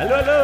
Halo 0.00 0.16
halo, 0.16 0.42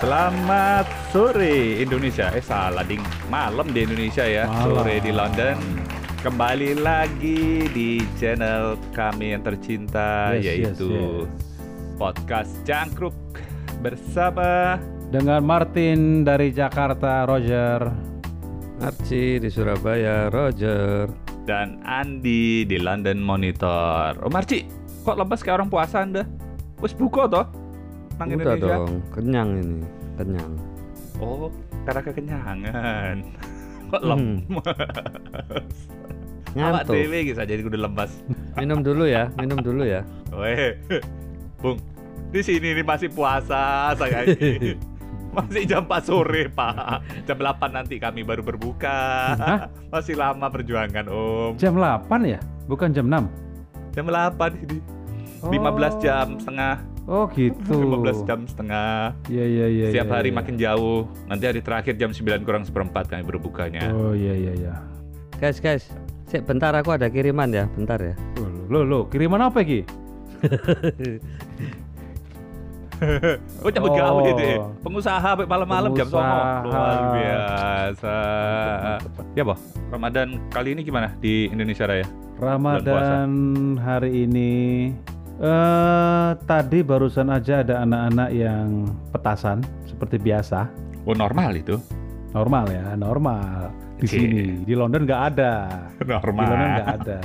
selamat 0.00 0.88
sore 1.12 1.76
Indonesia. 1.76 2.32
Eh 2.32 2.40
salah 2.40 2.80
ding, 2.88 3.04
malam 3.28 3.68
di 3.68 3.84
Indonesia 3.84 4.24
ya, 4.24 4.48
Malam. 4.48 4.80
sore 4.80 4.96
di 5.04 5.12
London. 5.12 5.60
Kembali 6.24 6.72
lagi 6.80 7.68
di 7.68 8.00
channel 8.16 8.80
kami 8.96 9.36
yang 9.36 9.44
tercinta 9.44 10.32
Yes, 10.32 10.72
yaitu 10.72 10.88
yes, 11.20 11.28
podcast 12.00 12.56
Jangkruk 12.64 13.12
bersama 13.84 14.80
Dengan 15.12 15.44
Martin 15.44 16.24
dari 16.24 16.48
Jakarta, 16.48 17.28
Roger. 17.28 17.84
Archie 18.80 19.36
di 19.36 19.52
Surabaya, 19.52 20.32
Roger. 20.32 21.12
dan 21.44 21.76
Andi 21.84 22.64
di 22.64 22.80
London 22.80 23.20
Monitor. 23.20 24.16
Oh 24.24 24.32
Marci, 24.32 24.64
kok 25.04 25.20
lepas 25.20 25.44
kayak 25.44 25.60
orang 25.60 25.68
puasa 25.68 26.00
anda? 26.00 26.24
Wes 26.80 26.96
buka 26.96 27.28
toh? 27.28 27.63
Nang 28.14 28.28
Udah 28.28 28.36
Indonesia. 28.36 28.66
dong, 28.78 28.90
kenyang 29.10 29.50
ini, 29.56 29.78
kenyang. 30.14 30.52
Oh, 31.16 31.50
karena 31.82 32.00
kekenyangan. 32.02 33.16
Kok 33.90 34.00
Hmm. 34.00 34.42
lemas? 34.48 34.66
Awak 36.54 36.86
Ngantuk. 36.86 36.94
dewe 36.94 37.18
gitu 37.26 37.40
jadi 37.40 37.62
udah 37.62 37.80
lemas. 37.82 38.12
Minum 38.58 38.80
dulu 38.80 39.04
ya, 39.04 39.26
minum 39.34 39.58
dulu 39.58 39.82
ya. 39.82 40.06
Weh, 40.30 40.78
Bung, 41.58 41.78
di 42.30 42.40
sini 42.40 42.70
ini 42.70 42.82
masih 42.82 43.10
puasa 43.10 43.90
saya 43.92 44.22
ini. 44.24 44.74
Masih 45.34 45.66
jam 45.66 45.82
4 45.82 45.98
sore, 46.00 46.46
Pak. 46.46 47.02
Jam 47.26 47.34
8 47.34 47.66
nanti 47.68 47.98
kami 47.98 48.22
baru 48.22 48.46
berbuka. 48.46 49.34
Hah? 49.34 49.66
Masih 49.90 50.14
lama 50.14 50.46
perjuangan, 50.46 51.10
Om. 51.10 51.58
Jam 51.58 51.74
8 51.74 52.06
ya? 52.22 52.38
Bukan 52.70 52.94
jam 52.94 53.10
6? 53.10 53.26
Jam 53.90 54.06
8 54.06 54.30
ini. 54.54 54.78
15 55.48 56.04
jam 56.04 56.26
setengah. 56.40 56.74
Oh 57.04 57.28
gitu. 57.36 57.76
15 58.00 58.24
jam 58.24 58.40
setengah. 58.48 59.12
Iya, 59.28 59.44
iya, 59.44 59.66
iya. 59.68 59.86
Setiap 59.92 60.08
iya, 60.08 60.14
hari 60.16 60.30
iya. 60.32 60.36
makin 60.40 60.54
jauh. 60.56 61.04
Nanti 61.28 61.44
hari 61.44 61.60
terakhir 61.60 61.94
jam 62.00 62.10
9 62.16 62.46
kurang 62.48 62.64
seperempat 62.64 63.12
kami 63.12 63.24
berbukanya. 63.28 63.92
Oh 63.92 64.16
iya, 64.16 64.32
iya, 64.32 64.52
iya. 64.56 64.74
Guys, 65.36 65.60
guys. 65.60 65.92
Sik 66.24 66.48
bentar 66.48 66.72
aku 66.72 66.96
ada 66.96 67.12
kiriman 67.12 67.52
ya, 67.52 67.68
bentar 67.76 68.00
ya. 68.00 68.16
Loh, 68.40 68.48
loh, 68.72 68.82
loh, 68.88 69.02
kiriman 69.12 69.44
apa 69.44 69.60
Ki? 69.60 69.84
Oh, 73.60 73.68
cabut 73.68 73.90
Oh. 73.90 73.96
gawe 73.98 74.30
deh. 74.38 74.56
Pengusaha 74.80 75.18
sampai 75.18 75.44
malam-malam 75.44 75.92
jam. 75.92 76.08
9. 76.08 76.64
Luar 76.64 76.98
biasa. 77.12 78.16
Ya, 79.34 79.42
Boh. 79.44 79.58
Ramadan 79.90 80.40
kali 80.48 80.72
ini 80.78 80.80
gimana 80.86 81.12
di 81.20 81.50
Indonesia 81.50 81.84
Raya? 81.84 82.06
Ramadan 82.38 83.30
hari 83.78 84.26
ini 84.26 84.50
eh 85.44 86.30
tadi 86.44 86.80
barusan 86.80 87.28
aja 87.28 87.60
ada 87.60 87.84
anak-anak 87.84 88.30
yang 88.32 88.88
petasan 89.12 89.60
seperti 89.84 90.16
biasa. 90.16 90.64
Oh, 91.04 91.12
normal 91.12 91.52
itu. 91.52 91.76
Normal 92.32 92.64
ya, 92.66 92.96
normal. 92.96 93.68
Di 93.94 94.08
Oke. 94.08 94.16
sini, 94.16 94.64
di 94.64 94.74
London 94.74 95.04
nggak 95.04 95.22
ada. 95.30 95.52
Di 96.00 96.08
London 96.08 96.32
Normal. 96.32 96.72
nggak 96.72 96.90
ada. 96.98 97.18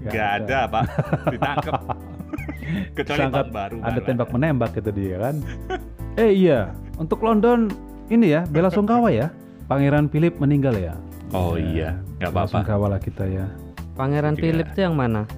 Nggak 0.00 0.28
ada, 0.40 0.58
Pak. 0.66 0.82
Ditangkap. 1.28 1.74
Kecuali 2.96 3.18
Sangat 3.20 3.44
tahun 3.44 3.52
baru. 3.52 3.76
ada 3.82 4.00
tembak 4.00 4.28
menembak 4.30 4.70
gitu 4.72 4.90
dia 4.90 5.16
kan. 5.20 5.34
eh 6.22 6.30
iya, 6.32 6.60
untuk 6.96 7.20
London 7.20 7.68
ini 8.08 8.32
ya 8.32 8.42
bela 8.48 8.72
sungkawa 8.72 9.12
ya. 9.12 9.28
Pangeran 9.68 10.08
Philip 10.08 10.34
meninggal 10.40 10.74
ya. 10.74 10.94
Oh 11.30 11.54
iya, 11.54 11.94
nggak 12.18 12.30
apa-apa. 12.32 12.50
Sungkawa 12.58 12.86
lah 12.90 13.00
kita 13.02 13.22
ya. 13.22 13.46
Pangeran 13.94 14.34
Iya. 14.34 14.40
Philip 14.40 14.66
itu 14.66 14.80
yang 14.80 14.96
mana? 14.96 15.28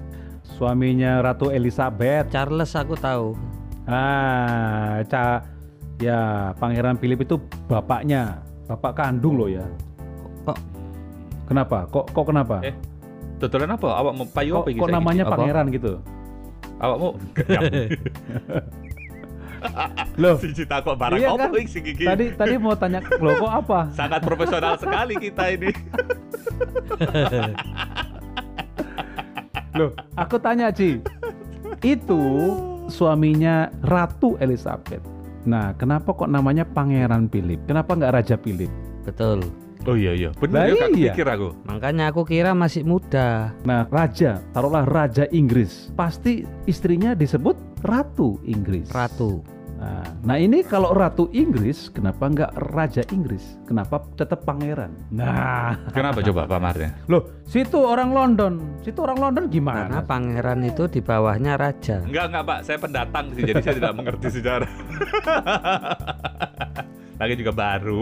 Suaminya 0.53 1.19
Ratu 1.19 1.49
Elizabeth. 1.49 2.29
Charles 2.29 2.71
aku 2.71 2.93
tahu. 2.93 3.33
Ah, 3.83 5.03
ca 5.03 5.43
ya 5.99 6.51
Pangeran 6.55 6.95
Philip 6.95 7.19
itu 7.21 7.35
bapaknya, 7.65 8.41
bapak 8.65 8.95
kandung 8.95 9.35
loh 9.35 9.47
ya. 9.47 9.65
Kok 10.43 10.57
Kenapa? 11.43 11.83
Kok 11.89 12.05
kok 12.09 12.25
kenapa? 12.25 12.55
Eh, 12.63 12.73
Tutulan 13.35 13.67
apa? 13.67 13.87
Awak 13.91 14.13
mau 14.15 14.25
payu 14.25 14.51
kok, 14.55 14.63
apa 14.63 14.69
kok 14.71 14.89
namanya 14.89 15.23
Apa? 15.25 15.31
pangeran 15.35 15.65
gitu? 15.67 15.99
Awak 16.79 16.97
mau 16.97 17.11
Loh, 20.15 20.35
Siji 20.35 20.63
takut 20.63 20.95
barang 20.95 21.15
Iya 21.15 21.33
apa 21.33 21.47
kan? 21.47 21.49
iki 21.55 21.69
sing 21.69 21.83
iki? 21.85 22.03
tadi 22.03 22.25
tadi 22.35 22.53
mau 22.55 22.73
tanya 22.73 22.99
loh 22.99 23.33
kok 23.37 23.53
apa? 23.57 23.79
Sangat 23.91 24.19
profesional 24.21 24.75
sekali 24.75 25.13
kita 25.17 25.43
ini. 25.49 25.69
Loh, 29.73 29.91
aku 30.13 30.37
tanya 30.37 30.69
Ci. 30.69 31.01
Itu 31.81 32.21
suaminya 32.87 33.73
Ratu 33.83 34.37
Elizabeth. 34.37 35.01
Nah, 35.43 35.75
kenapa 35.75 36.15
kok 36.15 36.31
namanya 36.31 36.63
Pangeran 36.63 37.27
Philip? 37.27 37.59
Kenapa 37.67 37.97
nggak 37.97 38.13
Raja 38.15 38.35
Philip? 38.39 38.71
betul. 39.03 39.43
Oh 39.83 39.99
iya 39.99 40.15
iya, 40.15 40.31
benar 40.39 40.71
ya 40.71 40.87
iya. 40.95 41.11
pikir 41.11 41.27
aku. 41.27 41.51
Makanya 41.67 42.15
aku 42.15 42.23
kira 42.23 42.55
masih 42.55 42.87
muda. 42.87 43.51
Nah, 43.67 43.83
raja, 43.91 44.39
taruhlah 44.55 44.87
Raja 44.87 45.27
Inggris. 45.27 45.91
Pasti 45.99 46.47
istrinya 46.63 47.11
disebut 47.11 47.83
Ratu 47.83 48.39
Inggris. 48.47 48.87
Ratu. 48.95 49.43
Nah, 49.83 50.07
nah 50.23 50.37
ini 50.39 50.63
kalau 50.63 50.95
Ratu 50.95 51.27
Inggris, 51.35 51.91
kenapa 51.91 52.31
nggak 52.31 52.51
Raja 52.71 53.03
Inggris? 53.11 53.59
Kenapa 53.67 53.99
tetap 54.15 54.47
Pangeran? 54.47 54.95
Nah, 55.11 55.75
Kenapa 55.91 56.23
coba 56.23 56.47
Pak 56.47 56.59
Martin? 56.63 56.87
loh, 57.11 57.43
situ 57.43 57.75
orang 57.75 58.15
London, 58.15 58.63
situ 58.79 59.03
orang 59.03 59.19
London 59.19 59.43
Karena 59.51 59.51
gimana? 59.51 59.99
pangeran 59.99 60.63
itu 60.63 60.87
di 60.87 61.03
bawahnya 61.03 61.59
raja. 61.59 61.99
Enggak 61.99 62.31
enggak 62.31 62.43
Pak, 62.47 62.59
saya 62.63 62.77
pendatang 62.79 63.25
sih, 63.35 63.43
jadi 63.43 63.59
saya 63.59 63.75
tidak 63.75 63.91
mengerti 63.93 64.27
sejarah. 64.31 64.71
Lagi 67.19 67.33
juga 67.35 67.51
baru. 67.53 68.01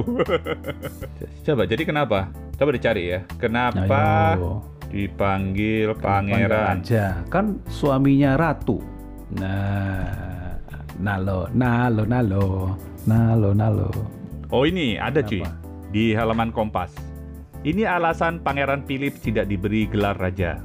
coba, 1.45 1.63
jadi 1.65 1.83
kenapa? 1.83 2.29
Coba 2.55 2.69
dicari 2.71 3.11
ya. 3.11 3.19
Kenapa 3.37 4.37
Ayo. 4.37 4.61
dipanggil 4.87 5.97
Pangeran 5.97 6.47
pangeran? 6.47 6.77
Raja, 6.81 7.05
kan 7.27 7.45
suaminya 7.67 8.37
Ratu. 8.37 8.79
Nah, 9.31 10.30
nalo, 11.01 11.49
nalo, 11.51 12.05
nalo, 12.05 12.45
nalo, 13.09 13.49
nalo. 13.57 13.89
Oh 14.53 14.63
ini 14.69 14.95
ada 15.01 15.25
cuy 15.25 15.41
Kenapa? 15.41 15.57
di 15.89 16.13
halaman 16.13 16.53
Kompas. 16.53 16.93
Ini 17.61 17.85
alasan 17.85 18.41
Pangeran 18.41 18.85
Philip 18.85 19.17
tidak 19.21 19.49
diberi 19.49 19.89
gelar 19.89 20.17
raja. 20.17 20.61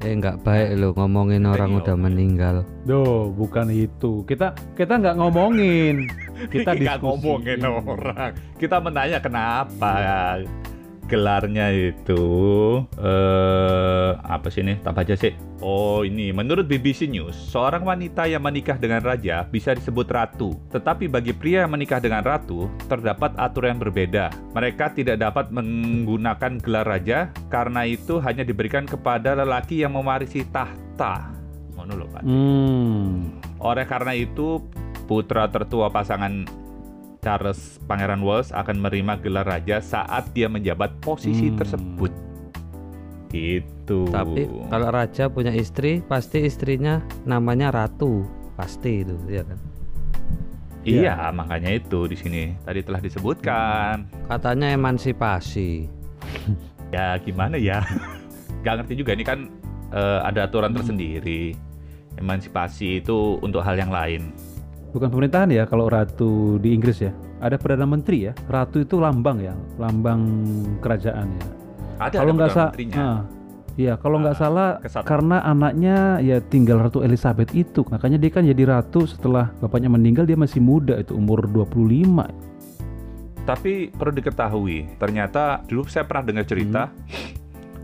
Eh 0.00 0.16
nggak 0.16 0.40
baik 0.46 0.80
lo 0.80 0.96
ngomongin 0.96 1.44
orang 1.44 1.76
udah 1.76 1.92
meninggal. 1.92 2.64
Duh, 2.88 3.28
bukan 3.36 3.68
itu. 3.68 4.24
Kita 4.24 4.56
kita 4.78 4.96
nggak 4.96 5.18
ngomongin. 5.20 6.08
Kita 6.40 6.72
nggak 6.72 7.04
diskusi. 7.04 7.04
ngomongin 7.04 7.60
orang. 7.68 8.32
Kita 8.56 8.80
menanya 8.80 9.20
kenapa 9.20 9.92
gelarnya 11.10 11.74
itu 11.74 12.22
eh 13.02 14.10
apa 14.14 14.46
sih 14.46 14.62
ini? 14.62 14.78
Tak 14.78 14.94
baca 14.94 15.14
sih. 15.18 15.34
Oh 15.58 16.06
ini 16.06 16.30
menurut 16.30 16.70
BBC 16.70 17.10
News, 17.10 17.34
seorang 17.34 17.82
wanita 17.82 18.30
yang 18.30 18.46
menikah 18.46 18.78
dengan 18.78 19.02
raja 19.02 19.42
bisa 19.42 19.74
disebut 19.74 20.06
ratu. 20.06 20.54
Tetapi 20.70 21.10
bagi 21.10 21.34
pria 21.34 21.66
yang 21.66 21.74
menikah 21.74 21.98
dengan 21.98 22.22
ratu, 22.22 22.70
terdapat 22.86 23.34
aturan 23.34 23.74
yang 23.74 23.82
berbeda. 23.82 24.30
Mereka 24.54 24.94
tidak 24.94 25.18
dapat 25.18 25.50
menggunakan 25.50 26.62
gelar 26.62 26.86
raja 26.86 27.34
karena 27.50 27.84
itu 27.84 28.22
hanya 28.22 28.46
diberikan 28.46 28.86
kepada 28.86 29.34
lelaki 29.34 29.82
yang 29.82 29.98
mewarisi 29.98 30.46
tahta. 30.48 31.34
Ngono 31.74 31.92
lho, 31.96 32.06
Pak. 32.08 32.22
Hmm. 32.22 33.40
Oleh 33.60 33.84
karena 33.84 34.12
itu, 34.16 34.64
putra 35.10 35.50
tertua 35.50 35.90
pasangan 35.90 36.59
Charles 37.20 37.76
Pangeran 37.84 38.24
Wales 38.24 38.48
akan 38.50 38.80
menerima 38.80 39.20
gelar 39.20 39.44
raja 39.44 39.78
saat 39.78 40.32
dia 40.32 40.48
menjabat 40.48 40.96
posisi 41.00 41.52
Hmm. 41.52 41.58
tersebut. 41.60 42.12
Gitu. 43.30 44.10
Tapi 44.10 44.48
kalau 44.66 44.88
raja 44.90 45.30
punya 45.30 45.54
istri, 45.54 46.02
pasti 46.02 46.42
istrinya 46.42 46.98
namanya 47.22 47.70
ratu. 47.70 48.26
Pasti 48.56 49.00
itu, 49.00 49.16
ya 49.28 49.44
kan? 49.44 49.58
iya, 50.80 51.28
makanya 51.30 51.76
itu 51.76 52.08
di 52.08 52.16
sini 52.16 52.42
tadi 52.64 52.80
telah 52.80 52.98
disebutkan. 52.98 54.08
Katanya 54.26 54.72
emansipasi. 54.72 55.86
Ya 56.90 57.14
gimana 57.22 57.54
ya? 57.54 57.86
Gak 58.66 58.82
ngerti 58.82 58.98
juga 58.98 59.14
ini 59.14 59.22
kan 59.22 59.46
eh, 59.94 60.20
ada 60.26 60.50
aturan 60.50 60.74
Hmm. 60.74 60.82
tersendiri. 60.82 61.54
Emansipasi 62.18 62.98
itu 62.98 63.38
untuk 63.38 63.62
hal 63.62 63.78
yang 63.78 63.94
lain. 63.94 64.34
Bukan 64.90 65.06
pemerintahan 65.06 65.48
ya 65.48 65.64
kalau 65.64 65.86
ratu 65.86 66.58
di 66.58 66.74
Inggris 66.74 66.98
ya. 66.98 67.14
Ada 67.38 67.56
perdana 67.56 67.86
menteri 67.86 68.26
ya. 68.26 68.32
Ratu 68.46 68.82
itu 68.82 68.98
lambang 68.98 69.38
ya, 69.38 69.54
lambang 69.76 70.20
kerajaan 70.78 71.30
ya. 71.30 71.44
Ada 72.00 72.16
kalau 72.18 72.32
nggak 72.34 72.50
salah, 72.50 72.70
menterinya. 72.72 73.08
Iya, 73.78 73.94
kalau 73.96 74.16
nggak 74.18 74.34
Ah, 74.34 74.40
salah 74.40 74.68
kesat- 74.78 75.06
karena 75.06 75.40
anaknya 75.40 75.96
ya 76.18 76.42
tinggal 76.42 76.82
Ratu 76.82 77.00
Elizabeth 77.00 77.54
itu. 77.54 77.86
Makanya 77.86 78.18
dia 78.18 78.28
kan 78.28 78.42
jadi 78.42 78.62
ratu 78.66 79.06
setelah 79.06 79.54
bapaknya 79.56 79.88
meninggal 79.88 80.26
dia 80.26 80.34
masih 80.34 80.58
muda 80.58 80.98
itu 80.98 81.14
umur 81.14 81.46
25. 81.46 82.28
Tapi 83.40 83.88
perlu 83.88 84.12
diketahui, 84.12 84.96
ternyata 84.96 85.64
dulu 85.64 85.86
saya 85.86 86.04
pernah 86.04 86.24
dengar 86.24 86.44
cerita 86.44 86.82
Hmm. 86.86 86.98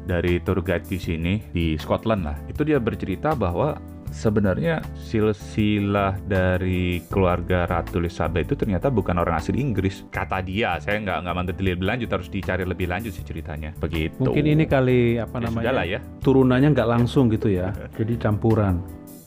dari 0.04 0.38
tour 0.38 0.60
guide 0.60 0.84
di 0.84 0.98
sini 0.98 1.32
di 1.48 1.74
Scotland 1.74 2.22
lah. 2.22 2.36
Itu 2.44 2.62
dia 2.62 2.76
bercerita 2.76 3.32
bahwa 3.32 3.74
sebenarnya 4.16 4.80
silsilah 4.96 6.16
dari 6.24 7.04
keluarga 7.12 7.68
Ratu 7.68 8.00
Elizabeth 8.00 8.48
itu 8.48 8.54
ternyata 8.56 8.88
bukan 8.88 9.20
orang 9.20 9.36
asli 9.36 9.60
Inggris. 9.60 10.08
Kata 10.08 10.40
dia, 10.40 10.80
saya 10.80 10.96
nggak 11.04 11.18
nggak 11.28 11.34
mantep 11.36 11.56
lebih 11.60 11.84
lanjut, 11.84 12.08
harus 12.08 12.32
dicari 12.32 12.64
lebih 12.64 12.88
lanjut 12.88 13.12
sih 13.12 13.20
ceritanya. 13.20 13.76
Begitu. 13.76 14.16
Mungkin 14.24 14.44
ini 14.48 14.64
kali 14.64 15.20
apa 15.20 15.36
Ya 15.36 15.44
namanya? 15.44 15.84
ya. 15.84 16.00
turunannya 16.24 16.72
nggak 16.72 16.88
langsung 16.88 17.28
gitu 17.28 17.52
ya, 17.52 17.76
jadi 18.00 18.16
campuran. 18.16 18.80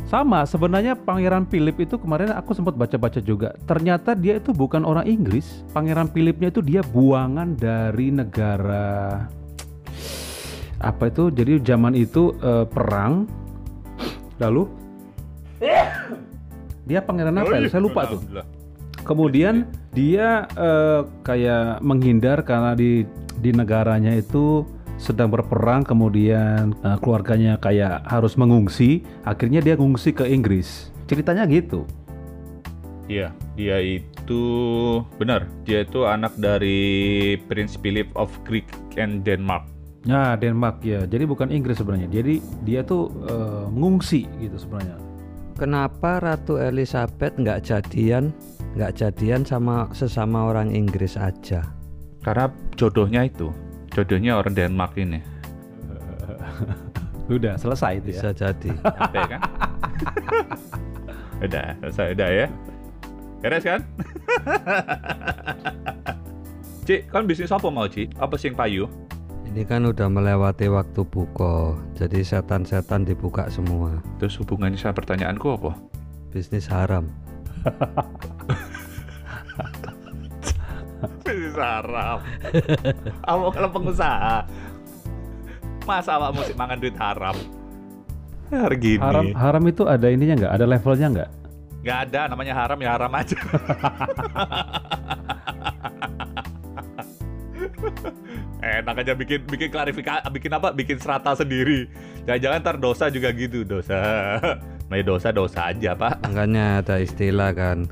Sama, 0.10 0.42
sebenarnya 0.42 0.98
Pangeran 0.98 1.46
Philip 1.46 1.86
itu 1.86 2.02
kemarin 2.02 2.34
aku 2.34 2.58
sempat 2.58 2.74
baca-baca 2.74 3.22
juga. 3.22 3.54
Ternyata 3.70 4.18
dia 4.18 4.42
itu 4.42 4.50
bukan 4.50 4.82
orang 4.82 5.06
Inggris. 5.06 5.62
Pangeran 5.70 6.10
Philipnya 6.10 6.50
itu 6.50 6.66
dia 6.66 6.82
buangan 6.82 7.54
dari 7.54 8.10
negara 8.10 9.30
apa 10.82 11.14
itu? 11.14 11.30
Jadi 11.30 11.62
zaman 11.62 11.94
itu 11.94 12.34
eh, 12.42 12.66
perang, 12.66 13.30
lalu 14.42 14.66
dia 16.90 17.00
pangeran 17.06 17.38
apa 17.38 17.54
ya? 17.60 17.70
Saya 17.70 17.84
lupa 17.84 18.10
tuh. 18.10 18.20
Kemudian 19.06 19.70
dia 19.94 20.50
eh, 20.58 21.02
kayak 21.24 21.82
menghindar 21.86 22.42
karena 22.44 22.74
di 22.74 23.06
di 23.40 23.50
negaranya 23.56 24.12
itu 24.18 24.68
sedang 25.00 25.32
berperang, 25.32 25.88
kemudian 25.88 26.76
eh, 26.84 26.98
keluarganya 27.00 27.56
kayak 27.62 28.04
harus 28.10 28.36
mengungsi, 28.36 29.06
akhirnya 29.24 29.64
dia 29.64 29.80
ngungsi 29.80 30.12
ke 30.12 30.28
Inggris. 30.28 30.92
Ceritanya 31.08 31.48
gitu. 31.48 31.88
Iya, 33.10 33.34
dia 33.58 33.82
itu 33.82 34.44
benar. 35.18 35.50
Dia 35.66 35.82
itu 35.82 36.06
anak 36.06 36.38
dari 36.38 37.34
Prince 37.50 37.74
Philip 37.82 38.06
of 38.14 38.30
Greek 38.46 38.70
and 39.02 39.26
Denmark. 39.26 39.66
Nah, 40.06 40.38
Denmark 40.38 40.86
ya. 40.86 41.10
Jadi 41.10 41.26
bukan 41.26 41.50
Inggris 41.50 41.82
sebenarnya. 41.82 42.06
Jadi 42.14 42.38
dia 42.62 42.86
tuh 42.86 43.10
eh, 43.26 43.66
ngungsi 43.74 44.30
gitu 44.46 44.62
sebenarnya. 44.62 45.09
Kenapa 45.60 46.24
Ratu 46.24 46.56
Elizabeth 46.56 47.36
nggak 47.36 47.68
jadian 47.68 48.32
nggak 48.80 48.96
jadian 48.96 49.44
sama 49.44 49.92
sesama 49.92 50.48
orang 50.48 50.72
Inggris 50.72 51.20
aja? 51.20 51.68
Karena 52.24 52.48
jodohnya 52.80 53.28
itu, 53.28 53.52
jodohnya 53.92 54.40
orang 54.40 54.56
Denmark 54.56 54.96
ini. 54.96 55.20
Udah 57.36 57.60
selesai 57.60 58.00
itu 58.00 58.16
ya. 58.16 58.22
Bisa 58.24 58.32
jadi. 58.32 58.72
Sampai 58.98 59.24
kan? 59.28 59.42
udah, 61.44 61.68
selesai 61.84 62.08
udah 62.16 62.30
ya. 62.32 62.48
Beres 63.44 63.64
kan? 63.64 63.80
Cik, 66.88 67.12
kan 67.12 67.24
bisnis 67.28 67.52
apa 67.52 67.68
mau 67.68 67.86
Cik? 67.86 68.16
Apa 68.16 68.40
sih 68.40 68.52
yang 68.52 68.56
payu? 68.56 68.88
Ini 69.50 69.66
kan 69.66 69.82
udah 69.82 70.14
melewati 70.14 70.70
waktu 70.70 71.02
buka, 71.10 71.74
jadi 71.98 72.22
setan-setan 72.22 73.02
dibuka 73.02 73.50
semua. 73.50 73.98
Terus 74.22 74.38
hubungannya 74.38 74.78
sama 74.78 75.02
pertanyaanku 75.02 75.58
apa? 75.58 75.74
Bisnis 76.30 76.70
haram. 76.70 77.10
Bisnis 81.26 81.58
haram. 81.58 82.22
Awak 83.26 83.50
kalau 83.58 83.70
pengusaha. 83.74 84.46
Masa 85.90 86.22
awak 86.22 86.38
musik 86.38 86.54
mangan 86.54 86.78
duit 86.78 86.94
haram? 87.02 87.34
Gini. 88.78 89.02
Haram 89.02 89.34
haram 89.34 89.66
itu 89.66 89.90
ada 89.90 90.14
ininya 90.14 90.46
nggak? 90.46 90.54
Ada 90.62 90.66
levelnya 90.70 91.08
nggak? 91.10 91.30
Nggak 91.82 91.98
ada, 92.06 92.22
namanya 92.30 92.54
haram 92.54 92.78
ya 92.78 92.90
haram 92.94 93.10
aja. 93.18 93.34
Enak 98.60 99.08
aja 99.08 99.14
bikin 99.16 99.48
bikin 99.48 99.72
klarifikasi, 99.72 100.28
bikin 100.30 100.52
apa? 100.52 100.76
Bikin 100.76 101.00
serata 101.00 101.32
sendiri. 101.32 101.88
Jangan-jangan 102.28 102.60
ntar 102.60 102.76
dosa 102.76 103.08
juga 103.08 103.32
gitu, 103.32 103.64
dosa. 103.64 103.96
Nah, 104.90 104.98
dosa 105.06 105.30
dosa 105.30 105.70
aja, 105.70 105.94
Pak. 105.94 106.26
Makanya 106.26 106.82
ada 106.82 106.98
istilah 106.98 107.54
kan, 107.54 107.86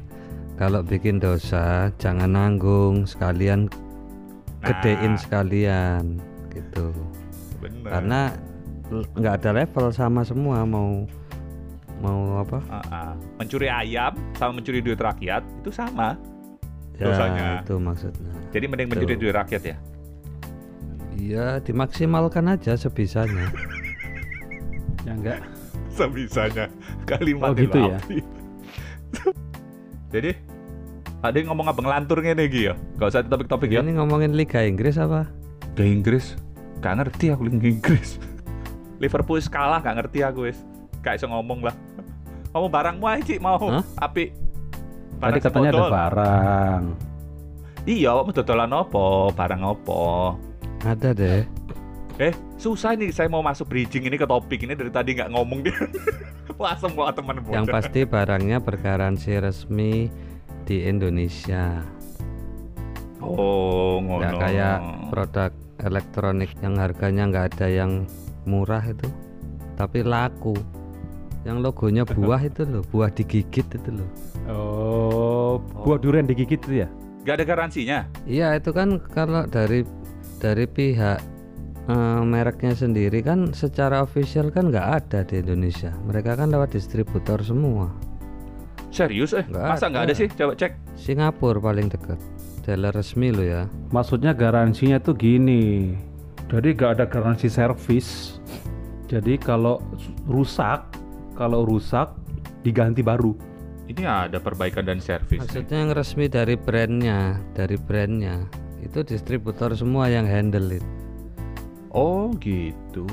kalau 0.57 0.81
bikin 0.81 1.21
dosa 1.21 1.93
jangan 2.01 2.33
nanggung, 2.33 3.05
sekalian 3.05 3.69
Nah. 4.57 4.73
gedein 4.73 5.13
sekalian, 5.13 6.17
gitu. 6.49 6.89
Bener. 7.61 7.85
Karena 7.93 8.21
nggak 8.89 9.33
ada 9.37 9.49
level 9.61 9.93
sama 9.93 10.25
semua 10.25 10.65
mau 10.65 11.05
mau 12.01 12.41
apa? 12.41 12.57
Mencuri 13.37 13.69
ayam 13.69 14.17
sama 14.33 14.57
mencuri 14.57 14.81
duit 14.81 14.97
rakyat 14.97 15.45
itu 15.61 15.69
sama. 15.69 16.17
Ya 16.97 17.13
Dosanya. 17.13 17.61
itu 17.61 17.77
maksudnya. 17.77 18.31
Jadi 18.49 18.65
mending 18.65 18.89
mencuri 18.89 19.13
duit 19.13 19.37
rakyat 19.37 19.61
ya. 19.61 19.77
Iya 21.17 21.57
dimaksimalkan 21.65 22.45
aja 22.45 22.77
sebisanya. 22.77 23.49
Ya 25.01 25.17
enggak. 25.17 25.41
Sebisanya 25.89 26.69
kalimat 27.09 27.51
Oh, 27.51 27.57
gitu 27.57 27.89
ya? 27.89 27.97
Jadi 30.13 30.37
ada 31.25 31.33
yang 31.33 31.49
ngomong 31.51 31.73
apa 31.73 31.79
ngelantur 31.81 32.21
ngene 32.21 32.45
iki 32.45 32.69
ya. 32.69 32.77
Gak 33.01 33.17
usah 33.17 33.25
topik-topik 33.25 33.73
ya. 33.73 33.81
Ini 33.81 33.97
ngomongin 33.97 34.37
Liga 34.37 34.61
Inggris 34.61 35.01
apa? 35.01 35.25
Liga 35.73 35.83
Inggris. 35.89 36.37
Gak 36.85 37.01
ngerti 37.01 37.33
aku 37.33 37.49
Liga 37.49 37.65
Inggris. 37.65 38.21
Liverpool 39.01 39.41
kalah 39.49 39.81
gak 39.81 39.97
ngerti 39.97 40.21
aku 40.21 40.53
wis. 40.53 40.61
Gak 41.01 41.17
iso 41.17 41.25
ngomong 41.25 41.65
lah. 41.65 41.73
Kamu 42.53 42.69
barangmu 42.69 43.05
aja 43.05 43.21
Cik, 43.25 43.41
mau 43.41 43.57
Hah? 43.57 43.81
api. 44.01 44.33
Tadi 45.17 45.39
katanya 45.41 45.69
ada 45.73 45.85
barang. 45.89 46.81
Iya, 47.89 48.21
mau 48.21 48.29
dodolan 48.29 48.73
apa? 48.73 49.05
Barang 49.33 49.61
apa? 49.65 50.01
Ada 50.85 51.15
deh. 51.15 51.41
Eh, 52.17 52.33
susah 52.57 52.97
nih 52.97 53.13
saya 53.13 53.29
mau 53.29 53.45
masuk 53.45 53.69
bridging 53.69 54.09
ini 54.09 54.17
ke 54.17 54.25
topik 54.25 54.65
ini 54.65 54.73
dari 54.73 54.89
tadi 54.89 55.13
nggak 55.13 55.29
ngomong 55.33 55.61
dia. 55.61 55.77
Wah, 56.59 56.73
semua 56.73 57.13
teman 57.13 57.37
Yang 57.53 57.69
pasti 57.69 58.01
barangnya 58.01 58.57
bergaransi 58.57 59.37
resmi 59.37 60.09
di 60.65 60.89
Indonesia. 60.89 61.85
Oh, 63.21 64.01
ngono. 64.01 64.25
Nggak 64.25 64.33
kayak 64.41 64.77
produk 65.13 65.51
elektronik 65.85 66.51
yang 66.65 66.81
harganya 66.81 67.23
nggak 67.29 67.45
ada 67.53 67.67
yang 67.69 67.91
murah 68.49 68.81
itu, 68.81 69.05
tapi 69.77 70.01
laku. 70.01 70.57
Yang 71.45 71.57
logonya 71.69 72.03
buah 72.17 72.41
itu 72.41 72.65
loh, 72.65 72.81
buah 72.89 73.13
digigit 73.13 73.69
itu 73.69 73.89
loh. 73.93 74.09
Oh, 74.49 75.61
buah 75.85 76.01
durian 76.01 76.25
digigit 76.25 76.57
itu 76.65 76.81
ya? 76.81 76.89
Nggak 77.21 77.35
ada 77.37 77.45
garansinya. 77.45 77.99
Iya 78.25 78.57
itu 78.57 78.73
kan 78.73 78.97
kalau 79.13 79.45
dari 79.45 79.85
dari 80.37 80.65
pihak 80.69 81.19
eh, 81.89 82.21
mereknya 82.23 82.73
sendiri 82.77 83.19
kan 83.25 83.51
secara 83.51 84.05
official 84.05 84.53
kan 84.53 84.69
nggak 84.69 84.87
ada 85.03 85.19
di 85.25 85.41
Indonesia. 85.41 85.93
Mereka 86.05 86.37
kan 86.37 86.53
lewat 86.53 86.73
distributor 86.77 87.41
semua. 87.41 87.89
Serius 88.93 89.35
eh? 89.35 89.43
Nggak 89.45 89.65
Masa 89.67 89.85
nggak 89.91 90.03
ada. 90.07 90.13
ada 90.13 90.19
sih? 90.19 90.27
Coba 90.31 90.53
cek. 90.55 90.71
Singapura 90.95 91.59
paling 91.59 91.87
dekat. 91.91 92.19
Dealer 92.63 92.91
resmi 92.91 93.31
lo 93.31 93.43
ya. 93.43 93.63
Maksudnya 93.95 94.35
garansinya 94.35 94.99
tuh 94.99 95.15
gini. 95.15 95.95
Jadi 96.47 96.75
gak 96.79 96.99
ada 96.99 97.05
garansi 97.07 97.51
servis. 97.51 98.39
Jadi 99.07 99.35
kalau 99.39 99.79
rusak, 100.27 100.83
kalau 101.35 101.67
rusak 101.67 102.11
diganti 102.63 103.03
baru. 103.03 103.35
Ini 103.87 104.03
ada 104.03 104.39
perbaikan 104.39 104.83
dan 104.83 104.99
servis. 104.99 105.39
nih. 105.39 105.47
Maksudnya 105.47 105.77
yang 105.79 105.91
resmi 105.95 106.27
dari 106.27 106.55
brandnya, 106.59 107.39
dari 107.55 107.79
brandnya 107.79 108.66
itu 108.87 109.03
distributor 109.03 109.75
semua 109.75 110.07
yang 110.07 110.23
handle 110.23 110.71
it. 110.71 110.85
Oh, 111.91 112.31
gitu. 112.39 113.03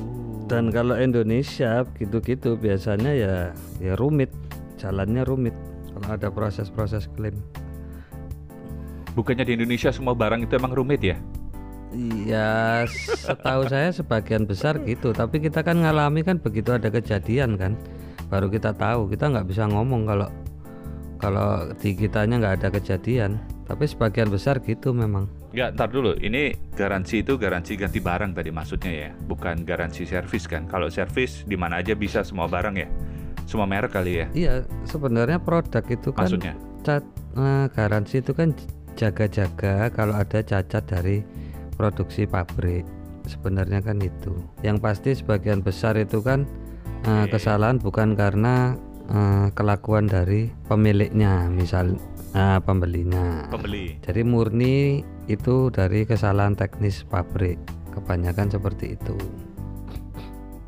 Dan 0.46 0.70
kalau 0.70 0.94
Indonesia 0.94 1.82
gitu-gitu 1.98 2.54
biasanya 2.54 3.10
ya 3.10 3.34
ya 3.82 3.92
rumit, 3.98 4.30
jalannya 4.78 5.26
rumit 5.26 5.54
kalau 5.94 6.08
ada 6.14 6.28
proses-proses 6.30 7.10
klaim. 7.18 7.34
bukannya 9.14 9.46
di 9.46 9.54
Indonesia 9.54 9.94
semua 9.94 10.10
barang 10.10 10.42
itu 10.42 10.58
emang 10.58 10.74
rumit 10.74 10.98
ya? 10.98 11.14
Iya, 11.94 12.82
setahu 12.90 13.62
saya 13.72 13.94
sebagian 13.94 14.42
besar 14.42 14.82
gitu. 14.82 15.14
Tapi 15.14 15.38
kita 15.38 15.62
kan 15.62 15.78
ngalami 15.86 16.26
kan 16.26 16.42
begitu 16.42 16.74
ada 16.74 16.90
kejadian 16.90 17.54
kan, 17.54 17.78
baru 18.26 18.50
kita 18.50 18.74
tahu. 18.74 19.06
Kita 19.06 19.30
nggak 19.30 19.46
bisa 19.46 19.70
ngomong 19.70 20.02
kalau 20.02 20.28
kalau 21.22 21.70
di 21.78 21.94
kitanya 21.94 22.42
nggak 22.42 22.54
ada 22.58 22.68
kejadian. 22.74 23.38
Tapi 23.64 23.84
sebagian 23.88 24.28
besar 24.28 24.60
gitu 24.60 24.92
memang. 24.92 25.24
Ya, 25.56 25.72
ntar 25.72 25.88
dulu. 25.88 26.12
Ini 26.20 26.52
garansi 26.76 27.24
itu 27.24 27.40
garansi 27.40 27.80
ganti 27.80 28.02
barang 28.02 28.36
tadi 28.36 28.50
maksudnya 28.52 28.92
ya, 28.92 29.10
bukan 29.24 29.64
garansi 29.64 30.04
servis 30.04 30.44
kan? 30.44 30.68
Kalau 30.68 30.92
servis 30.92 31.48
di 31.48 31.56
mana 31.56 31.80
aja 31.80 31.96
bisa 31.96 32.20
semua 32.20 32.44
barang 32.44 32.76
ya, 32.76 32.88
semua 33.48 33.64
merek 33.64 33.96
kali 33.96 34.20
ya. 34.20 34.26
Iya, 34.36 34.52
sebenarnya 34.84 35.40
produk 35.40 35.84
itu 35.88 36.12
kan 36.12 36.28
Maksudnya? 36.28 36.54
cat 36.84 37.04
eh, 37.40 37.66
garansi 37.72 38.20
itu 38.20 38.32
kan 38.36 38.52
jaga-jaga 38.94 39.88
kalau 39.90 40.14
ada 40.14 40.44
cacat 40.44 40.84
dari 40.84 41.24
produksi 41.80 42.28
pabrik. 42.28 42.84
Sebenarnya 43.24 43.80
kan 43.80 44.04
itu. 44.04 44.36
Yang 44.60 44.76
pasti 44.84 45.10
sebagian 45.16 45.64
besar 45.64 45.96
itu 45.96 46.20
kan 46.20 46.44
eh, 47.08 47.26
kesalahan 47.32 47.80
bukan 47.80 48.12
karena 48.12 48.76
eh, 49.08 49.48
kelakuan 49.56 50.04
dari 50.04 50.52
pemiliknya, 50.68 51.48
misal 51.48 51.96
eh, 52.34 52.58
pembelinya. 52.60 53.48
Pembeli. 53.48 54.02
Jadi 54.02 54.20
murni 54.26 55.00
itu 55.30 55.70
dari 55.70 56.04
kesalahan 56.04 56.58
teknis 56.58 57.06
pabrik. 57.06 57.56
Kebanyakan 57.94 58.50
seperti 58.50 58.98
itu. 58.98 59.14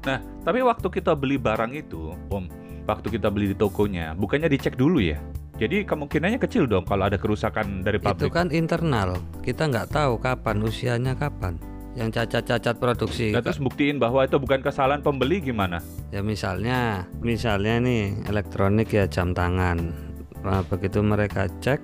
Nah, 0.06 0.22
tapi 0.46 0.62
waktu 0.62 0.86
kita 0.86 1.18
beli 1.18 1.34
barang 1.34 1.74
itu, 1.74 2.14
Om, 2.30 2.46
waktu 2.86 3.18
kita 3.18 3.26
beli 3.34 3.50
di 3.50 3.56
tokonya, 3.58 4.14
bukannya 4.14 4.46
dicek 4.46 4.78
dulu 4.78 5.02
ya? 5.02 5.18
Jadi 5.56 5.82
kemungkinannya 5.82 6.38
kecil 6.38 6.68
dong 6.68 6.86
kalau 6.86 7.08
ada 7.10 7.18
kerusakan 7.18 7.82
dari 7.82 7.98
Itu 7.98 8.06
pabrik. 8.06 8.30
kan 8.30 8.48
internal. 8.54 9.18
Kita 9.42 9.66
nggak 9.66 9.90
tahu 9.90 10.20
kapan 10.22 10.62
usianya 10.62 11.18
kapan. 11.18 11.58
Yang 11.96 12.22
cacat-cacat 12.22 12.76
produksi. 12.76 13.32
Nah, 13.32 13.40
terus 13.40 13.56
buktiin 13.56 13.96
bahwa 13.96 14.20
itu 14.22 14.36
bukan 14.36 14.60
kesalahan 14.60 15.00
pembeli 15.00 15.40
gimana? 15.40 15.80
Ya 16.12 16.20
misalnya, 16.20 17.08
misalnya 17.24 17.80
nih 17.80 18.20
elektronik 18.28 18.92
ya 18.92 19.08
jam 19.08 19.32
tangan. 19.32 20.05
Nah, 20.46 20.62
begitu 20.62 21.02
mereka 21.02 21.50
cek, 21.58 21.82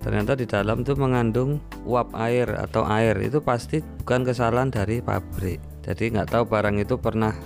ternyata 0.00 0.32
di 0.32 0.48
dalam 0.48 0.80
tuh 0.80 0.96
mengandung 0.96 1.60
uap 1.84 2.16
air 2.16 2.48
atau 2.56 2.88
air 2.88 3.12
itu 3.20 3.44
pasti 3.44 3.84
bukan 4.00 4.24
kesalahan 4.24 4.72
dari 4.72 5.04
pabrik. 5.04 5.60
Jadi 5.84 6.16
nggak 6.16 6.32
tahu 6.32 6.48
barang 6.48 6.80
itu 6.80 6.96
pernah 6.96 7.36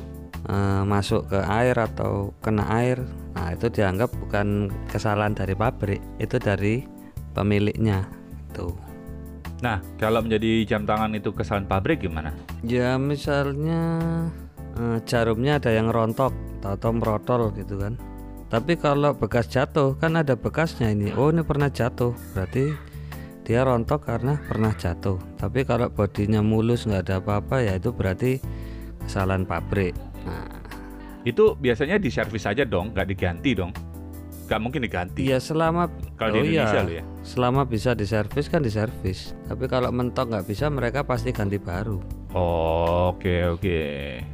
eh, 0.47 0.83
masuk 0.87 1.27
ke 1.27 1.43
air 1.43 1.75
atau 1.75 2.31
kena 2.39 2.71
air. 2.71 3.03
Nah 3.35 3.51
itu 3.51 3.67
dianggap 3.67 4.15
bukan 4.15 4.71
kesalahan 4.87 5.35
dari 5.35 5.59
pabrik, 5.59 5.99
itu 6.23 6.39
dari 6.39 6.87
pemiliknya. 7.35 8.07
Tuh. 8.55 8.75
Nah, 9.59 9.83
kalau 9.99 10.23
menjadi 10.23 10.63
jam 10.63 10.87
tangan 10.87 11.19
itu 11.19 11.35
kesalahan 11.35 11.67
pabrik 11.67 12.07
gimana? 12.07 12.31
Ya 12.63 12.95
misalnya 12.95 13.83
eh, 14.79 15.03
jarumnya 15.03 15.59
ada 15.59 15.75
yang 15.75 15.91
rontok 15.91 16.31
atau 16.63 16.95
merotol 16.95 17.51
gitu 17.59 17.75
kan. 17.83 17.99
Tapi 18.49 18.81
kalau 18.81 19.13
bekas 19.13 19.45
jatuh 19.53 19.93
kan 20.01 20.17
ada 20.17 20.33
bekasnya 20.33 20.89
ini. 20.89 21.13
Oh 21.13 21.29
ini 21.29 21.45
pernah 21.45 21.69
jatuh, 21.69 22.17
berarti 22.33 22.73
dia 23.45 23.61
rontok 23.61 24.09
karena 24.09 24.41
pernah 24.49 24.73
jatuh. 24.73 25.21
Tapi 25.37 25.69
kalau 25.69 25.93
bodinya 25.93 26.41
mulus 26.41 26.89
nggak 26.89 27.03
ada 27.09 27.15
apa-apa 27.21 27.61
ya 27.61 27.77
itu 27.77 27.93
berarti 27.93 28.41
kesalahan 29.05 29.45
pabrik. 29.45 29.93
Nah, 30.25 30.49
Itu 31.29 31.61
biasanya 31.61 32.01
diservis 32.01 32.49
aja 32.49 32.65
dong, 32.65 32.97
nggak 32.97 33.09
diganti 33.13 33.53
dong. 33.53 33.69
Nggak 34.49 34.61
mungkin 34.65 34.81
diganti. 34.81 35.29
ya 35.29 35.37
selama 35.37 35.93
Kalau 36.17 36.41
oh 36.41 36.41
di 36.41 36.57
Indonesia 36.57 36.81
iya, 36.89 37.01
ya. 37.01 37.05
selama 37.21 37.69
bisa 37.69 37.93
diservis 37.93 38.49
kan 38.49 38.65
diservis. 38.65 39.37
Tapi 39.45 39.69
kalau 39.69 39.93
mentok 39.93 40.33
nggak 40.33 40.49
bisa 40.49 40.73
mereka 40.73 41.05
pasti 41.05 41.37
ganti 41.37 41.61
baru. 41.61 42.01
Oh, 42.33 43.13
Oke 43.13 43.45
oke. 43.45 43.81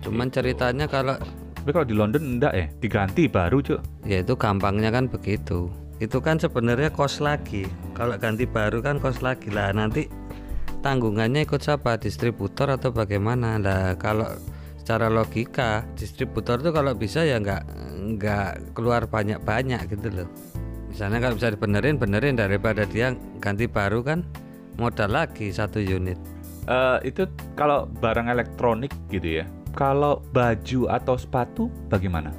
Cuman 0.06 0.30
ceritanya 0.30 0.86
kalau 0.86 1.18
Tapi 1.64 1.72
kalau 1.72 1.88
di 1.88 1.96
London 1.96 2.36
enggak 2.36 2.52
ya, 2.52 2.66
diganti 2.76 3.24
baru 3.24 3.56
cuk. 3.64 3.80
Ya 4.04 4.20
itu 4.20 4.36
gampangnya 4.36 4.92
kan 4.92 5.08
begitu. 5.08 5.72
Itu 5.96 6.20
kan 6.20 6.36
sebenarnya 6.36 6.92
kos 6.92 7.24
lagi. 7.24 7.64
Kalau 7.96 8.20
ganti 8.20 8.44
baru 8.44 8.84
kan 8.84 9.00
kos 9.00 9.24
lagi 9.24 9.48
lah. 9.48 9.72
Nanti 9.72 10.04
tanggungannya 10.84 11.48
ikut 11.48 11.64
siapa? 11.64 11.96
Distributor 11.96 12.68
atau 12.68 12.92
bagaimana? 12.92 13.56
Lah 13.56 13.96
kalau 13.96 14.28
secara 14.76 15.08
logika 15.08 15.88
distributor 15.96 16.60
tuh 16.60 16.76
kalau 16.76 16.92
bisa 16.92 17.24
ya 17.24 17.40
nggak 17.40 17.64
nggak 18.20 18.76
keluar 18.76 19.08
banyak-banyak 19.08 19.88
gitu 19.88 20.12
loh. 20.12 20.28
Misalnya 20.92 21.16
kalau 21.24 21.40
bisa 21.40 21.48
dibenerin 21.48 21.96
benerin 21.96 22.36
daripada 22.36 22.84
dia 22.84 23.16
ganti 23.40 23.64
baru 23.72 24.04
kan 24.04 24.20
modal 24.76 25.16
lagi 25.16 25.48
satu 25.48 25.80
unit. 25.80 26.20
Eh, 26.68 27.08
itu 27.08 27.24
kalau 27.56 27.88
barang 27.88 28.28
elektronik 28.28 28.92
gitu 29.08 29.40
ya. 29.40 29.48
Kalau 29.74 30.22
baju 30.30 30.80
atau 30.86 31.14
sepatu 31.14 31.66
bagaimana? 31.88 32.30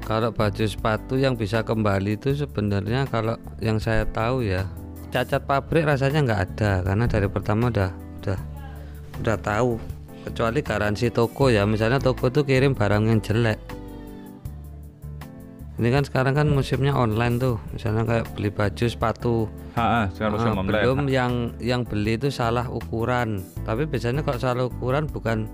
Kalau 0.00 0.30
baju 0.30 0.64
sepatu 0.64 1.14
yang 1.14 1.34
bisa 1.34 1.60
kembali 1.60 2.14
itu 2.14 2.34
sebenarnya 2.34 3.06
kalau 3.06 3.34
yang 3.58 3.78
saya 3.78 4.02
tahu 4.04 4.42
ya 4.42 4.66
cacat 5.08 5.42
pabrik 5.42 5.82
rasanya 5.84 6.22
nggak 6.22 6.42
ada 6.48 6.72
karena 6.84 7.04
dari 7.04 7.26
pertama 7.26 7.66
udah 7.66 7.90
udah 8.20 8.38
udah 9.18 9.36
tahu 9.36 9.74
kecuali 10.22 10.60
garansi 10.60 11.10
toko 11.10 11.46
ya 11.46 11.62
misalnya 11.62 11.98
toko 11.98 12.26
itu 12.26 12.42
kirim 12.42 12.72
barang 12.72 13.04
yang 13.04 13.18
jelek 13.18 13.58
ini 15.76 15.88
kan 15.88 16.02
sekarang 16.02 16.30
kan 16.32 16.46
musimnya 16.46 16.92
online 16.92 17.38
tuh 17.38 17.58
misalnya 17.70 18.02
kayak 18.04 18.26
beli 18.34 18.50
baju 18.50 18.86
sepatu 18.86 19.50
Ha, 19.70 20.10
sekarang 20.10 20.32
musim 20.34 20.46
Ah, 20.48 20.58
online. 20.58 20.74
belum 20.76 20.98
yang 21.06 21.32
yang 21.58 21.82
beli 21.82 22.14
itu 22.14 22.28
salah 22.28 22.66
ukuran 22.66 23.42
tapi 23.62 23.86
biasanya 23.86 24.22
kalau 24.22 24.38
salah 24.38 24.64
ukuran 24.66 25.06
bukan 25.06 25.46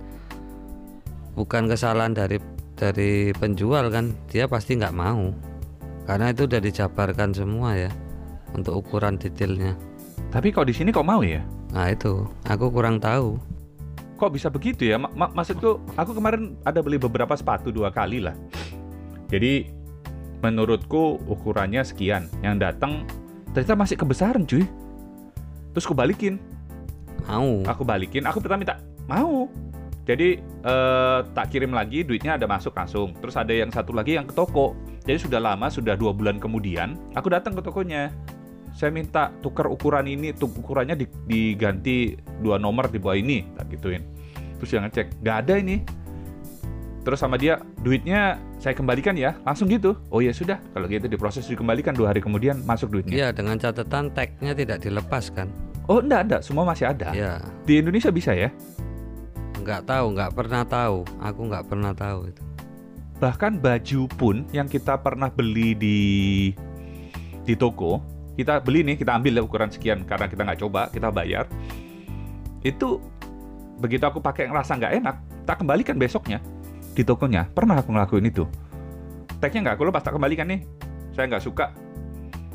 bukan 1.36 1.68
kesalahan 1.68 2.16
dari 2.16 2.40
dari 2.74 3.30
penjual 3.36 3.92
kan 3.92 4.16
dia 4.32 4.48
pasti 4.48 4.74
nggak 4.74 4.96
mau 4.96 5.30
karena 6.08 6.32
itu 6.32 6.48
udah 6.48 6.60
dijabarkan 6.60 7.30
semua 7.36 7.76
ya 7.76 7.90
untuk 8.56 8.80
ukuran 8.80 9.20
detailnya 9.20 9.76
Tapi 10.32 10.50
kok 10.50 10.66
di 10.66 10.74
sini 10.74 10.90
kok 10.90 11.06
mau 11.06 11.20
ya? 11.22 11.44
nah 11.70 11.92
itu 11.92 12.24
aku 12.48 12.72
kurang 12.72 12.96
tahu 12.98 13.36
Kok 14.16 14.32
bisa 14.32 14.48
begitu 14.48 14.88
ya? 14.88 14.96
Ma- 14.96 15.12
ma- 15.12 15.28
maksudku, 15.28 15.76
aku 15.92 16.16
kemarin 16.16 16.56
ada 16.64 16.80
beli 16.80 16.96
beberapa 16.96 17.36
sepatu 17.36 17.68
dua 17.68 17.92
kali 17.92 18.24
lah. 18.24 18.32
Jadi 19.28 19.68
menurutku 20.40 21.20
ukurannya 21.28 21.84
sekian. 21.84 22.24
Yang 22.40 22.56
datang 22.64 23.04
ternyata 23.52 23.76
masih 23.76 23.96
kebesaran 24.00 24.48
cuy. 24.48 24.64
Terus 25.76 25.84
aku 25.84 25.92
balikin, 25.92 26.40
mau 27.28 27.60
aku 27.68 27.84
balikin. 27.84 28.24
Aku 28.24 28.40
pertama 28.40 28.64
minta 28.64 28.80
mau. 29.04 29.52
Jadi 30.06 30.38
eh, 30.40 31.18
tak 31.34 31.50
kirim 31.50 31.74
lagi, 31.74 32.06
duitnya 32.06 32.38
ada 32.38 32.46
masuk 32.46 32.72
langsung. 32.72 33.10
Terus 33.18 33.34
ada 33.34 33.50
yang 33.50 33.74
satu 33.74 33.90
lagi 33.90 34.14
yang 34.14 34.24
ke 34.24 34.32
toko. 34.32 34.78
Jadi 35.02 35.18
sudah 35.18 35.42
lama, 35.42 35.66
sudah 35.66 35.98
dua 35.98 36.14
bulan 36.14 36.38
kemudian, 36.38 36.94
aku 37.14 37.26
datang 37.30 37.58
ke 37.58 37.62
tokonya. 37.62 38.14
Saya 38.70 38.92
minta 38.92 39.32
tukar 39.40 39.66
ukuran 39.66 40.04
ini, 40.04 40.30
tuh 40.30 40.46
ukurannya 40.52 40.94
di- 40.94 41.08
diganti 41.26 42.12
dua 42.38 42.60
nomor 42.60 42.86
di 42.86 43.00
bawah 43.02 43.16
ini, 43.16 43.42
tak 43.56 43.72
gituin. 43.72 44.04
Terus 44.62 44.70
yang 44.70 44.84
ngecek, 44.86 45.06
nggak 45.24 45.36
ada 45.42 45.54
ini. 45.58 45.76
Terus 47.02 47.22
sama 47.22 47.38
dia, 47.38 47.62
duitnya 47.80 48.34
saya 48.58 48.74
kembalikan 48.74 49.14
ya, 49.14 49.38
langsung 49.46 49.70
gitu. 49.70 49.94
Oh 50.10 50.18
ya 50.18 50.34
sudah, 50.34 50.58
kalau 50.74 50.90
gitu 50.90 51.06
diproses 51.06 51.46
dikembalikan 51.46 51.94
dua 51.94 52.10
hari 52.10 52.18
kemudian 52.18 52.66
masuk 52.66 52.90
duitnya. 52.90 53.14
iya 53.14 53.28
dengan 53.30 53.56
catatan 53.56 54.10
tagnya 54.10 54.52
tidak 54.58 54.82
dilepaskan 54.82 55.46
Oh 55.86 56.02
enggak, 56.02 56.26
enggak, 56.26 56.40
semua 56.42 56.66
masih 56.66 56.90
ada. 56.90 57.14
ya 57.14 57.38
Di 57.62 57.78
Indonesia 57.78 58.10
bisa 58.10 58.34
ya? 58.34 58.50
Nggak 59.66 59.82
tahu 59.90 60.06
nggak 60.14 60.30
pernah 60.30 60.62
tahu. 60.62 61.02
Aku 61.18 61.40
nggak 61.50 61.64
pernah 61.66 61.90
tahu 61.90 62.30
itu. 62.30 62.42
Bahkan 63.18 63.58
baju 63.58 64.00
pun 64.14 64.36
yang 64.54 64.70
kita 64.70 64.94
pernah 65.02 65.26
beli 65.26 65.74
di 65.74 65.98
di 67.42 67.54
toko 67.58 67.98
kita 68.36 68.60
beli 68.62 68.84
nih 68.84 69.00
kita 69.00 69.16
ambil 69.16 69.40
ya 69.40 69.42
ukuran 69.42 69.70
sekian 69.72 70.04
karena 70.06 70.30
kita 70.30 70.46
nggak 70.46 70.60
coba 70.62 70.86
kita 70.94 71.10
bayar. 71.10 71.50
Itu 72.62 73.02
begitu 73.82 74.06
aku 74.06 74.22
pakai 74.22 74.46
ngerasa 74.46 74.78
nggak 74.78 74.92
enak 75.02 75.16
tak 75.42 75.56
kembalikan 75.64 75.98
besoknya. 75.98 76.38
Di 76.94 77.02
tokonya 77.02 77.50
pernah 77.50 77.82
aku 77.82 77.90
ngelakuin 77.90 78.30
itu. 78.30 78.46
Tagnya 79.42 79.66
nggak 79.66 79.74
aku 79.80 79.84
lepas 79.90 80.04
tak 80.06 80.14
kembalikan 80.14 80.46
nih. 80.46 80.62
Saya 81.16 81.26
nggak 81.26 81.42
suka. 81.42 81.72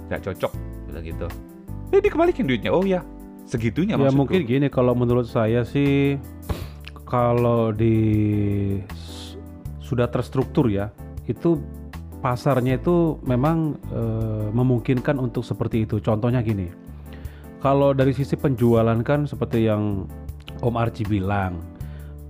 Nggak 0.07 0.21
cocok 0.31 0.51
bilang 0.87 1.03
gitu. 1.03 1.27
Eh 1.91 1.99
dikembalikan 1.99 2.47
duitnya. 2.47 2.71
Oh 2.71 2.85
ya 2.87 3.03
segitunya 3.41 3.97
Ya 3.97 3.99
maksudku. 3.99 4.15
mungkin 4.21 4.39
gini 4.47 4.67
kalau 4.71 4.93
menurut 4.93 5.25
saya 5.27 5.65
sih 5.65 6.15
kalau 7.11 7.75
di 7.75 8.79
sudah 9.83 10.07
terstruktur 10.07 10.71
ya 10.71 10.87
itu 11.27 11.59
pasarnya 12.23 12.79
itu 12.79 13.19
memang 13.27 13.75
eh, 13.91 14.47
memungkinkan 14.55 15.19
untuk 15.19 15.43
seperti 15.43 15.83
itu. 15.83 15.99
Contohnya 15.99 16.39
gini. 16.39 16.71
Kalau 17.59 17.91
dari 17.91 18.15
sisi 18.15 18.39
penjualan 18.39 18.95
kan 19.03 19.27
seperti 19.27 19.67
yang 19.67 20.07
Om 20.63 20.75
Archie 20.79 21.05
bilang, 21.05 21.61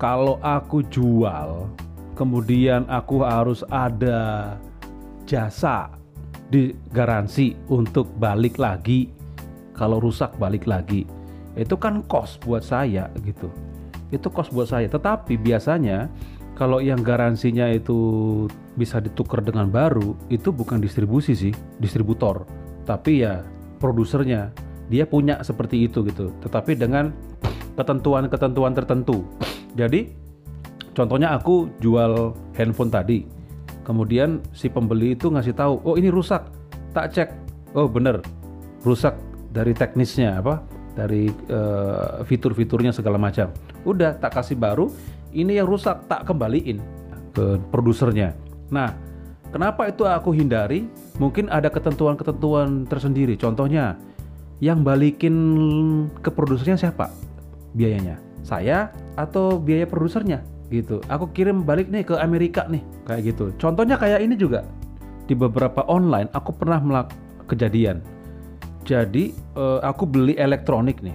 kalau 0.02 0.42
aku 0.42 0.82
jual 0.90 1.70
kemudian 2.18 2.84
aku 2.90 3.24
harus 3.24 3.64
ada 3.72 4.58
jasa 5.30 5.94
di 6.52 6.76
garansi 6.92 7.56
untuk 7.72 8.12
balik 8.20 8.60
lagi 8.60 9.08
kalau 9.72 10.04
rusak 10.04 10.36
balik 10.36 10.68
lagi 10.68 11.08
itu 11.56 11.76
kan 11.80 12.04
kos 12.12 12.36
buat 12.44 12.60
saya 12.60 13.08
gitu 13.24 13.48
itu 14.12 14.28
kos 14.30 14.52
buat 14.52 14.70
saya. 14.70 14.88
Tetapi 14.92 15.40
biasanya 15.40 16.12
kalau 16.56 16.84
yang 16.84 17.02
garansinya 17.02 17.72
itu 17.72 18.46
bisa 18.78 19.02
ditukar 19.02 19.42
dengan 19.42 19.72
baru 19.72 20.14
itu 20.30 20.54
bukan 20.54 20.78
distribusi 20.84 21.34
sih 21.34 21.54
distributor. 21.82 22.46
Tapi 22.86 23.26
ya 23.26 23.42
produsernya. 23.82 24.54
Dia 24.92 25.08
punya 25.08 25.40
seperti 25.40 25.88
itu 25.88 26.04
gitu. 26.04 26.36
Tetapi 26.44 26.76
dengan 26.76 27.16
ketentuan-ketentuan 27.80 28.76
tertentu. 28.76 29.24
Jadi 29.80 30.12
contohnya 30.92 31.32
aku 31.32 31.72
jual 31.80 32.36
handphone 32.60 32.92
tadi. 32.92 33.24
Kemudian 33.88 34.44
si 34.52 34.68
pembeli 34.68 35.16
itu 35.16 35.32
ngasih 35.32 35.56
tahu 35.56 35.80
oh 35.88 35.96
ini 35.96 36.12
rusak. 36.12 36.44
Tak 36.92 37.16
cek. 37.16 37.30
Oh 37.72 37.88
bener. 37.88 38.20
Rusak 38.84 39.16
dari 39.56 39.72
teknisnya. 39.72 40.44
Apa 40.44 40.60
dari 40.94 41.32
eh, 41.32 42.24
fitur-fiturnya 42.28 42.92
segala 42.92 43.16
macam. 43.16 43.52
Udah 43.88 44.16
tak 44.20 44.38
kasih 44.40 44.60
baru 44.60 44.92
ini 45.32 45.58
yang 45.58 45.68
rusak 45.68 46.08
tak 46.12 46.28
kembaliin 46.28 46.84
ke 47.32 47.60
produsernya. 47.72 48.36
Nah 48.72 48.92
kenapa 49.52 49.88
itu 49.88 50.04
aku 50.04 50.36
hindari? 50.36 50.88
Mungkin 51.20 51.48
ada 51.48 51.72
ketentuan-ketentuan 51.72 52.88
tersendiri. 52.88 53.40
Contohnya 53.40 53.96
yang 54.62 54.86
balikin 54.86 55.36
ke 56.22 56.30
produsernya 56.30 56.78
siapa? 56.78 57.10
Biayanya. 57.74 58.20
Saya 58.42 58.92
atau 59.16 59.58
biaya 59.58 59.86
produsernya? 59.86 60.44
Gitu. 60.72 61.04
Aku 61.12 61.30
kirim 61.36 61.68
balik 61.68 61.92
nih 61.92 62.08
ke 62.08 62.16
Amerika 62.16 62.64
nih, 62.72 62.80
kayak 63.04 63.36
gitu. 63.36 63.52
Contohnya 63.60 64.00
kayak 64.00 64.24
ini 64.24 64.40
juga. 64.40 64.64
Di 65.28 65.36
beberapa 65.36 65.84
online 65.88 66.32
aku 66.32 66.56
pernah 66.56 66.80
melak 66.80 67.12
kejadian. 67.48 68.00
Jadi 68.82 69.32
eh, 69.36 69.80
aku 69.86 70.04
beli 70.10 70.34
elektronik 70.36 71.00
nih, 71.06 71.14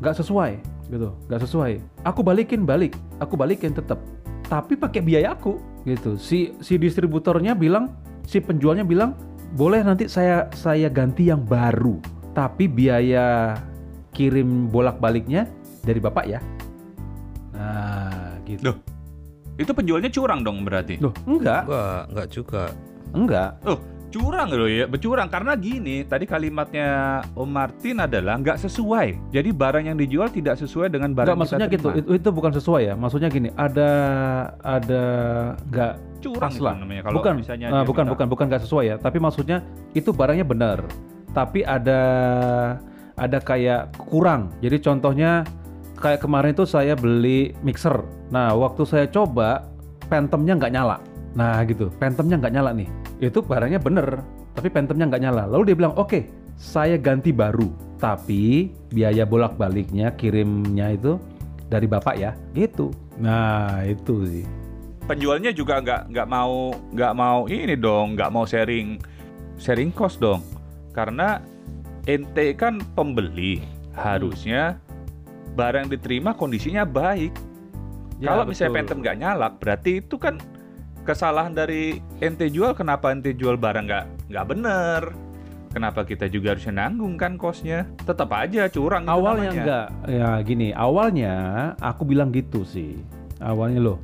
nggak 0.00 0.16
sesuai 0.18 0.56
gitu, 0.88 1.12
nggak 1.28 1.42
sesuai. 1.44 1.72
Aku 2.04 2.20
balikin 2.24 2.64
balik, 2.64 2.96
aku 3.20 3.36
balikin 3.36 3.72
tetap, 3.76 4.00
tapi 4.48 4.76
pakai 4.76 5.00
biaya 5.04 5.36
aku 5.36 5.60
gitu. 5.84 6.16
Si 6.16 6.56
si 6.64 6.80
distributornya 6.80 7.52
bilang, 7.52 7.92
si 8.24 8.40
penjualnya 8.40 8.84
bilang 8.84 9.12
boleh 9.54 9.84
nanti 9.84 10.08
saya 10.08 10.48
saya 10.56 10.88
ganti 10.88 11.28
yang 11.28 11.44
baru, 11.44 12.00
tapi 12.32 12.66
biaya 12.66 13.54
kirim 14.16 14.70
bolak 14.72 14.96
baliknya 14.98 15.44
dari 15.84 16.00
bapak 16.00 16.24
ya. 16.24 16.40
Nah, 17.54 18.40
gitu. 18.48 18.72
Loh. 18.72 18.76
Itu 19.54 19.70
penjualnya 19.70 20.10
curang 20.10 20.42
dong 20.42 20.66
berarti. 20.66 20.98
Loh, 20.98 21.14
enggak, 21.30 21.62
Enggak, 21.70 22.00
enggak 22.10 22.28
juga. 22.34 22.62
enggak. 23.14 23.50
Oh, 23.62 23.78
curang 24.14 24.46
loh 24.54 24.70
ya, 24.70 24.86
bercurang 24.86 25.26
karena 25.26 25.58
gini. 25.58 26.06
Tadi 26.06 26.22
kalimatnya 26.22 27.18
Om 27.34 27.50
Martin 27.50 27.98
adalah 27.98 28.38
nggak 28.38 28.62
sesuai. 28.62 29.34
Jadi 29.34 29.50
barang 29.50 29.90
yang 29.90 29.98
dijual 29.98 30.30
tidak 30.30 30.54
sesuai 30.62 30.94
dengan 30.94 31.10
barang 31.10 31.34
Enggak, 31.34 31.42
maksudnya 31.42 31.66
kita 31.66 31.74
gitu. 31.74 31.88
terima. 31.90 32.06
Itu, 32.06 32.10
itu 32.22 32.28
bukan 32.30 32.52
sesuai 32.54 32.82
ya. 32.86 32.94
Maksudnya 32.94 33.28
gini, 33.34 33.50
ada 33.58 33.90
ada 34.62 35.04
enggak 35.66 35.92
curang 36.22 36.54
pas 36.54 36.62
lah. 36.62 36.74
namanya 36.78 37.02
kalau 37.10 37.16
bukan, 37.18 37.34
misalnya 37.42 37.66
dia 37.68 37.82
bukan, 37.82 38.04
minta- 38.06 38.12
bukan, 38.14 38.26
bukan 38.30 38.44
nggak 38.46 38.62
sesuai 38.62 38.84
ya. 38.86 38.96
Tapi 39.02 39.18
maksudnya 39.18 39.58
itu 39.98 40.10
barangnya 40.14 40.46
benar. 40.46 40.78
Tapi 41.34 41.66
ada 41.66 42.02
ada 43.18 43.38
kayak 43.42 43.98
kurang. 43.98 44.54
Jadi 44.62 44.78
contohnya 44.78 45.42
kayak 45.98 46.22
kemarin 46.22 46.54
itu 46.54 46.62
saya 46.62 46.94
beli 46.94 47.50
mixer. 47.66 48.06
Nah, 48.30 48.54
waktu 48.54 48.86
saya 48.86 49.06
coba 49.10 49.66
Phantomnya 50.06 50.54
nggak 50.54 50.70
nyala. 50.70 51.02
Nah, 51.34 51.62
gitu. 51.66 51.90
Phantomnya 51.98 52.38
nggak 52.38 52.54
nyala 52.54 52.70
nih. 52.74 52.88
Itu 53.18 53.42
barangnya 53.42 53.82
bener, 53.82 54.22
tapi 54.54 54.70
Phantomnya 54.70 55.10
nggak 55.10 55.22
nyala. 55.22 55.50
Lalu 55.50 55.74
dia 55.74 55.76
bilang, 55.76 55.94
oke, 55.98 56.26
saya 56.54 56.94
ganti 56.94 57.34
baru. 57.34 57.66
Tapi 57.98 58.70
biaya 58.94 59.26
bolak-baliknya, 59.26 60.14
kirimnya 60.14 60.94
itu 60.94 61.18
dari 61.66 61.90
bapak 61.90 62.14
ya, 62.14 62.38
gitu. 62.54 62.94
Nah, 63.18 63.82
itu 63.82 64.26
sih. 64.26 64.46
penjualnya 65.04 65.52
juga 65.52 65.84
nggak 65.84 66.16
nggak 66.16 66.28
mau 66.32 66.72
nggak 66.96 67.12
mau 67.12 67.44
ini 67.44 67.76
dong 67.76 68.16
nggak 68.16 68.32
mau 68.32 68.48
sharing 68.48 68.96
sharing 69.60 69.92
cost 69.92 70.16
dong 70.16 70.40
karena 70.96 71.44
ente 72.08 72.56
kan 72.56 72.80
pembeli 72.96 73.60
harusnya 73.92 74.80
barang 75.52 75.92
diterima 75.92 76.32
kondisinya 76.32 76.88
baik 76.88 77.36
Ya, 78.16 78.32
kalau 78.32 78.48
misalnya 78.48 78.70
betul. 78.72 78.78
Phantom 78.80 78.98
nggak 79.04 79.16
nyala 79.20 79.48
berarti 79.60 79.90
itu 80.00 80.16
kan 80.16 80.40
kesalahan 81.04 81.52
dari 81.52 82.00
ente 82.24 82.48
jual 82.48 82.72
kenapa 82.72 83.12
ente 83.12 83.36
jual 83.36 83.60
barang 83.60 83.84
nggak 83.84 84.04
nggak 84.32 84.46
bener? 84.48 85.02
Kenapa 85.74 86.06
kita 86.06 86.30
juga 86.30 86.54
harusnya 86.54 86.86
nanggung 86.86 87.18
kan 87.18 87.34
kosnya? 87.36 87.84
Tetap 88.06 88.30
aja 88.30 88.70
curang 88.70 89.04
awalnya 89.10 89.50
enggak 89.50 89.86
ya 90.06 90.38
gini 90.40 90.70
awalnya 90.72 91.34
aku 91.82 92.08
bilang 92.08 92.32
gitu 92.32 92.64
sih. 92.64 92.98
Awalnya 93.42 93.82
loh 93.82 93.98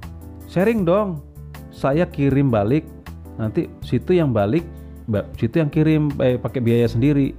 sharing 0.50 0.85
dong. 0.85 1.25
Saya 1.71 2.04
kirim 2.04 2.52
balik. 2.52 2.85
Nanti 3.40 3.71
situ 3.80 4.12
yang 4.12 4.35
balik 4.35 4.66
ba- 5.09 5.25
situ 5.38 5.62
yang 5.62 5.71
kirim 5.73 6.11
eh, 6.21 6.37
pakai 6.37 6.61
biaya 6.61 6.90
sendiri. 6.90 7.33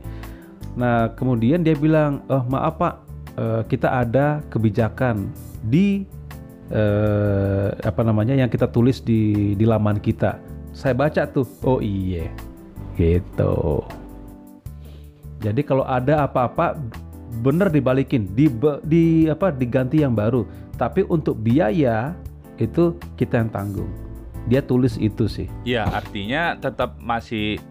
Nah 0.79 1.11
kemudian 1.13 1.61
dia 1.61 1.75
bilang 1.77 2.23
oh 2.31 2.41
maaf 2.47 2.79
pak. 2.79 2.95
Eh, 3.35 3.61
kita 3.67 3.99
ada 3.99 4.39
kebijakan 4.47 5.27
di 5.67 6.07
eh, 6.71 7.67
apa 7.83 8.01
namanya 8.01 8.33
yang 8.33 8.47
kita 8.47 8.71
tulis 8.71 9.03
di 9.03 9.53
di 9.53 9.65
laman 9.67 9.99
kita 9.99 10.39
saya 10.71 10.95
baca 10.95 11.27
tuh 11.27 11.45
oh 11.67 11.83
iya 11.83 12.31
gitu 12.95 13.83
jadi 15.41 15.61
kalau 15.65 15.83
ada 15.83 16.29
apa-apa 16.29 16.77
bener 17.41 17.71
dibalikin, 17.71 18.27
di, 18.35 18.51
di 18.85 19.31
apa 19.31 19.49
diganti 19.49 20.03
yang 20.03 20.13
baru. 20.13 20.43
Tapi 20.75 21.07
untuk 21.07 21.39
biaya 21.39 22.11
itu 22.59 22.93
kita 23.15 23.41
yang 23.41 23.49
tanggung. 23.49 23.89
Dia 24.49 24.59
tulis 24.61 24.97
itu 25.01 25.25
sih. 25.25 25.47
Ya, 25.63 25.85
artinya 25.89 26.57
tetap 26.57 26.97
masih 27.01 27.61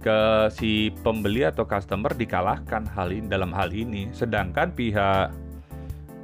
ke 0.00 0.48
si 0.56 0.94
pembeli 1.04 1.44
atau 1.44 1.68
customer 1.68 2.10
dikalahkan 2.16 2.88
hal 2.90 3.12
ini 3.12 3.26
dalam 3.30 3.52
hal 3.52 3.70
ini. 3.70 4.08
Sedangkan 4.10 4.72
pihak 4.72 5.30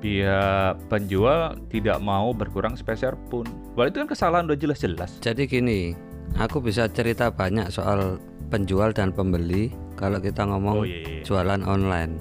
pihak 0.00 0.76
penjual 0.92 1.56
tidak 1.72 1.98
mau 2.00 2.30
berkurang 2.32 2.76
sepeser 2.76 3.16
pun. 3.32 3.48
Wah 3.74 3.88
itu 3.88 4.02
kan 4.02 4.08
kesalahan 4.08 4.46
udah 4.48 4.58
jelas-jelas. 4.58 5.18
Jadi 5.24 5.48
gini, 5.48 5.96
aku 6.36 6.60
bisa 6.60 6.88
cerita 6.90 7.32
banyak 7.32 7.72
soal 7.72 8.20
penjual 8.52 8.94
dan 8.94 9.10
pembeli 9.10 9.74
kalau 9.98 10.20
kita 10.22 10.46
ngomong 10.46 10.84
Oh 10.84 10.86
iya, 10.86 11.02
iya. 11.02 11.22
jualan 11.24 11.62
online. 11.64 12.14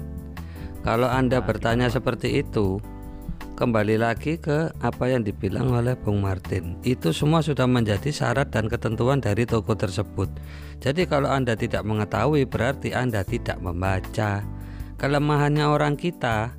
Kalau 0.82 1.10
Anda 1.10 1.42
bertanya 1.42 1.90
seperti 1.90 2.46
itu, 2.46 2.78
kembali 3.56 3.98
lagi 3.98 4.38
ke 4.38 4.70
apa 4.84 5.10
yang 5.10 5.26
dibilang 5.26 5.72
oleh 5.72 5.98
Bung 5.98 6.22
Martin. 6.22 6.78
Itu 6.86 7.10
semua 7.10 7.42
sudah 7.42 7.66
menjadi 7.66 8.12
syarat 8.12 8.52
dan 8.54 8.70
ketentuan 8.70 9.18
dari 9.18 9.48
toko 9.48 9.74
tersebut. 9.74 10.30
Jadi 10.78 11.08
kalau 11.08 11.32
Anda 11.32 11.56
tidak 11.58 11.82
mengetahui 11.82 12.46
berarti 12.46 12.92
Anda 12.94 13.24
tidak 13.26 13.58
membaca. 13.58 14.44
Kelemahannya 14.96 15.66
orang 15.66 15.96
kita 15.98 16.54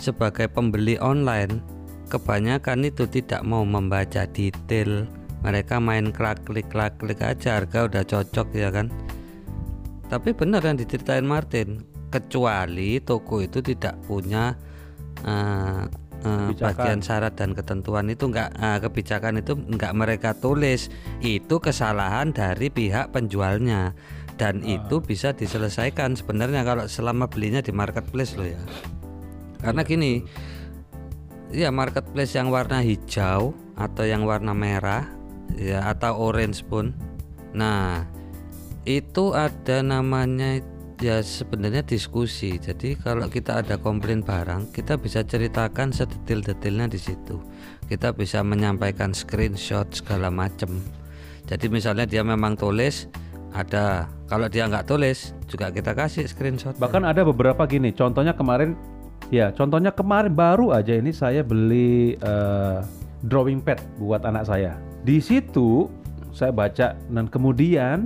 sebagai 0.00 0.48
pembeli 0.48 1.00
online 1.00 1.76
kebanyakan 2.06 2.86
itu 2.86 3.04
tidak 3.10 3.42
mau 3.42 3.66
membaca 3.66 4.24
detail. 4.30 5.06
Mereka 5.44 5.78
main 5.78 6.10
klik 6.10 6.42
klik 6.72 7.20
aja 7.22 7.60
harga 7.60 7.86
udah 7.86 8.02
cocok 8.02 8.48
ya 8.56 8.70
kan. 8.72 8.90
Tapi 10.06 10.30
benar 10.34 10.62
yang 10.62 10.78
diceritain 10.78 11.26
Martin, 11.26 11.82
kecuali 12.14 13.02
toko 13.02 13.42
itu 13.42 13.58
tidak 13.58 13.98
punya 14.06 14.54
eh, 15.26 15.82
Kebijakan. 16.26 16.58
bagian 16.58 17.00
syarat 17.02 17.34
dan 17.38 17.54
ketentuan 17.54 18.10
itu 18.10 18.26
enggak 18.30 18.50
eh, 18.58 18.78
kebijakan 18.82 19.42
itu 19.42 19.52
enggak 19.54 19.92
mereka 19.94 20.30
tulis. 20.34 20.90
Itu 21.22 21.58
kesalahan 21.58 22.34
dari 22.34 22.70
pihak 22.70 23.14
penjualnya 23.14 23.94
dan 24.36 24.62
itu 24.62 25.00
bisa 25.00 25.32
diselesaikan 25.32 26.14
sebenarnya 26.14 26.62
kalau 26.62 26.84
selama 26.86 27.26
belinya 27.26 27.62
di 27.62 27.70
marketplace 27.70 28.34
loh 28.34 28.46
ya. 28.46 28.60
Karena 29.60 29.82
gini, 29.82 30.24
ya 31.52 31.72
marketplace 31.72 32.36
yang 32.36 32.52
warna 32.52 32.82
hijau 32.82 33.54
atau 33.76 34.04
yang 34.04 34.24
warna 34.24 34.56
merah 34.56 35.06
ya 35.54 35.84
atau 35.86 36.16
orange 36.18 36.64
pun. 36.66 36.92
Nah, 37.56 38.04
itu 38.84 39.32
ada 39.32 39.80
namanya 39.80 40.60
ya 41.00 41.20
sebenarnya 41.20 41.84
diskusi. 41.84 42.56
Jadi 42.56 42.96
kalau 42.96 43.28
kita 43.28 43.60
ada 43.64 43.76
komplain 43.76 44.24
barang, 44.24 44.72
kita 44.72 44.96
bisa 44.96 45.24
ceritakan 45.24 45.92
sedetil-detilnya 45.92 46.88
di 46.88 47.00
situ. 47.00 47.40
Kita 47.86 48.12
bisa 48.12 48.42
menyampaikan 48.42 49.12
screenshot 49.12 49.86
segala 49.92 50.32
macam. 50.32 50.82
Jadi 51.46 51.70
misalnya 51.70 52.04
dia 52.08 52.26
memang 52.26 52.58
tulis 52.58 53.06
ada, 53.54 54.10
kalau 54.28 54.50
dia 54.50 54.68
nggak 54.68 54.84
tulis 54.84 55.32
juga 55.48 55.70
kita 55.70 55.94
kasih 55.96 56.26
screenshot. 56.28 56.76
Bahkan 56.76 57.06
ada 57.06 57.22
beberapa 57.24 57.64
gini. 57.64 57.94
Contohnya 57.94 58.34
kemarin, 58.34 58.74
ya 59.28 59.50
contohnya 59.52 59.90
kemarin 59.90 60.32
baru 60.32 60.70
aja 60.74 60.94
ini 60.94 61.10
saya 61.10 61.42
beli 61.42 62.14
eh, 62.18 62.78
drawing 63.26 63.62
pad 63.62 63.82
buat 63.98 64.22
anak 64.22 64.46
saya. 64.46 64.78
Di 65.06 65.22
situ 65.22 65.90
saya 66.30 66.52
baca 66.52 66.94
dan 67.10 67.26
kemudian 67.30 68.04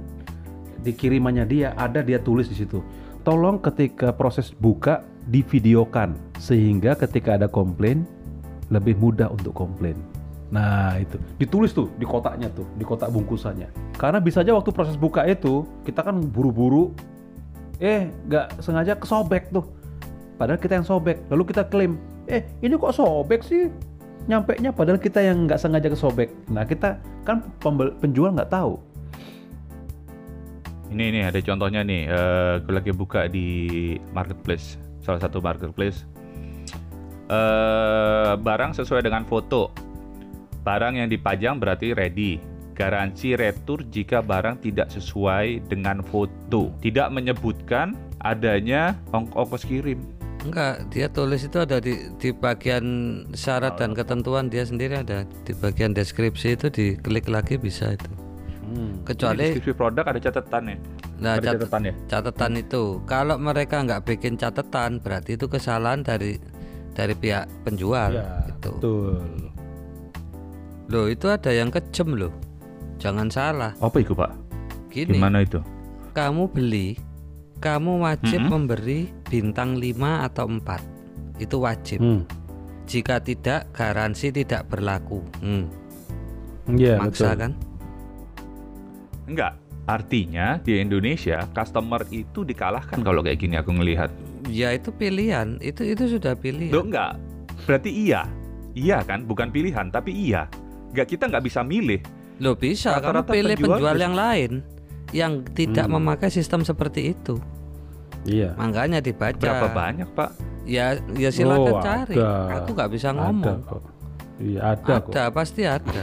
di 0.81 0.95
kirimannya 0.97 1.45
dia 1.45 1.69
ada 1.77 2.01
dia 2.01 2.21
tulis 2.21 2.49
di 2.49 2.57
situ. 2.57 2.81
Tolong 3.21 3.61
ketika 3.61 4.17
proses 4.17 4.55
buka 4.57 5.05
divideokan 5.29 6.17
sehingga 6.41 6.97
ketika 6.97 7.37
ada 7.37 7.49
komplain 7.51 8.09
lebih 8.73 8.97
mudah 8.97 9.29
untuk 9.29 9.53
komplain. 9.53 9.99
Nah 10.51 10.99
itu 10.99 11.21
ditulis 11.39 11.71
tuh 11.71 11.93
di 12.01 12.07
kotaknya 12.09 12.49
tuh 12.51 12.67
di 12.75 12.83
kotak 12.87 13.13
bungkusannya. 13.13 13.95
Karena 13.95 14.19
bisa 14.19 14.41
aja 14.41 14.57
waktu 14.57 14.73
proses 14.73 14.97
buka 14.97 15.27
itu 15.29 15.69
kita 15.85 16.01
kan 16.01 16.17
buru-buru, 16.19 16.97
eh 17.79 18.09
nggak 18.27 18.63
sengaja 18.65 18.97
kesobek 18.97 19.53
tuh. 19.53 19.67
Padahal 20.41 20.57
kita 20.57 20.81
yang 20.81 20.89
sobek. 20.89 21.21
Lalu 21.29 21.53
kita 21.53 21.69
klaim, 21.69 22.01
eh 22.25 22.49
ini 22.65 22.81
kok 22.81 22.97
sobek 22.97 23.45
sih? 23.45 23.69
Nyampe 24.25 24.57
nya 24.57 24.73
padahal 24.73 24.97
kita 24.97 25.21
yang 25.21 25.45
nggak 25.45 25.61
sengaja 25.61 25.93
kesobek. 25.93 26.33
Nah 26.49 26.65
kita 26.65 26.97
kan 27.29 27.45
pembel- 27.61 27.93
penjual 28.01 28.33
nggak 28.33 28.49
tahu. 28.49 28.81
Ini 30.89 31.05
nih 31.13 31.23
ada 31.29 31.39
contohnya 31.45 31.85
nih. 31.85 32.09
eh 32.09 32.55
gue 32.65 32.73
lagi 32.73 32.93
buka 32.97 33.29
di 33.29 33.47
marketplace, 34.17 34.81
salah 35.05 35.21
satu 35.21 35.45
marketplace. 35.45 36.09
eh 37.31 38.33
barang 38.41 38.75
sesuai 38.75 39.05
dengan 39.05 39.23
foto. 39.29 39.71
Barang 40.65 40.97
yang 40.97 41.07
dipajang 41.13 41.61
berarti 41.61 41.93
ready. 41.93 42.41
Garansi 42.75 43.37
retur 43.37 43.85
jika 43.93 44.25
barang 44.25 44.65
tidak 44.65 44.89
sesuai 44.89 45.69
dengan 45.69 46.01
foto. 46.01 46.73
Tidak 46.81 47.13
menyebutkan 47.13 47.93
adanya 48.25 48.97
ong- 49.13 49.31
ongkos 49.37 49.69
kirim. 49.69 50.01
Enggak, 50.41 50.89
dia 50.89 51.07
tulis 51.07 51.45
itu 51.45 51.59
ada 51.61 51.77
di 51.79 52.09
di 52.17 52.33
bagian 52.33 52.85
syarat 53.31 53.77
dan 53.77 53.93
ketentuan 53.93 54.49
dia 54.49 54.65
sendiri 54.65 54.97
ada 54.97 55.29
di 55.45 55.53
bagian 55.53 55.93
deskripsi 55.93 56.57
itu 56.57 56.67
diklik 56.69 57.29
lagi 57.29 57.61
bisa 57.61 57.93
itu. 57.93 58.09
Hmm. 58.65 59.05
Kecuali 59.05 59.53
deskripsi 59.53 59.75
produk 59.75 60.05
ada 60.07 60.21
catatan 60.21 60.63
ya. 60.65 60.77
nah 61.21 61.37
ada 61.37 61.53
cat- 61.53 61.61
catatan 61.61 61.83
ya. 61.85 61.95
catatan 62.09 62.53
itu 62.57 62.83
kalau 63.05 63.37
mereka 63.37 63.85
nggak 63.85 64.09
bikin 64.09 64.41
catatan 64.41 64.97
berarti 64.97 65.37
itu 65.37 65.45
kesalahan 65.45 66.01
dari 66.01 66.41
dari 66.97 67.13
pihak 67.13 67.45
penjual 67.61 68.17
Ya, 68.17 68.49
itu. 68.49 68.73
betul. 68.73 69.21
Loh, 70.89 71.07
itu 71.07 71.29
ada 71.29 71.53
yang 71.53 71.69
kejem 71.69 72.17
loh. 72.17 72.33
Jangan 72.99 73.29
salah. 73.29 73.73
Apa 73.79 74.01
itu 74.01 74.11
pak? 74.11 74.33
Gini, 74.89 75.15
Gimana 75.15 75.45
itu? 75.45 75.61
kamu 76.11 76.51
beli, 76.51 76.99
kamu 77.61 78.01
wajib 78.01 78.41
Mm-mm. 78.41 78.51
memberi 78.51 79.13
bintang 79.29 79.77
5 79.77 80.27
atau 80.27 80.49
4. 80.49 81.41
Itu 81.45 81.61
wajib. 81.61 82.01
Hmm. 82.01 82.25
Jika 82.89 83.21
tidak, 83.23 83.71
garansi 83.71 84.33
tidak 84.35 84.67
berlaku. 84.67 85.23
Hmm, 85.39 85.71
Iya, 86.67 86.99
maksa 86.99 87.37
betul. 87.37 87.41
kan? 87.47 87.53
Enggak. 89.31 89.53
Artinya 89.87 90.59
di 90.63 90.79
Indonesia 90.79 91.51
customer 91.51 92.03
itu 92.15 92.47
dikalahkan 92.47 93.03
kalau 93.03 93.23
kayak 93.23 93.39
gini 93.43 93.59
aku 93.59 93.75
ngelihat. 93.75 94.11
Ya 94.47 94.71
itu 94.75 94.91
pilihan, 94.95 95.59
itu 95.63 95.83
itu 95.83 96.19
sudah 96.19 96.35
pilihan. 96.35 96.71
Loh 96.75 96.87
enggak. 96.87 97.19
Berarti 97.67 97.91
iya. 97.91 98.27
Iya 98.71 99.03
kan, 99.03 99.27
bukan 99.27 99.51
pilihan 99.51 99.91
tapi 99.91 100.15
iya. 100.15 100.47
Enggak 100.95 101.15
kita 101.15 101.27
nggak 101.27 101.45
bisa 101.47 101.61
milih. 101.67 102.01
Loh 102.39 102.55
bisa, 102.55 102.97
kamu 103.03 103.23
Rata-rata 103.23 103.33
pilih 103.35 103.57
penjual 103.59 103.79
penjual 103.83 103.99
yang 103.99 104.15
lain 104.17 104.51
yang 105.11 105.43
tidak 105.51 105.87
Hmm. 105.87 105.99
memakai 105.99 106.29
sistem 106.29 106.63
seperti 106.63 107.13
itu. 107.13 107.39
Iya. 108.23 108.53
Makanya 108.55 109.01
dibaca. 109.01 109.37
Berapa 109.37 109.69
banyak 109.69 110.09
pak? 110.13 110.31
Ya, 110.69 110.95
ya 111.17 111.33
silakan 111.33 111.73
Oh, 111.73 111.83
cari. 111.83 112.15
ada. 112.15 112.63
Aku 112.63 112.77
nggak 112.77 112.91
bisa 112.93 113.11
Ada 113.11 113.19
ngomong. 113.19 113.59
kok. 113.65 113.83
Iya, 114.39 114.61
ada, 114.73 114.95
kok. 115.01 115.11
Ada, 115.11 115.23
pasti 115.31 115.63
ada. 115.65 116.03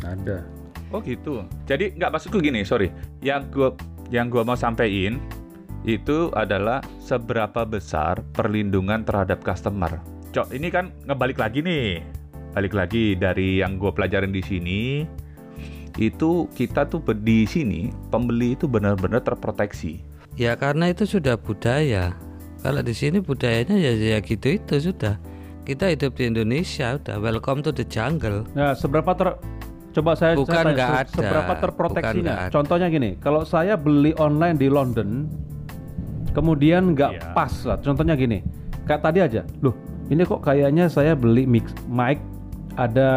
Ada. 0.00 0.38
Oh 0.90 0.98
gitu. 1.00 1.46
Jadi 1.64 1.94
nggak 1.94 2.10
maksudku 2.10 2.38
gini, 2.38 2.64
sorry. 2.64 2.90
Yang 3.20 3.42
gua 3.52 3.68
yang 4.10 4.26
gua 4.26 4.42
mau 4.42 4.58
sampaikan 4.58 5.22
itu 5.82 6.28
adalah 6.34 6.82
seberapa 6.98 7.64
besar 7.64 8.20
perlindungan 8.30 9.06
terhadap 9.06 9.40
customer. 9.40 10.02
Cok, 10.30 10.52
ini 10.52 10.68
kan 10.68 10.92
ngebalik 11.04 11.38
lagi 11.38 11.62
nih. 11.62 12.02
Balik 12.50 12.74
lagi 12.74 13.14
dari 13.14 13.62
yang 13.62 13.78
gue 13.78 13.88
pelajarin 13.88 14.34
di 14.34 14.42
sini 14.42 15.06
itu 16.00 16.48
kita 16.50 16.88
tuh 16.88 17.04
di 17.14 17.44
sini 17.44 17.92
pembeli 18.08 18.56
itu 18.56 18.64
benar-benar 18.64 19.20
terproteksi. 19.20 20.00
Ya 20.34 20.56
karena 20.56 20.88
itu 20.88 21.04
sudah 21.04 21.36
budaya. 21.36 22.16
Kalau 22.60 22.80
di 22.80 22.92
sini 22.92 23.20
budayanya 23.20 23.76
ya 23.76 23.92
ya 23.92 24.18
gitu 24.18 24.56
itu 24.56 24.80
sudah. 24.80 25.20
Kita 25.60 25.86
hidup 25.86 26.16
di 26.16 26.24
Indonesia 26.26 26.96
udah 26.96 27.20
welcome 27.20 27.60
to 27.60 27.68
the 27.68 27.84
jungle. 27.84 28.48
Nah, 28.52 28.72
seberapa 28.72 29.12
ter 29.12 29.36
Coba 29.90 30.14
saya, 30.14 30.38
Bukan 30.38 30.54
saya 30.54 30.62
tanya, 30.62 30.70
nggak 30.70 30.86
se- 30.86 30.94
ada. 30.94 31.10
seberapa 31.10 31.42
Bukan 31.44 31.62
terproteksinya? 31.66 32.34
ada. 32.38 32.52
Contohnya 32.54 32.86
gini, 32.86 33.10
kalau 33.18 33.42
saya 33.42 33.74
beli 33.74 34.14
online 34.16 34.54
di 34.54 34.70
London, 34.70 35.26
kemudian 36.30 36.94
nggak 36.94 37.10
Iya. 37.10 37.34
pas 37.34 37.50
lah. 37.66 37.78
Contohnya 37.82 38.14
gini, 38.14 38.38
kayak 38.86 39.02
tadi 39.02 39.18
aja, 39.18 39.42
loh, 39.58 39.74
ini 40.06 40.22
kok 40.22 40.40
kayaknya 40.40 40.86
saya 40.86 41.18
beli 41.18 41.42
mix 41.42 41.74
mic 41.90 42.22
ada 42.78 43.10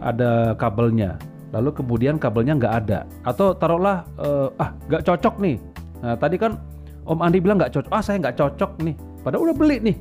ada 0.00 0.54
kabelnya, 0.54 1.18
lalu 1.50 1.70
kemudian 1.74 2.14
kabelnya 2.16 2.54
nggak 2.56 2.74
ada, 2.86 2.98
atau 3.26 3.54
taruhlah 3.54 4.06
eh, 4.18 4.48
ah 4.62 4.70
nggak 4.86 5.02
cocok 5.02 5.34
nih. 5.38 5.56
Nah 6.00 6.14
tadi 6.16 6.36
kan 6.38 6.56
Om 7.04 7.20
Andi 7.20 7.38
bilang 7.42 7.58
nggak 7.58 7.74
cocok, 7.74 7.90
ah 7.90 8.02
saya 8.02 8.22
nggak 8.22 8.36
cocok 8.38 8.70
nih, 8.86 8.94
padahal 9.24 9.50
udah 9.50 9.56
beli 9.56 9.76
nih, 9.82 9.96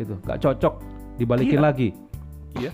gitu, 0.00 0.16
nggak 0.24 0.38
cocok, 0.40 0.74
dibalikin 1.20 1.60
Iya. 1.60 1.64
lagi. 1.64 1.88
Iya. 2.56 2.72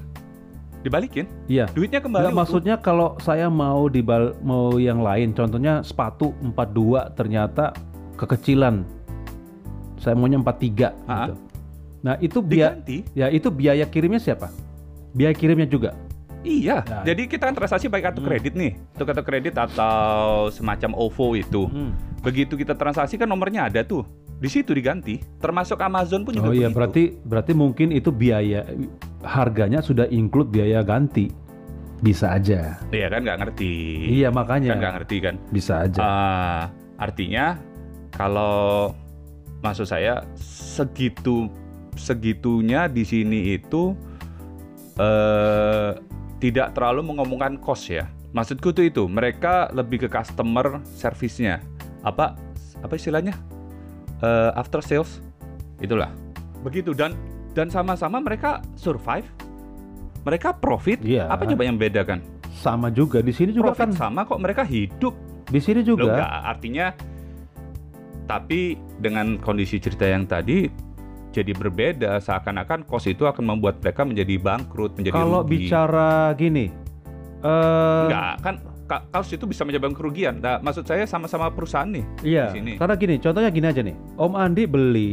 Dibalikin, 0.81 1.27
Iya. 1.45 1.67
duitnya 1.75 2.01
kembali. 2.01 2.25
Nggak, 2.25 2.37
maksudnya 2.39 2.77
kalau 2.79 3.19
saya 3.21 3.51
mau 3.53 3.91
dibal 3.91 4.33
mau 4.41 4.79
yang 4.81 5.03
lain, 5.03 5.37
contohnya 5.37 5.85
sepatu 5.85 6.33
42 6.41 7.13
ternyata 7.19 7.77
kekecilan. 8.17 8.85
Saya 10.01 10.17
maunya 10.17 10.41
43 10.41 10.97
Ha-ha. 11.05 11.29
gitu. 11.29 11.35
Nah, 12.01 12.17
itu 12.17 12.39
biaya 12.41 12.81
ya 13.13 13.29
itu 13.29 13.53
biaya 13.53 13.85
kirimnya 13.85 14.17
siapa? 14.17 14.49
Biaya 15.13 15.37
kirimnya 15.37 15.69
juga. 15.69 15.93
Iya. 16.41 16.81
Nah. 16.83 17.05
Jadi 17.05 17.29
kita 17.29 17.49
kan 17.49 17.55
transaksi 17.55 17.87
baik 17.87 18.11
kartu 18.11 18.21
Hmm. 18.21 18.29
kredit 18.29 18.53
nih, 18.57 18.73
itu 18.77 19.03
kartu 19.05 19.23
kredit 19.23 19.55
atau 19.55 20.49
semacam 20.49 20.91
OVO 20.97 21.37
itu. 21.37 21.69
Hmm. 21.69 21.93
Begitu 22.21 22.57
kita 22.57 22.73
transaksi 22.73 23.17
kan 23.17 23.29
nomornya 23.29 23.69
ada 23.69 23.85
tuh. 23.85 24.05
Di 24.41 24.49
situ 24.49 24.73
diganti. 24.73 25.21
Termasuk 25.37 25.77
Amazon 25.79 26.25
pun 26.25 26.33
juga 26.33 26.49
Oh 26.49 26.57
iya, 26.57 26.69
begitu. 26.69 26.77
berarti 26.77 27.03
berarti 27.21 27.53
mungkin 27.53 27.93
itu 27.93 28.09
biaya 28.09 28.65
harganya 29.21 29.85
sudah 29.85 30.09
include 30.09 30.49
biaya 30.49 30.81
ganti. 30.81 31.29
Bisa 32.01 32.33
aja. 32.33 32.81
Iya 32.89 33.13
kan 33.13 33.21
nggak 33.21 33.39
ngerti. 33.45 33.73
Iya, 34.17 34.33
makanya. 34.33 34.73
Kan 34.73 34.81
nggak 34.81 34.95
ngerti 34.97 35.17
kan. 35.21 35.35
Bisa 35.53 35.85
aja. 35.85 36.01
Ah, 36.01 36.63
artinya 36.97 37.61
kalau 38.09 38.97
maksud 39.61 39.85
saya 39.85 40.25
segitu 40.41 41.53
segitunya 42.01 42.89
di 42.89 43.05
sini 43.05 43.61
itu 43.61 43.93
eh 44.97 45.93
tidak 46.41 46.73
terlalu 46.73 47.15
mengomongkan 47.15 47.61
cost 47.61 47.93
ya. 47.93 48.09
Maksudku 48.33 48.73
tuh 48.73 48.89
itu, 48.89 49.05
mereka 49.07 49.69
lebih 49.77 50.07
ke 50.07 50.09
customer 50.09 50.81
service-nya. 50.97 51.61
Apa 52.01 52.35
apa 52.81 52.95
istilahnya? 52.97 53.37
Eh, 54.25 54.51
after 54.57 54.81
sales. 54.81 55.21
Itulah. 55.79 56.09
Begitu 56.65 56.97
dan 56.97 57.13
dan 57.53 57.69
sama-sama 57.69 58.19
mereka 58.21 58.65
survive. 58.75 59.27
Mereka 60.25 60.61
profit. 60.61 61.01
Iya. 61.01 61.29
Apa 61.29 61.49
coba 61.49 61.63
yang 61.65 61.81
bedakan? 61.81 62.21
Sama 62.51 62.93
juga 62.93 63.25
di 63.25 63.33
sini 63.33 63.57
juga 63.57 63.73
Profit 63.73 63.97
kan. 63.97 64.11
sama 64.11 64.21
kok 64.29 64.41
mereka 64.41 64.63
hidup. 64.69 65.17
Di 65.49 65.59
sini 65.59 65.81
Loh, 65.83 65.97
juga. 65.97 66.13
enggak, 66.13 66.33
artinya 66.45 66.87
tapi 68.31 68.79
dengan 69.03 69.43
kondisi 69.43 69.83
cerita 69.83 70.07
yang 70.07 70.23
tadi 70.23 70.71
jadi 71.31 71.53
berbeda 71.53 72.19
seakan-akan 72.19 72.83
kos 72.83 73.07
itu 73.07 73.23
akan 73.23 73.47
membuat 73.47 73.79
mereka 73.79 74.03
menjadi 74.03 74.35
bangkrut, 74.37 74.95
menjadi 74.95 75.17
Kalau 75.17 75.41
rugi. 75.41 75.51
bicara 75.67 76.11
gini, 76.35 76.67
eh 77.41 78.03
enggak 78.05 78.35
kan 78.41 78.55
ka- 78.85 79.05
kaos 79.09 79.31
itu 79.31 79.47
bisa 79.47 79.63
menyebabkan 79.63 79.95
kerugian. 79.95 80.39
Nah, 80.39 80.59
maksud 80.59 80.83
saya 80.83 81.07
sama-sama 81.07 81.47
perusahaan 81.49 81.87
nih. 81.87 82.03
Iya, 82.21 82.45
di 82.49 82.55
sini. 82.57 82.73
karena 82.75 82.95
gini, 82.95 83.15
contohnya 83.17 83.49
gini 83.49 83.67
aja 83.67 83.81
nih. 83.81 83.95
Om 84.17 84.33
Andi 84.35 84.65
beli 84.65 85.13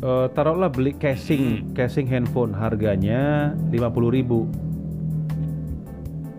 eh, 0.00 0.26
taruhlah 0.32 0.66
beli 0.66 0.90
Hmm. 0.90 0.98
casing, 0.98 1.44
casing 1.72 2.06
handphone 2.06 2.50
harganya 2.50 3.52
50.000. 3.68 4.48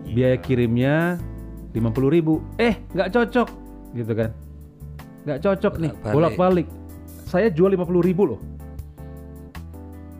Biaya 0.06 0.36
kirimnya 0.36 1.16
50.000. 1.72 2.44
Eh, 2.58 2.76
nggak 2.92 3.08
cocok. 3.10 3.48
Gitu 3.94 4.12
kan. 4.12 4.30
Nggak 5.24 5.38
cocok 5.40 5.74
nih, 5.78 5.92
Bolak-balik. 5.94 6.12
bolak-balik. 6.12 6.68
Saya 7.24 7.48
jual 7.48 7.70
50.000 7.70 8.26
loh. 8.26 8.40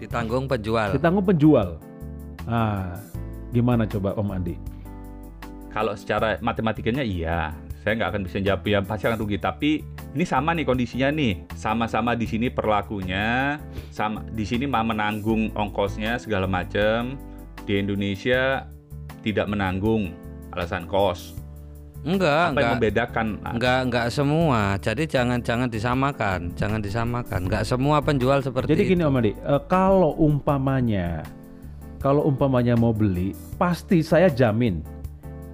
Ditanggung 0.03 0.51
penjual. 0.51 0.91
Ditanggung 0.99 1.23
penjual. 1.23 1.79
Ah, 2.51 2.99
gimana 3.55 3.87
coba 3.87 4.19
Om 4.19 4.35
Andi? 4.35 4.59
Kalau 5.71 5.95
secara 5.95 6.43
matematikanya 6.43 7.07
iya, 7.07 7.55
saya 7.87 7.99
nggak 7.99 8.11
akan 8.11 8.23
bisa 8.27 8.39
jawab 8.43 8.67
ya 8.67 8.83
pasti 8.83 9.07
akan 9.07 9.19
rugi. 9.23 9.39
Tapi 9.39 9.71
ini 10.19 10.25
sama 10.27 10.59
nih 10.59 10.67
kondisinya 10.67 11.09
nih, 11.15 11.47
sama-sama 11.55 12.19
di 12.19 12.27
sini 12.27 12.51
perlakunya, 12.51 13.63
sama 13.95 14.27
di 14.27 14.43
sini 14.43 14.67
mah 14.67 14.83
menanggung 14.83 15.55
ongkosnya 15.55 16.19
segala 16.19 16.51
macam. 16.51 17.15
Di 17.63 17.79
Indonesia 17.79 18.67
tidak 19.23 19.47
menanggung 19.47 20.11
alasan 20.51 20.91
kos. 20.91 21.42
Enggak, 22.03 22.27
Apa 22.27 22.43
yang 22.43 22.51
enggak. 22.51 22.73
membedakan? 22.75 23.27
Enggak, 23.47 23.79
enggak 23.87 24.07
semua. 24.11 24.61
Jadi 24.77 25.03
jangan 25.07 25.39
jangan 25.39 25.69
disamakan, 25.71 26.39
jangan 26.59 26.81
disamakan. 26.83 27.41
Enggak 27.47 27.63
semua 27.63 28.03
penjual 28.03 28.43
seperti 28.43 28.75
Jadi 28.75 28.83
itu. 28.83 28.91
gini 28.99 29.03
Om 29.07 29.19
Andi, 29.23 29.33
eh, 29.33 29.63
kalau 29.71 30.19
umpamanya 30.19 31.23
kalau 32.03 32.27
umpamanya 32.27 32.75
mau 32.75 32.91
beli, 32.91 33.31
pasti 33.55 34.03
saya 34.03 34.27
jamin 34.27 34.83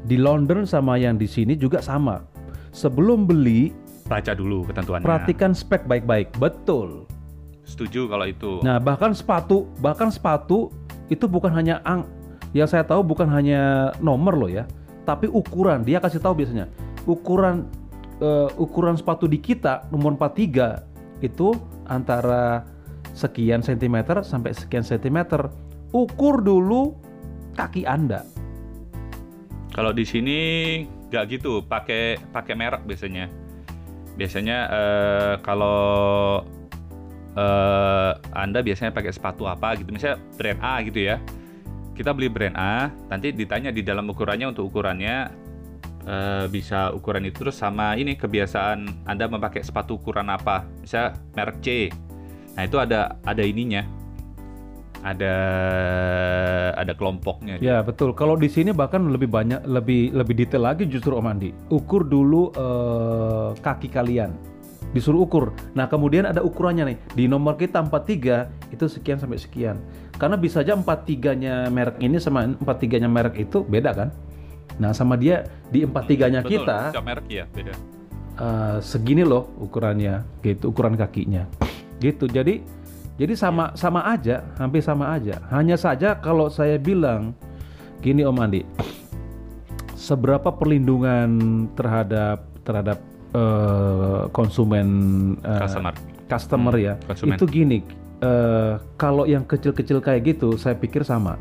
di 0.03 0.17
London 0.17 0.65
sama 0.65 0.97
yang 0.97 1.21
di 1.21 1.29
sini 1.29 1.53
juga 1.53 1.85
sama. 1.85 2.25
Sebelum 2.73 3.29
beli, 3.29 3.69
Baca 4.09 4.33
dulu 4.33 4.65
ketentuannya. 4.65 5.05
perhatikan 5.05 5.53
spek 5.53 5.85
baik-baik. 5.85 6.33
Betul. 6.41 7.05
Setuju 7.69 8.09
kalau 8.09 8.25
itu. 8.25 8.65
Nah, 8.65 8.81
bahkan 8.81 9.13
sepatu, 9.13 9.69
bahkan 9.77 10.09
sepatu 10.09 10.73
itu 11.13 11.29
bukan 11.29 11.53
hanya 11.53 11.85
ang 11.85 12.09
yang 12.57 12.65
saya 12.65 12.81
tahu 12.81 13.05
bukan 13.05 13.29
hanya 13.29 13.93
nomor 14.01 14.33
loh 14.33 14.49
ya, 14.49 14.65
tapi 15.09 15.25
ukuran. 15.33 15.81
Dia 15.89 16.05
kasih 16.05 16.21
tahu 16.21 16.45
biasanya. 16.45 16.69
Ukuran 17.09 17.65
eh, 18.21 18.51
ukuran 18.61 19.01
sepatu 19.01 19.25
di 19.25 19.41
kita 19.41 19.89
nomor 19.89 20.21
43 20.21 21.25
itu 21.25 21.57
antara 21.89 22.69
sekian 23.17 23.65
sentimeter 23.65 24.21
sampai 24.21 24.53
sekian 24.53 24.85
sentimeter. 24.85 25.49
Ukur 25.97 26.45
dulu 26.45 26.93
kaki 27.57 27.89
Anda. 27.89 28.29
Kalau 29.73 29.97
di 29.97 30.05
sini 30.05 30.39
nggak 31.09 31.25
gitu, 31.33 31.65
pakai 31.65 32.21
pakai 32.29 32.53
merek 32.53 32.85
biasanya. 32.85 33.33
Biasanya 34.21 34.59
eh, 34.69 35.35
kalau 35.41 36.45
eh, 37.33 38.13
Anda 38.37 38.61
biasanya 38.61 38.93
pakai 38.93 39.17
sepatu 39.17 39.49
apa 39.49 39.81
gitu, 39.81 39.89
misalnya 39.89 40.21
brand 40.37 40.61
A 40.61 40.85
gitu 40.85 41.01
ya. 41.09 41.17
Kita 41.99 42.15
beli 42.15 42.31
brand 42.31 42.55
A, 42.55 42.95
nanti 43.11 43.35
ditanya 43.35 43.75
di 43.75 43.83
dalam 43.83 44.07
ukurannya 44.07 44.55
untuk 44.55 44.71
ukurannya 44.71 45.17
eh, 46.07 46.47
bisa 46.47 46.95
ukuran 46.95 47.27
itu 47.27 47.43
terus 47.43 47.59
sama 47.59 47.99
ini 47.99 48.15
kebiasaan 48.15 49.03
Anda 49.03 49.27
memakai 49.27 49.67
sepatu 49.67 49.99
ukuran 49.99 50.31
apa, 50.31 50.63
misalnya 50.79 51.19
merek 51.35 51.59
C. 51.59 51.91
Nah 52.55 52.63
itu 52.63 52.79
ada 52.79 53.19
ada 53.27 53.43
ininya, 53.43 53.83
ada 55.03 55.35
ada 56.79 56.93
kelompoknya. 56.95 57.59
Ya 57.59 57.83
betul. 57.83 58.15
Kalau 58.15 58.39
di 58.39 58.47
sini 58.47 58.71
bahkan 58.71 59.03
lebih 59.11 59.27
banyak, 59.27 59.67
lebih 59.67 60.15
lebih 60.15 60.39
detail 60.39 60.71
lagi 60.71 60.87
justru 60.87 61.19
Om 61.19 61.27
Andi. 61.27 61.51
Ukur 61.75 62.07
dulu 62.07 62.55
eh, 62.55 63.59
kaki 63.59 63.91
kalian. 63.91 64.58
Disuruh 64.97 65.29
ukur. 65.29 65.53
Nah 65.77 65.85
kemudian 65.87 66.25
ada 66.25 66.41
ukurannya 66.41 66.95
nih. 66.95 66.99
Di 67.13 67.25
nomor 67.29 67.61
kita 67.61 67.85
43 67.85 68.73
itu 68.73 68.85
sekian 68.89 69.21
sampai 69.21 69.37
sekian. 69.37 69.77
Karena 70.17 70.35
bisa 70.35 70.65
aja 70.65 70.75
43-nya 70.75 71.69
merek 71.69 72.01
ini 72.03 72.17
sama 72.19 72.49
43-nya 72.59 73.09
merek 73.09 73.37
itu 73.39 73.63
beda 73.63 73.91
kan. 73.95 74.09
Nah 74.79 74.95
sama 74.95 75.19
dia 75.19 75.45
di 75.69 75.83
43-nya 75.85 76.41
Betul, 76.43 76.53
kita 76.55 76.79
setiap 76.95 77.05
merek 77.07 77.27
ya 77.27 77.45
beda. 77.51 77.73
eh, 78.39 78.77
segini 78.79 79.27
loh 79.27 79.51
ukurannya, 79.59 80.23
gitu 80.47 80.71
ukuran 80.71 80.95
kakinya, 80.95 81.47
gitu. 81.99 82.31
Jadi 82.31 82.63
jadi 83.19 83.35
sama 83.35 83.75
sama 83.75 84.07
aja, 84.07 84.47
hampir 84.63 84.79
sama 84.79 85.19
aja. 85.19 85.43
Hanya 85.51 85.75
saja 85.75 86.15
kalau 86.23 86.47
saya 86.47 86.79
bilang 86.79 87.35
gini 87.99 88.23
Om 88.23 88.39
Andi, 88.39 88.63
seberapa 89.99 90.55
perlindungan 90.55 91.67
terhadap 91.75 92.47
terhadap 92.63 93.03
eh, 93.39 94.23
konsumen 94.31 94.89
eh, 95.41 95.61
Customer. 95.63 95.95
customer 96.27 96.75
Hmm, 96.75 96.85
ya, 96.85 96.95
konsumen. 97.07 97.37
itu 97.37 97.45
gini. 97.47 97.79
eh, 98.19 98.75
kalau 98.99 99.25
yang 99.25 99.47
kecil-kecil 99.47 100.03
kayak 100.03 100.27
gitu, 100.27 100.59
saya 100.59 100.75
pikir 100.75 101.07
sama. 101.07 101.39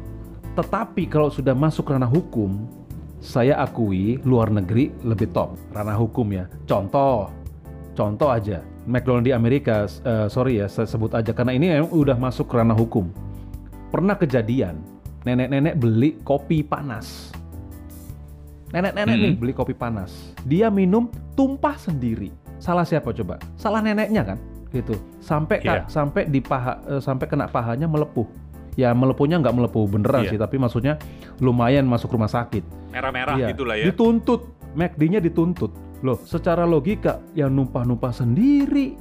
Tetapi 0.53 1.05
kalau 1.05 1.27
sudah 1.27 1.53
masuk 1.53 1.89
ranah 1.89 2.05
hukum, 2.07 2.69
saya 3.17 3.57
akui 3.57 4.21
luar 4.21 4.47
negeri 4.47 4.93
lebih 5.01 5.29
top 5.29 5.57
ranah 5.71 5.97
hukum 5.97 6.29
ya. 6.29 6.45
Contoh, 6.63 7.33
contoh 7.93 8.29
aja, 8.29 8.61
McDonald 8.85 9.25
di 9.25 9.33
Amerika, 9.33 9.83
eh, 9.85 10.29
sorry 10.29 10.61
ya, 10.61 10.69
saya 10.69 10.85
sebut 10.85 11.11
aja 11.11 11.33
karena 11.33 11.51
ini 11.51 11.65
emang 11.73 11.89
udah 11.89 12.13
masuk 12.13 12.45
ranah 12.47 12.77
hukum. 12.77 13.09
Pernah 13.89 14.13
kejadian, 14.13 14.77
nenek-nenek 15.23 15.75
beli 15.75 16.21
kopi 16.21 16.61
panas. 16.61 17.33
Nenek-nenek 18.67 19.15
Hmm. 19.15 19.23
nih 19.23 19.33
beli 19.33 19.53
kopi 19.53 19.73
panas. 19.73 20.11
Dia 20.43 20.67
minum 20.67 21.07
tumpah 21.37 21.77
sendiri. 21.77 22.33
Salah 22.57 22.81
siapa 22.83 23.13
coba? 23.13 23.37
Salah 23.53 23.85
neneknya 23.85 24.25
kan? 24.25 24.37
Gitu. 24.73 24.97
Sampai 25.21 25.61
Iya. 25.61 25.85
sampai 25.85 26.25
di 26.25 26.41
paha 26.41 26.81
eh, 26.89 27.01
sampai 27.01 27.29
kena 27.29 27.45
pahanya 27.45 27.85
melepuh. 27.85 28.25
Ya 28.73 28.93
melepuhnya 28.93 29.37
nggak 29.41 29.55
melepuh 29.55 29.85
beneran 29.89 30.25
Iya. 30.25 30.31
sih, 30.33 30.39
tapi 30.41 30.57
maksudnya 30.57 30.97
lumayan 31.37 31.85
masuk 31.85 32.13
rumah 32.13 32.29
sakit. 32.29 32.93
Merah-merah 32.93 33.37
Iya. 33.37 33.47
gitulah 33.53 33.77
ya. 33.77 33.85
Dituntut, 33.89 34.41
McD-nya 34.73 35.21
dituntut. 35.21 35.71
Loh, 36.05 36.17
secara 36.21 36.61
logika 36.61 37.21
yang 37.33 37.49
numpah-numpah 37.57 38.13
sendiri, 38.13 38.93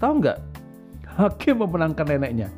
tahu 0.00 0.24
nggak? 0.24 0.38
Hakim 1.20 1.60
memenangkan 1.60 2.06
neneknya. 2.06 2.48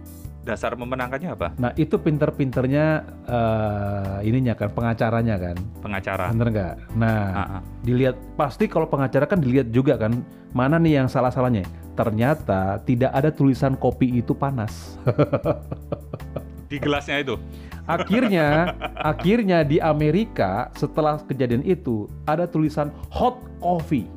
Dasar 0.43 0.75
memenangkannya 0.75 1.31
apa? 1.31 1.55
Nah 1.55 1.71
itu 1.79 1.95
pinter-pinternya 1.97 2.87
eh, 3.25 4.27
ininya 4.27 4.59
kan, 4.59 4.75
pengacaranya 4.75 5.39
kan, 5.39 5.57
Pengacara. 5.79 6.35
bener 6.35 6.49
nggak? 6.51 6.75
Nah, 6.99 7.23
Ah, 7.31 7.51
ah. 7.57 7.61
dilihat 7.87 8.19
pasti 8.35 8.67
kalau 8.67 8.91
pengacara 8.91 9.23
kan 9.25 9.39
dilihat 9.39 9.71
juga 9.71 9.95
kan, 9.95 10.19
mana 10.51 10.83
nih 10.83 10.99
yang 10.99 11.07
salah-salahnya? 11.07 11.63
Ternyata 11.95 12.83
tidak 12.83 13.15
ada 13.15 13.31
tulisan 13.31 13.79
kopi 13.79 14.19
itu 14.19 14.35
panas. 14.35 14.99
Di 16.71 16.81
gelasnya 16.81 17.21
itu. 17.21 17.37
Akhirnya, 17.85 18.73
akhirnya 19.13 19.61
di 19.61 19.77
Amerika 19.77 20.71
setelah 20.73 21.21
kejadian 21.21 21.61
itu 21.63 22.07
ada 22.25 22.47
tulisan 22.47 22.89
hot 23.11 23.43
coffee. 23.59 24.09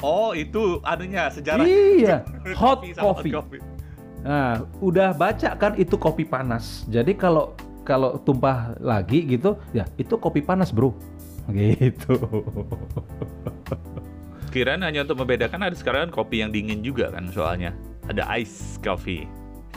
Oh, 0.00 0.32
itu 0.32 0.80
anunya 0.82 1.28
sejarah. 1.28 1.64
Iya, 1.64 2.24
hot 2.60 2.80
Kopi 2.84 2.92
sama 2.92 3.20
coffee. 3.20 3.60
Nah, 4.20 4.68
udah 4.84 5.16
baca 5.16 5.56
kan 5.56 5.72
itu 5.80 5.96
kopi 5.96 6.28
panas. 6.28 6.84
Jadi 6.92 7.16
kalau 7.16 7.56
kalau 7.82 8.20
tumpah 8.20 8.76
lagi 8.78 9.24
gitu, 9.24 9.56
ya 9.72 9.88
itu 9.96 10.14
kopi 10.20 10.44
panas, 10.44 10.70
Bro. 10.70 10.94
Gitu. 11.50 12.14
Kirain 14.54 14.82
hanya 14.86 15.02
untuk 15.02 15.18
membedakan 15.22 15.66
ada 15.66 15.74
sekarang 15.74 16.10
kan 16.10 16.22
kopi 16.22 16.42
yang 16.42 16.54
dingin 16.54 16.78
juga 16.82 17.10
kan 17.10 17.26
soalnya. 17.30 17.74
Ada 18.06 18.26
ice 18.38 18.78
coffee. 18.78 19.26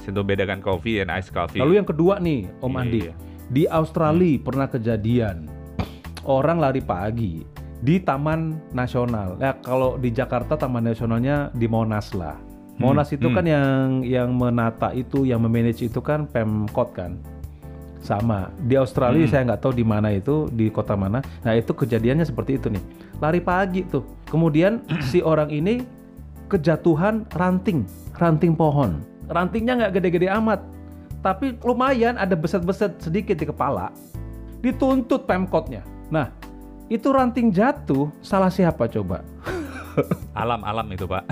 Untuk 0.05 0.25
membedakan 0.27 0.61
kopi 0.61 1.01
dan 1.01 1.09
ice 1.17 1.33
coffee. 1.33 1.61
Lalu 1.61 1.81
yang 1.81 1.87
kedua 1.87 2.21
nih, 2.21 2.45
Om 2.61 2.77
Andi. 2.77 3.09
iya. 3.09 3.13
Di 3.49 3.63
Australia 3.69 4.41
pernah 4.41 4.67
kejadian 4.69 5.49
orang 6.25 6.57
lari 6.61 6.81
pagi 6.81 7.41
di 7.83 7.99
Taman 8.01 8.71
Nasional. 8.71 9.37
Ya 9.37 9.57
kalau 9.61 9.99
di 9.99 10.09
Jakarta 10.13 10.55
Taman 10.55 10.93
Nasionalnya 10.93 11.49
di 11.53 11.67
Monas 11.67 12.13
lah. 12.15 12.52
Monas 12.81 13.13
itu 13.13 13.29
hmm. 13.29 13.35
kan 13.37 13.45
yang 13.45 13.87
yang 14.01 14.29
menata 14.33 14.89
itu, 14.97 15.29
yang 15.29 15.41
memanage 15.45 15.85
itu 15.85 15.99
kan 16.01 16.25
Pemkot 16.25 16.89
kan. 16.97 17.21
Sama. 18.03 18.51
Di 18.59 18.75
Australia 18.75 19.23
Hmm. 19.23 19.31
saya 19.31 19.41
nggak 19.53 19.61
tahu 19.63 19.73
di 19.77 19.85
mana 19.85 20.11
itu, 20.11 20.49
di 20.51 20.67
kota 20.73 20.97
mana. 20.97 21.23
Nah, 21.45 21.53
itu 21.55 21.71
kejadiannya 21.71 22.25
seperti 22.25 22.59
itu 22.59 22.67
nih. 22.73 22.83
Lari 23.21 23.39
pagi 23.39 23.85
tuh. 23.87 24.03
Kemudian 24.27 24.83
si 25.09 25.21
orang 25.23 25.53
ini 25.53 25.85
kejatuhan 26.51 27.29
ranting, 27.37 27.85
ranting 28.17 28.57
pohon. 28.57 28.99
Rantingnya 29.29 29.79
nggak 29.79 29.93
gede-gede 30.01 30.27
amat, 30.35 30.59
tapi 31.23 31.55
lumayan 31.63 32.19
ada 32.19 32.35
beset-beset 32.35 32.99
sedikit 32.99 33.39
di 33.39 33.47
kepala. 33.47 33.93
Dituntut 34.59 35.23
Pemkotnya. 35.23 35.85
Nah, 36.11 36.27
itu 36.91 37.07
ranting 37.09 37.49
jatuh, 37.53 38.11
salah 38.19 38.51
siapa 38.51 38.91
coba? 38.91 39.23
Alam-alam 40.33 40.87
itu, 40.93 41.05
Pak. 41.05 41.23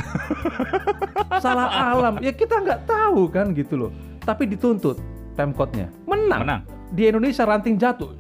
Salah 1.44 1.70
alam. 1.70 2.22
Ya 2.22 2.32
kita 2.36 2.62
nggak 2.62 2.86
tahu 2.86 3.32
kan 3.32 3.56
gitu 3.56 3.88
loh. 3.88 3.92
Tapi 4.22 4.46
dituntut 4.46 5.02
Pemkotnya. 5.34 5.90
Menang. 6.06 6.42
Menang. 6.44 6.62
Di 6.92 7.08
Indonesia 7.08 7.48
ranting 7.48 7.80
jatuh. 7.80 8.14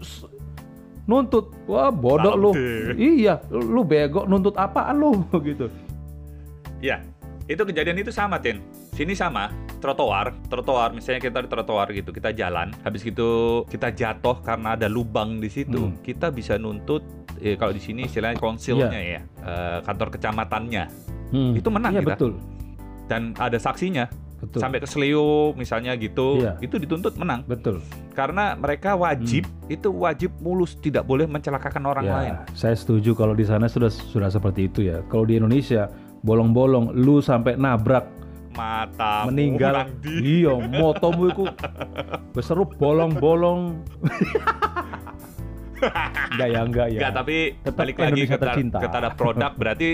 Nuntut. 1.05 1.51
Wah, 1.67 1.91
bodoh 1.91 2.33
lu. 2.39 2.51
Iya, 2.95 3.43
lu 3.51 3.83
bego 3.83 4.23
nuntut 4.25 4.55
apaan 4.55 4.97
lu 4.97 5.21
gitu. 5.47 5.67
Iya. 6.79 7.03
Itu 7.45 7.67
kejadian 7.67 7.99
itu 7.99 8.13
sama, 8.15 8.39
Tin. 8.39 8.63
Sini 8.95 9.11
sama, 9.11 9.51
trotoar, 9.81 10.31
trotoar 10.47 10.93
misalnya 10.93 11.19
kita 11.19 11.41
di 11.41 11.49
trotoar 11.49 11.89
gitu, 11.91 12.13
kita 12.13 12.29
jalan, 12.31 12.69
habis 12.85 13.01
gitu 13.01 13.65
kita 13.65 13.89
jatuh 13.89 14.37
karena 14.39 14.77
ada 14.77 14.85
lubang 14.85 15.41
di 15.41 15.49
situ, 15.49 15.89
Hmm. 15.89 15.97
kita 15.99 16.29
bisa 16.29 16.55
nuntut 16.55 17.01
eh, 17.41 17.57
kalau 17.57 17.73
di 17.73 17.81
sini 17.81 18.05
istilahnya 18.05 18.37
konsilnya 18.37 19.01
ya, 19.01 19.19
eh, 19.41 19.77
kantor 19.81 20.13
kecamatannya. 20.13 20.83
Hmm. 21.33 21.57
Itu 21.57 21.73
menang 21.73 21.97
Iya 21.97 22.01
kita. 22.05 22.09
betul. 22.13 22.31
Dan 23.09 23.33
ada 23.35 23.57
saksinya, 23.57 24.05
Betul. 24.37 24.61
sampai 24.61 24.77
ke 24.77 24.85
Seleo 24.85 25.57
misalnya 25.57 25.97
gitu, 25.97 26.37
Iya. 26.37 26.61
itu 26.61 26.77
dituntut 26.77 27.17
menang. 27.17 27.41
Betul. 27.43 27.81
Karena 28.13 28.53
mereka 28.53 28.93
wajib, 28.93 29.49
itu 29.67 29.89
wajib 29.89 30.29
mulus, 30.37 30.77
tidak 30.77 31.09
boleh 31.09 31.25
mencelakakan 31.25 31.81
orang 31.83 32.05
ya, 32.05 32.13
lain. 32.13 32.33
Saya 32.53 32.77
setuju 32.77 33.17
kalau 33.17 33.33
di 33.33 33.43
sana 33.43 33.65
sudah 33.65 33.89
sudah 33.89 34.29
seperti 34.29 34.69
itu 34.69 34.85
ya. 34.85 35.01
Kalau 35.09 35.25
di 35.25 35.41
Indonesia 35.41 35.89
bolong-bolong 36.21 36.93
lu 36.93 37.17
sampai 37.19 37.57
nabrak 37.57 38.05
Mata 38.51 39.23
meninggal. 39.27 39.87
Iya, 40.03 40.59
motomu 40.59 41.31
itu 41.31 41.43
beseru 42.35 42.67
bolong-bolong. 42.81 43.61
enggak 46.35 46.47
ya, 46.47 46.59
enggak 46.61 46.87
ya. 46.93 46.99
Enggak, 47.01 47.13
tapi 47.15 47.37
Tetap 47.63 47.79
balik 47.79 47.97
lagi 47.97 48.21
ke, 48.27 48.35
ta- 48.37 48.43
tercinta. 48.53 48.77
ke 48.77 48.87
tada 48.87 49.09
produk 49.13 49.51
berarti 49.57 49.89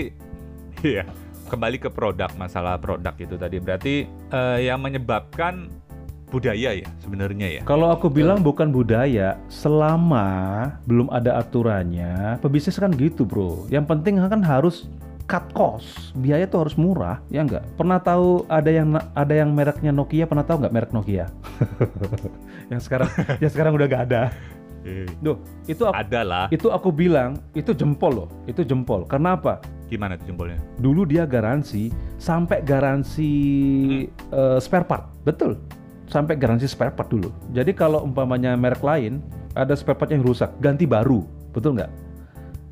iya, 0.84 1.02
kembali 1.48 1.76
ke 1.80 1.88
produk 1.88 2.28
masalah 2.36 2.76
produk 2.76 3.14
itu 3.16 3.34
tadi. 3.40 3.56
Berarti 3.56 3.94
eh, 4.06 4.58
yang 4.68 4.84
menyebabkan 4.84 5.72
budaya 6.28 6.76
ya 6.76 6.88
sebenarnya 7.00 7.48
ya. 7.48 7.60
Kalau 7.64 7.88
aku 7.88 8.12
bilang 8.12 8.44
bukan 8.44 8.68
budaya, 8.68 9.40
selama 9.48 10.28
belum 10.84 11.08
ada 11.08 11.40
aturannya, 11.40 12.36
pebisnis 12.44 12.76
kan 12.76 12.92
gitu 12.92 13.24
bro. 13.24 13.64
Yang 13.72 13.96
penting 13.96 14.20
kan 14.20 14.44
harus 14.44 14.92
cut 15.28 15.44
cost, 15.52 16.16
biaya 16.16 16.48
tuh 16.48 16.64
harus 16.64 16.74
murah, 16.80 17.20
ya 17.28 17.44
enggak? 17.44 17.60
Pernah 17.76 18.00
tahu 18.00 18.48
ada 18.48 18.72
yang 18.72 18.96
ada 18.96 19.34
yang 19.36 19.52
mereknya 19.52 19.92
Nokia? 19.92 20.24
Pernah 20.24 20.42
tahu 20.42 20.64
nggak 20.64 20.72
merek 20.72 20.90
Nokia? 20.96 21.28
yang 22.72 22.80
sekarang, 22.80 23.12
yang 23.44 23.52
sekarang 23.52 23.76
udah 23.76 23.86
gak 23.86 24.04
ada. 24.08 24.22
Duh, 25.20 25.36
itu 25.68 25.84
aku, 25.84 25.92
Ada 25.92 26.20
lah. 26.24 26.46
itu 26.48 26.72
aku 26.72 26.88
bilang 26.88 27.36
itu 27.52 27.76
jempol 27.76 28.24
loh, 28.24 28.28
itu 28.48 28.64
jempol. 28.64 29.04
Karena 29.04 29.36
apa? 29.36 29.60
Gimana 29.92 30.16
tuh 30.16 30.32
jempolnya? 30.32 30.56
Dulu 30.80 31.04
dia 31.04 31.28
garansi 31.28 31.92
sampai 32.16 32.64
garansi 32.64 33.30
eh, 34.08 34.58
spare 34.58 34.88
part, 34.88 35.12
betul. 35.28 35.60
Sampai 36.08 36.40
garansi 36.40 36.64
spare 36.64 36.96
part 36.96 37.12
dulu. 37.12 37.28
Jadi 37.52 37.76
kalau 37.76 38.00
umpamanya 38.00 38.56
merek 38.56 38.80
lain 38.80 39.20
ada 39.52 39.76
spare 39.76 40.00
part 40.00 40.08
yang 40.08 40.24
rusak, 40.24 40.48
ganti 40.56 40.88
baru, 40.88 41.20
betul 41.52 41.76
nggak? 41.76 41.92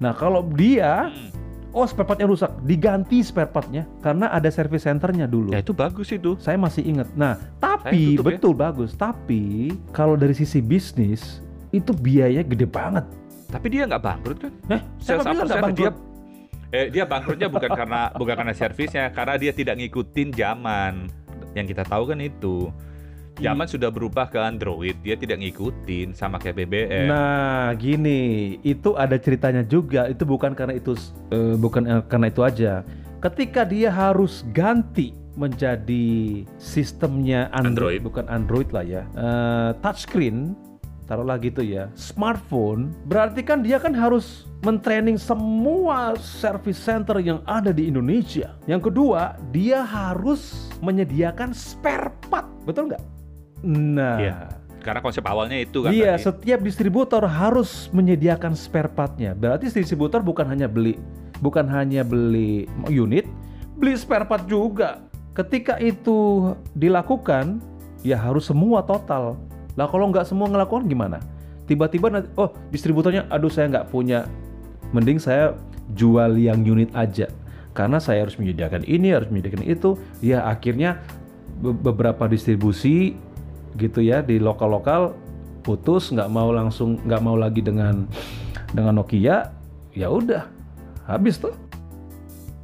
Nah 0.00 0.16
kalau 0.16 0.40
dia 0.56 1.12
Hmm. 1.12 1.44
Oh 1.76 1.84
spare 1.84 2.08
partnya 2.08 2.24
rusak, 2.24 2.48
diganti 2.64 3.20
spare 3.20 3.52
partnya 3.52 3.84
karena 4.00 4.32
ada 4.32 4.48
service 4.48 4.88
centernya 4.88 5.28
dulu. 5.28 5.52
Ya 5.52 5.60
itu 5.60 5.76
bagus 5.76 6.08
itu. 6.08 6.40
Saya 6.40 6.56
masih 6.56 6.88
ingat. 6.88 7.12
Nah, 7.12 7.36
tapi 7.60 8.16
tutup 8.16 8.24
ya. 8.24 8.28
betul 8.40 8.52
bagus. 8.56 8.90
Tapi 8.96 9.76
kalau 9.92 10.16
dari 10.16 10.32
sisi 10.32 10.64
bisnis 10.64 11.44
itu 11.76 11.92
biaya 11.92 12.40
gede 12.40 12.64
banget. 12.64 13.04
Tapi 13.52 13.66
dia 13.68 13.84
nggak 13.84 14.02
bangkrut 14.02 14.38
kan? 14.40 14.52
Eh, 14.72 14.80
Sales 15.04 15.28
bilang 15.28 15.44
nggak 15.44 15.64
bangkrut? 15.68 15.94
Dia, 16.72 16.72
eh, 16.72 16.86
dia 16.88 17.04
bangkrutnya 17.04 17.48
bukan 17.52 17.70
karena 17.76 18.00
bukan 18.16 18.34
karena 18.40 18.54
servisnya, 18.56 19.04
karena 19.12 19.36
dia 19.36 19.52
tidak 19.52 19.76
ngikutin 19.76 20.28
zaman. 20.32 21.12
Yang 21.52 21.76
kita 21.76 21.84
tahu 21.84 22.08
kan 22.08 22.18
itu. 22.24 22.72
Zaman 23.36 23.68
sudah 23.68 23.92
berubah 23.92 24.32
ke 24.32 24.40
Android, 24.40 24.96
dia 25.04 25.12
tidak 25.12 25.44
ngikutin 25.44 26.16
sama 26.16 26.40
kayak 26.40 26.64
BBM. 26.64 27.12
Nah, 27.12 27.76
gini, 27.76 28.56
itu 28.64 28.96
ada 28.96 29.20
ceritanya 29.20 29.60
juga. 29.60 30.08
Itu 30.08 30.24
bukan 30.24 30.56
karena 30.56 30.80
itu 30.80 30.96
eh, 31.28 31.52
bukan 31.60 31.82
eh, 31.84 32.02
karena 32.08 32.32
itu 32.32 32.40
aja. 32.40 32.80
Ketika 33.20 33.68
dia 33.68 33.92
harus 33.92 34.40
ganti 34.56 35.12
menjadi 35.36 36.48
sistemnya 36.56 37.52
Android, 37.52 38.00
Android. 38.00 38.00
bukan 38.00 38.24
Android 38.32 38.68
lah 38.72 38.84
ya, 38.88 39.02
eh, 39.12 39.70
touchscreen, 39.84 40.56
taruhlah 41.04 41.36
gitu 41.36 41.60
ya, 41.60 41.92
smartphone, 41.92 42.96
berarti 43.04 43.44
kan 43.44 43.60
dia 43.60 43.76
kan 43.76 43.92
harus 43.92 44.48
mentraining 44.64 45.20
semua 45.20 46.16
service 46.16 46.80
center 46.80 47.20
yang 47.20 47.44
ada 47.44 47.68
di 47.68 47.84
Indonesia. 47.92 48.56
Yang 48.64 48.88
kedua, 48.88 49.36
dia 49.52 49.84
harus 49.84 50.72
menyediakan 50.80 51.52
spare 51.52 52.08
part, 52.32 52.48
betul 52.64 52.88
nggak? 52.88 53.15
Nah, 53.66 54.16
Iya. 54.22 54.36
Karena 54.86 55.02
konsep 55.02 55.26
awalnya 55.26 55.58
itu 55.58 55.82
kan. 55.82 55.90
Iya, 55.90 56.14
tadi. 56.14 56.22
setiap 56.30 56.62
distributor 56.62 57.18
harus 57.26 57.90
menyediakan 57.90 58.54
spare 58.54 58.86
partnya. 58.86 59.34
Berarti 59.34 59.66
distributor 59.66 60.22
bukan 60.22 60.46
hanya 60.46 60.70
beli, 60.70 60.94
bukan 61.42 61.66
hanya 61.66 62.06
beli 62.06 62.70
unit, 62.86 63.26
beli 63.74 63.98
spare 63.98 64.30
part 64.30 64.46
juga. 64.46 65.02
Ketika 65.34 65.82
itu 65.82 66.54
dilakukan, 66.78 67.58
ya 68.06 68.14
harus 68.14 68.46
semua 68.46 68.86
total. 68.86 69.34
Lah 69.74 69.90
kalau 69.90 70.06
nggak 70.14 70.22
semua 70.22 70.46
ngelakukan 70.46 70.86
gimana? 70.86 71.18
Tiba-tiba 71.66 72.06
nanti, 72.06 72.30
oh 72.38 72.54
distributornya, 72.70 73.26
aduh 73.26 73.50
saya 73.50 73.66
nggak 73.66 73.90
punya, 73.90 74.22
mending 74.94 75.18
saya 75.18 75.58
jual 75.98 76.38
yang 76.38 76.62
unit 76.62 76.94
aja. 76.94 77.26
Karena 77.74 77.98
saya 77.98 78.22
harus 78.22 78.38
menyediakan 78.38 78.86
ini, 78.86 79.10
harus 79.10 79.26
menyediakan 79.34 79.66
itu. 79.66 79.98
Ya 80.22 80.46
akhirnya 80.46 81.02
be- 81.58 81.74
beberapa 81.74 82.30
distribusi 82.30 83.18
gitu 83.76 84.00
ya 84.00 84.24
di 84.24 84.40
lokal-lokal 84.40 85.14
putus 85.62 86.14
nggak 86.14 86.30
mau 86.30 86.50
langsung 86.54 86.98
nggak 87.04 87.22
mau 87.22 87.34
lagi 87.34 87.60
dengan 87.60 88.06
dengan 88.72 89.02
Nokia 89.02 89.50
ya 89.96 90.08
udah 90.10 90.46
habis 91.06 91.38
tuh. 91.38 91.54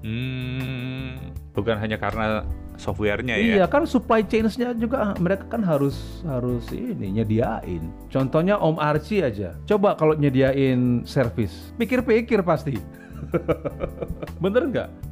Hmm, 0.03 1.31
bukan 1.55 1.79
hanya 1.79 1.95
karena 1.95 2.43
softwarenya 2.75 3.39
iya 3.39 3.63
ya. 3.63 3.67
kan 3.71 3.87
supply 3.87 4.27
chains-nya 4.27 4.75
juga 4.75 5.13
ah, 5.13 5.15
mereka 5.23 5.47
kan 5.47 5.63
harus 5.63 6.27
harus 6.27 6.67
ini 6.75 7.23
nyediain. 7.23 7.87
Contohnya 8.11 8.59
Om 8.59 8.83
Archie 8.83 9.23
aja. 9.23 9.55
Coba 9.63 9.95
kalau 9.95 10.19
nyediain 10.19 11.07
servis 11.07 11.71
pikir-pikir 11.79 12.43
pasti. 12.43 12.75
Bener 14.43 14.67
nggak 14.67 15.12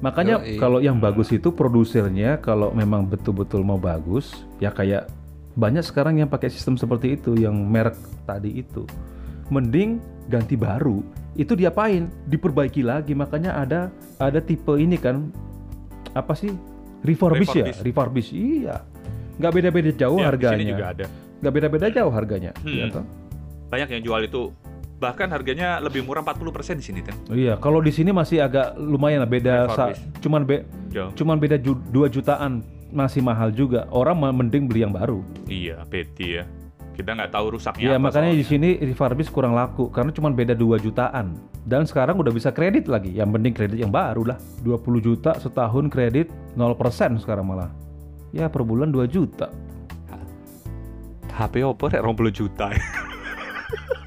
makanya 0.00 0.40
Yoi. 0.40 0.56
kalau 0.56 0.78
yang 0.78 0.96
bagus 0.96 1.28
itu 1.28 1.48
produsernya 1.50 2.36
kalau 2.38 2.72
memang 2.72 3.04
betul-betul 3.04 3.60
mau 3.60 3.76
bagus 3.76 4.32
ya 4.56 4.68
kayak 4.68 5.08
banyak 5.52 5.82
sekarang 5.82 6.16
yang 6.16 6.26
pakai 6.26 6.48
sistem 6.48 6.74
seperti 6.74 7.14
itu 7.14 7.36
yang 7.36 7.52
merek 7.54 7.94
tadi 8.24 8.60
itu 8.60 8.88
mending 9.48 10.00
ganti 10.26 10.54
baru 10.54 11.02
itu 11.34 11.52
diapain 11.52 12.08
diperbaiki 12.26 12.80
lagi 12.80 13.12
makanya 13.12 13.54
ada 13.54 13.80
ada 14.16 14.38
tipe 14.38 14.72
ini 14.74 14.94
kan 14.94 15.28
apa 16.12 16.32
sih 16.32 16.50
refurbish, 17.00 17.52
ya 17.52 17.70
Refurbish. 17.76 18.30
iya 18.30 18.80
nggak 19.36 19.52
beda-beda 19.52 19.90
jauh 19.90 20.16
Ya, 20.16 20.22
di 20.22 20.28
harganya 20.28 20.56
sini 20.56 20.70
juga 20.70 20.86
ada. 20.90 21.06
nggak 21.40 21.52
beda-beda 21.52 21.86
jauh 21.88 22.12
harganya 22.12 22.52
Hmm. 22.60 22.70
iya 22.70 22.84
toh? 22.88 23.04
Banyak 23.70 23.88
yang 23.88 24.02
jual 24.02 24.20
itu 24.22 24.42
bahkan 25.00 25.26
harganya 25.26 25.80
lebih 25.80 26.04
murah 26.04 26.20
40% 26.20 26.76
di 26.76 26.84
sini 26.84 27.00
kan. 27.00 27.16
Oh 27.26 27.34
iya 27.34 27.56
kalau 27.56 27.80
di 27.80 27.88
sini 27.88 28.12
masih 28.12 28.38
agak 28.38 28.76
lumayan 28.76 29.24
lah 29.24 29.30
beda 29.30 29.54
sa- 29.72 29.96
cuman 30.20 30.44
be 30.44 30.62
Jauh. 30.88 31.08
cuman 31.14 31.36
beda 31.36 31.56
ju- 31.56 31.80
2 31.88 32.06
jutaan 32.06 32.60
masih 32.90 33.18
mahal 33.20 33.48
juga 33.48 33.88
orang 33.88 34.12
mending 34.36 34.66
beli 34.66 34.82
yang 34.82 34.90
baru 34.90 35.24
Iya, 35.46 35.82
peti 35.86 36.36
ya. 36.36 36.44
Kita 36.90 37.16
nggak 37.16 37.32
tahu 37.32 37.56
rusaknya 37.56 37.80
Iya 37.80 37.96
apa 37.96 38.04
makanya 38.04 38.30
di 38.30 38.44
soalnya. 38.44 38.76
sini 38.76 38.84
refurbish 38.84 39.30
kurang 39.30 39.56
laku 39.56 39.88
karena 39.88 40.10
cuma 40.10 40.28
beda 40.28 40.52
2 40.52 40.76
jutaan. 40.76 41.32
Dan 41.62 41.84
sekarang 41.84 42.20
udah 42.20 42.28
bisa 42.28 42.50
kredit 42.50 42.84
lagi. 42.84 43.08
Yang 43.10 43.30
penting 43.32 43.52
kredit 43.54 43.78
yang 43.78 43.88
baru 43.88 44.26
lah. 44.26 44.38
20 44.60 44.76
juta 45.00 45.32
setahun 45.34 45.88
kredit 45.88 46.28
0% 46.52 46.76
sekarang 47.16 47.46
malah. 47.46 47.72
Ya 48.30 48.46
per 48.46 48.60
bulan 48.60 48.90
2 48.90 49.06
juta. 49.06 49.48
HP 51.30 51.64
Oppo 51.64 51.88
rek 51.88 52.04
20 52.04 52.28
juta. 52.30 52.68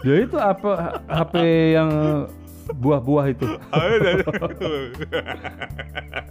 Ya 0.03 0.15
itu 0.19 0.35
apa 0.35 0.99
HP 1.07 1.35
yang 1.79 1.89
buah-buah 2.75 3.25
itu. 3.31 3.45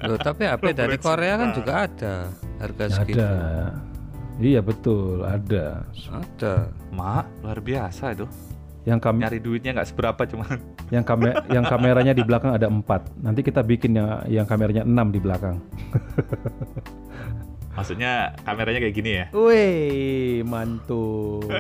Loh, 0.09 0.19
tapi 0.21 0.43
HP 0.49 0.65
dari 0.77 0.97
Korea 1.01 1.35
kan 1.41 1.49
juga 1.57 1.89
ada 1.89 2.29
harga 2.61 2.85
segitu. 3.01 3.21
Ada. 3.21 3.33
Iya 4.41 4.61
betul, 4.65 5.25
ada. 5.25 5.85
Ada. 6.09 6.73
Mak, 6.93 7.45
luar 7.45 7.59
biasa 7.61 8.17
itu. 8.17 8.27
Yang 8.83 8.99
kami 8.99 9.23
Nyari 9.23 9.39
duitnya 9.39 9.71
nggak 9.79 9.89
seberapa 9.95 10.23
cuman. 10.27 10.59
yang 10.93 11.07
kame 11.07 11.33
yang 11.49 11.65
kameranya 11.65 12.13
di 12.13 12.21
belakang 12.27 12.53
ada 12.53 12.67
4. 12.69 13.25
Nanti 13.25 13.41
kita 13.41 13.63
bikin 13.63 13.97
yang 13.97 14.21
yang 14.27 14.47
kameranya 14.49 14.83
6 14.85 15.15
di 15.15 15.21
belakang. 15.23 15.57
Maksudnya 17.73 18.13
kameranya 18.43 18.81
kayak 18.81 18.95
gini 18.95 19.11
ya. 19.15 19.27
Wih, 19.33 20.45
mantul. 20.45 21.41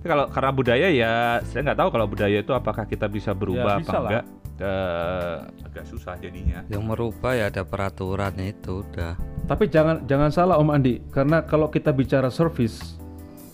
Kalau 0.00 0.24
karena 0.26 0.50
budaya 0.50 0.88
ya 0.88 1.12
saya 1.44 1.60
nggak 1.62 1.78
tahu 1.78 1.88
kalau 1.92 2.06
budaya 2.08 2.40
itu 2.40 2.50
apakah 2.50 2.88
kita 2.88 3.04
bisa 3.04 3.36
berubah 3.36 3.76
Ya, 3.76 3.80
bisa 3.84 3.90
apa 3.90 3.98
lah. 4.00 4.10
enggak. 4.10 4.24
Eh, 4.60 5.36
agak 5.62 5.84
susah 5.86 6.16
jadinya. 6.16 6.64
Yang 6.66 6.82
merubah 6.82 7.32
ya 7.32 7.48
ada 7.48 7.62
peraturannya 7.62 8.50
itu 8.50 8.80
udah. 8.82 9.12
Tapi 9.44 9.68
jangan 9.68 10.04
jangan 10.04 10.30
salah 10.32 10.56
Om 10.56 10.72
Andi, 10.72 11.04
karena 11.08 11.44
kalau 11.44 11.68
kita 11.68 11.92
bicara 11.92 12.28
service, 12.28 12.96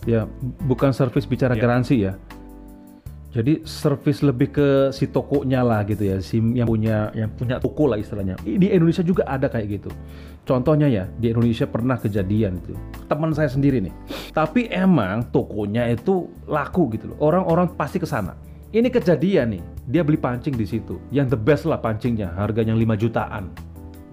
ya 0.03 0.27
bukan 0.63 0.91
service 0.91 1.27
bicara 1.27 1.55
Ya. 1.55 1.61
garansi 1.61 1.97
ya. 2.01 2.15
Jadi 3.37 3.69
service 3.69 4.25
lebih 4.25 4.49
ke 4.49 4.69
si 4.97 5.13
tokonya 5.13 5.61
lah 5.61 5.85
gitu 5.85 6.09
ya, 6.09 6.17
si 6.25 6.41
yang 6.41 6.65
punya 6.65 7.13
yang 7.13 7.29
punya 7.37 7.61
toko 7.61 7.85
lah 7.93 8.01
istilahnya. 8.01 8.41
Di 8.41 8.73
Indonesia 8.73 9.05
juga 9.05 9.29
ada 9.29 9.53
kayak 9.53 9.67
gitu. 9.77 9.93
Contohnya 10.49 10.89
ya 10.89 11.05
di 11.21 11.29
Indonesia 11.29 11.69
pernah 11.69 12.01
kejadian 12.01 12.57
itu. 12.65 12.73
Teman 13.05 13.37
saya 13.37 13.53
sendiri 13.53 13.85
nih. 13.85 13.93
Tapi 14.33 14.73
emang 14.73 15.29
tokonya 15.29 15.85
itu 15.93 16.33
laku 16.49 16.97
gitu 16.97 17.13
loh. 17.13 17.17
Orang-orang 17.21 17.77
pasti 17.77 18.01
ke 18.01 18.09
sana. 18.09 18.33
Ini 18.73 18.89
kejadian 18.89 19.53
nih, 19.53 19.63
dia 19.85 20.01
beli 20.01 20.17
pancing 20.17 20.57
di 20.57 20.65
situ. 20.65 20.97
Yang 21.13 21.37
the 21.37 21.41
best 21.41 21.65
lah 21.69 21.77
pancingnya, 21.77 22.33
harganya 22.41 22.73
5 22.73 22.97
jutaan. 22.97 23.53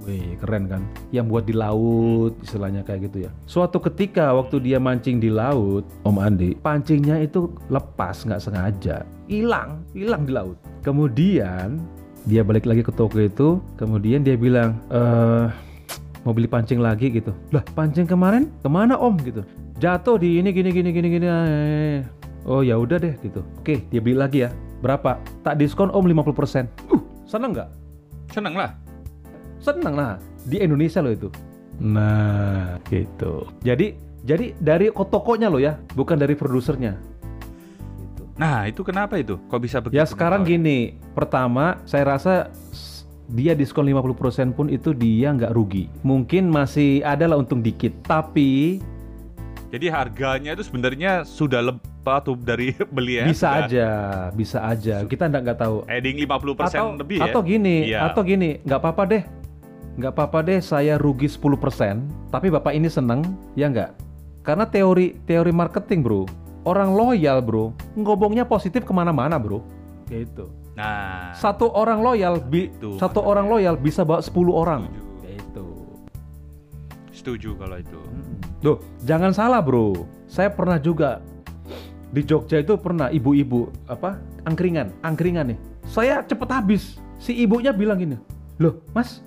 Wih, 0.03 0.35
keren 0.35 0.67
kan? 0.67 0.83
Yang 1.15 1.25
buat 1.31 1.43
di 1.47 1.55
laut, 1.55 2.35
istilahnya 2.43 2.83
kayak 2.83 3.07
gitu 3.07 3.27
ya. 3.27 3.31
Suatu 3.47 3.79
ketika 3.79 4.35
waktu 4.35 4.59
dia 4.59 4.75
mancing 4.75 5.23
di 5.23 5.31
laut, 5.31 5.87
Om 6.03 6.19
Andi, 6.19 6.59
pancingnya 6.59 7.23
itu 7.23 7.47
lepas 7.71 8.27
nggak 8.27 8.43
sengaja, 8.43 9.07
hilang, 9.31 9.79
hilang 9.95 10.27
di 10.27 10.31
laut. 10.35 10.59
Kemudian 10.83 11.79
dia 12.27 12.43
balik 12.43 12.67
lagi 12.67 12.83
ke 12.83 12.91
toko 12.91 13.15
itu, 13.15 13.63
kemudian 13.79 14.27
dia 14.27 14.35
bilang, 14.35 14.75
eh 14.91 15.47
mau 16.27 16.35
beli 16.35 16.51
pancing 16.51 16.83
lagi 16.83 17.07
gitu. 17.07 17.31
Lah, 17.55 17.63
pancing 17.71 18.03
kemarin 18.07 18.51
ke 18.59 18.67
mana 18.67 18.99
Om 18.99 19.15
gitu? 19.23 19.41
Jatuh 19.79 20.19
di 20.19 20.39
ini 20.39 20.51
gini 20.51 20.71
gini 20.71 20.89
gini 20.91 21.07
gini. 21.07 21.27
eh. 21.27 21.99
Oh 22.43 22.59
ya 22.59 22.75
udah 22.75 22.99
deh 22.99 23.15
gitu. 23.23 23.39
Oke, 23.59 23.87
dia 23.87 24.03
beli 24.03 24.19
lagi 24.19 24.43
ya. 24.43 24.51
Berapa? 24.83 25.15
Tak 25.47 25.55
diskon 25.55 25.87
Om 25.95 26.11
50%. 26.11 26.91
Uh, 26.91 26.99
seneng 27.23 27.55
nggak? 27.55 27.71
Seneng 28.35 28.55
lah. 28.59 28.82
Seneng 29.63 29.95
lah 29.95 30.19
di 30.43 30.59
Indonesia 30.59 30.99
loh 30.99 31.15
itu. 31.15 31.29
Nah, 31.79 32.77
gitu. 32.85 33.47
Jadi 33.63 33.95
jadi 34.21 34.51
dari 34.55 34.91
tokonya 34.91 35.47
loh 35.47 35.59
ya, 35.59 35.79
bukan 35.95 36.19
dari 36.19 36.35
produsernya. 36.35 36.99
Gitu. 37.97 38.23
Nah, 38.35 38.67
itu 38.67 38.83
kenapa 38.83 39.15
itu? 39.15 39.39
Kok 39.47 39.59
bisa 39.59 39.79
begitu? 39.79 39.97
Ya 39.97 40.05
sekarang 40.05 40.43
Mas? 40.43 40.49
gini, 40.51 40.77
pertama 41.11 41.79
saya 41.83 42.15
rasa 42.15 42.51
dia 43.25 43.55
diskon 43.55 43.87
50% 43.87 44.51
pun 44.51 44.67
itu 44.67 44.91
dia 44.91 45.31
nggak 45.31 45.51
rugi. 45.51 45.87
Mungkin 46.03 46.51
masih 46.51 47.01
ada 47.01 47.23
lah 47.25 47.39
untung 47.39 47.63
dikit, 47.63 47.95
tapi 48.03 48.83
Jadi 49.73 49.89
harganya 49.89 50.53
itu 50.53 50.61
sebenarnya 50.61 51.25
sudah 51.25 51.65
lepas 51.65 52.21
tuh 52.21 52.37
dari 52.37 52.77
beli 52.95 53.17
ya. 53.17 53.25
bisa 53.25 53.47
sudah 53.49 53.65
aja, 53.65 53.87
bisa 54.29 54.57
aja. 54.61 54.95
Kita 55.01 55.25
nggak 55.25 55.41
nggak 55.41 55.57
tahu. 55.57 55.75
Heading 55.89 56.21
50% 56.21 56.61
atau 56.69 56.85
lebih 56.93 57.17
ya. 57.17 57.25
atau 57.25 57.41
gini, 57.41 57.75
Iya. 57.89 57.99
atau 58.05 58.21
gini, 58.21 58.61
nggak 58.61 58.77
apa-apa 58.77 59.03
deh. 59.09 59.23
Nggak 59.93 60.11
apa-apa 60.17 60.41
deh 60.41 60.57
saya 60.57 60.97
rugi 60.97 61.29
10%, 61.29 62.29
tapi 62.33 62.49
Bapak 62.49 62.73
ini 62.73 62.89
seneng, 62.89 63.21
ya 63.53 63.69
nggak? 63.69 63.93
Karena 64.41 64.65
teori 64.65 65.15
teori 65.23 65.53
marketing, 65.53 66.01
Bro. 66.01 66.21
orang 66.63 66.95
loyal 66.95 67.43
bro, 67.43 67.75
ngomongnya 67.91 68.47
positif 68.47 68.87
ke 68.87 68.93
mana-mana 68.95 69.35
bro. 69.35 69.59
Gitu. 70.07 70.47
Nah, 70.73 71.35
Satu 71.35 71.67
orang 71.69 71.99
loyal, 71.99 72.39
bi- 72.39 72.71
Itu. 72.71 72.95
satu 72.95 73.19
orang 73.19 73.51
loyal 73.51 73.75
bisa 73.75 74.01
bawa 74.01 74.23
10 74.23 74.31
orang. 74.49 74.87
Gitu. 75.21 75.65
setuju 77.13 77.55
kalau 77.55 77.77
itu. 77.79 77.99
Loh, 78.63 78.77
jangan 79.03 79.31
salah 79.31 79.59
bro. 79.59 80.07
Saya 80.25 80.49
pernah 80.49 80.75
juga 80.75 81.19
di 82.09 82.23
Jogja 82.23 82.59
itu 82.59 82.75
pernah 82.75 83.07
ibu-ibu 83.07 83.67
apa 83.85 84.19
angkringan, 84.43 84.91
angkringan 85.03 85.51
nih. 85.51 85.59
Saya 85.83 86.23
cepet 86.23 86.47
habis. 86.47 86.95
Si 87.19 87.31
ibunya 87.37 87.71
bilang 87.71 87.99
gini, 87.99 88.15
loh 88.55 88.83
mas, 88.91 89.19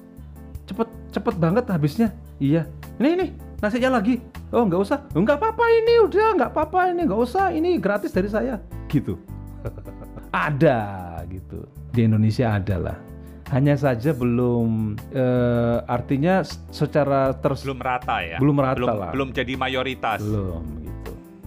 cepet 0.67 0.89
cepet 1.15 1.35
banget 1.39 1.65
habisnya. 1.71 2.13
Iya. 2.43 2.67
Ini 2.99 3.09
ini 3.17 3.27
nasinya 3.63 4.03
lagi. 4.03 4.21
Oh 4.53 4.67
nggak 4.67 4.81
usah. 4.83 4.99
"Oh, 5.15 5.23
nggak 5.23 5.39
apa-apa 5.39 5.65
ini 5.71 5.95
udah 6.05 6.29
nggak 6.37 6.51
apa-apa 6.53 6.93
ini 6.93 7.01
nggak 7.07 7.23
usah 7.23 7.55
ini 7.55 7.79
gratis 7.79 8.13
dari 8.13 8.29
saya. 8.29 8.61
Gitu. 8.91 9.17
ada 10.37 10.79
gitu 11.33 11.65
di 11.95 12.05
Indonesia 12.05 12.53
ada 12.53 12.77
lah. 12.77 12.99
Hanya 13.55 13.79
saja 13.79 14.11
belum 14.11 14.99
eh, 15.15 15.79
artinya 15.87 16.43
secara 16.75 17.31
ters 17.39 17.63
Belum 17.63 17.79
rata 17.79 18.19
ya. 18.19 18.39
Belum 18.43 18.59
rata 18.59 18.75
belum, 18.77 18.91
lah. 18.91 19.11
Belum 19.15 19.29
jadi 19.31 19.55
mayoritas. 19.55 20.19
belum 20.19 20.86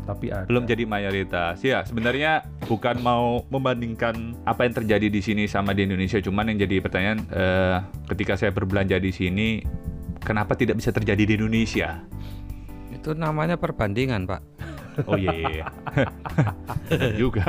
tapi 0.09 0.33
ada 0.33 0.49
belum 0.49 0.65
jadi 0.65 0.83
mayoritas. 0.89 1.61
Ya, 1.61 1.85
sebenarnya 1.85 2.49
bukan 2.65 2.97
mau 3.05 3.45
membandingkan 3.53 4.33
apa 4.49 4.65
yang 4.65 4.73
terjadi 4.73 5.07
di 5.13 5.21
sini 5.21 5.45
sama 5.45 5.77
di 5.77 5.85
Indonesia, 5.85 6.17
cuman 6.17 6.49
yang 6.49 6.65
jadi 6.65 6.81
pertanyaan 6.81 7.19
eh, 7.29 7.77
ketika 8.09 8.33
saya 8.33 8.49
berbelanja 8.49 8.97
di 8.97 9.13
sini, 9.13 9.61
kenapa 10.25 10.57
tidak 10.57 10.81
bisa 10.81 10.89
terjadi 10.89 11.29
di 11.29 11.33
Indonesia? 11.37 12.01
Itu 12.89 13.13
namanya 13.13 13.61
perbandingan, 13.61 14.25
Pak. 14.25 14.41
Oh 15.05 15.15
iya, 15.15 15.31
iya, 15.31 15.47
iya. 15.61 15.65
Benar 16.89 17.13
juga. 17.15 17.45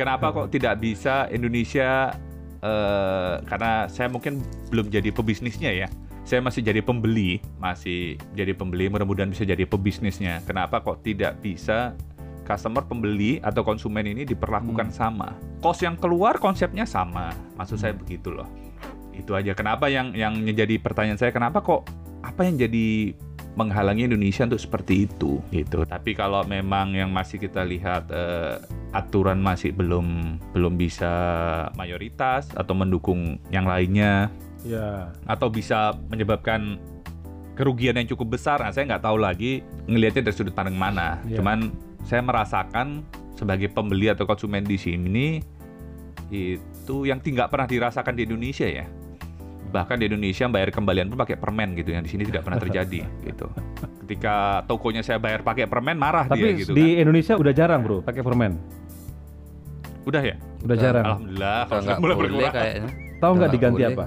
kenapa 0.00 0.32
kok 0.32 0.48
tidak 0.50 0.80
bisa 0.80 1.28
Indonesia? 1.28 2.16
eh, 2.62 3.34
karena 3.46 3.86
saya 3.90 4.08
mungkin 4.10 4.42
belum 4.72 4.88
jadi 4.90 5.10
pebisnisnya 5.12 5.72
ya. 5.72 5.88
Saya 6.26 6.42
masih 6.42 6.58
jadi 6.58 6.82
pembeli, 6.82 7.38
masih 7.62 8.18
jadi 8.34 8.50
pembeli. 8.50 8.90
Mudah-mudahan 8.90 9.30
bisa 9.30 9.46
jadi 9.46 9.62
pebisnisnya. 9.62 10.42
Kenapa 10.42 10.82
kok 10.82 11.06
tidak 11.06 11.38
bisa 11.38 11.94
customer 12.42 12.82
pembeli 12.82 13.38
atau 13.38 13.62
konsumen 13.62 14.02
ini 14.10 14.26
diperlakukan 14.26 14.90
sama? 14.90 15.38
Kos 15.62 15.86
yang 15.86 15.94
keluar 15.94 16.42
konsepnya 16.42 16.82
sama. 16.82 17.30
Maksud 17.54 17.78
saya 17.78 17.94
begitu 17.94 18.34
loh. 18.34 18.50
Itu 19.14 19.38
aja. 19.38 19.54
Kenapa 19.54 19.86
yang 19.86 20.18
yang 20.18 20.34
menjadi 20.42 20.82
pertanyaan 20.82 21.14
saya 21.14 21.30
kenapa 21.30 21.62
kok 21.62 21.86
apa 22.26 22.42
yang 22.42 22.58
jadi 22.58 23.14
menghalangi 23.54 24.10
Indonesia 24.10 24.50
untuk 24.50 24.58
seperti 24.58 25.06
itu 25.06 25.38
gitu. 25.54 25.86
Tapi 25.86 26.12
kalau 26.12 26.42
memang 26.42 26.92
yang 26.92 27.08
masih 27.14 27.38
kita 27.38 27.62
lihat 27.62 28.10
eh, 28.10 28.58
aturan 28.90 29.38
masih 29.38 29.70
belum 29.72 30.36
belum 30.52 30.74
bisa 30.74 31.14
mayoritas 31.78 32.50
atau 32.52 32.74
mendukung 32.76 33.38
yang 33.54 33.64
lainnya 33.64 34.28
ya 34.66 35.14
atau 35.24 35.46
bisa 35.46 35.94
menyebabkan 36.10 36.76
kerugian 37.54 37.96
yang 37.96 38.04
cukup 38.06 38.36
besar. 38.36 38.60
Nah, 38.60 38.68
saya 38.68 38.84
nggak 38.84 39.02
tahu 39.02 39.16
lagi 39.16 39.64
ngelihatnya 39.86 40.28
dari 40.28 40.36
sudut 40.36 40.52
pandang 40.52 40.76
mana. 40.76 41.22
Iya. 41.24 41.40
Cuman 41.40 41.72
saya 42.04 42.20
merasakan 42.20 43.00
sebagai 43.32 43.72
pembeli 43.72 44.12
atau 44.12 44.24
konsumen 44.24 44.60
di 44.62 44.76
sini 44.76 45.40
itu 46.28 46.96
yang 47.06 47.22
tidak 47.22 47.48
pernah 47.48 47.64
dirasakan 47.64 48.12
di 48.12 48.26
Indonesia 48.26 48.66
ya. 48.66 48.84
Bahkan 49.66 49.98
di 49.98 50.06
Indonesia 50.06 50.46
bayar 50.46 50.70
kembalian 50.70 51.08
pun 51.08 51.18
pakai 51.18 51.36
permen 51.36 51.74
gitu 51.74 51.90
yang 51.92 52.02
di 52.02 52.10
sini 52.10 52.22
tidak 52.24 52.44
pernah 52.44 52.58
terjadi 52.58 53.00
gitu. 53.28 53.46
Ketika 54.04 54.62
tokonya 54.64 55.02
saya 55.02 55.18
bayar 55.18 55.42
pakai 55.42 55.66
permen 55.66 55.98
marah 55.98 56.26
tapi 56.26 56.44
dia 56.44 56.60
gitu 56.60 56.72
di 56.72 56.94
kan. 56.94 57.02
Indonesia 57.06 57.34
udah 57.34 57.52
jarang 57.52 57.80
bro 57.82 57.98
pakai 58.02 58.22
permen 58.22 58.52
Udah 60.06 60.22
ya? 60.22 60.38
udah 60.62 60.76
jarang 60.78 61.04
Alhamdulillah 61.04 61.58
Udah 61.58 61.66
kalau 61.66 61.82
nggak 61.82 61.98
mulai 61.98 62.14
boleh 62.16 62.50
kayaknya. 62.50 62.90
tahu 63.18 63.32
nggak 63.34 63.50
diganti 63.50 63.82
boleh. 63.82 63.94
apa 63.94 64.06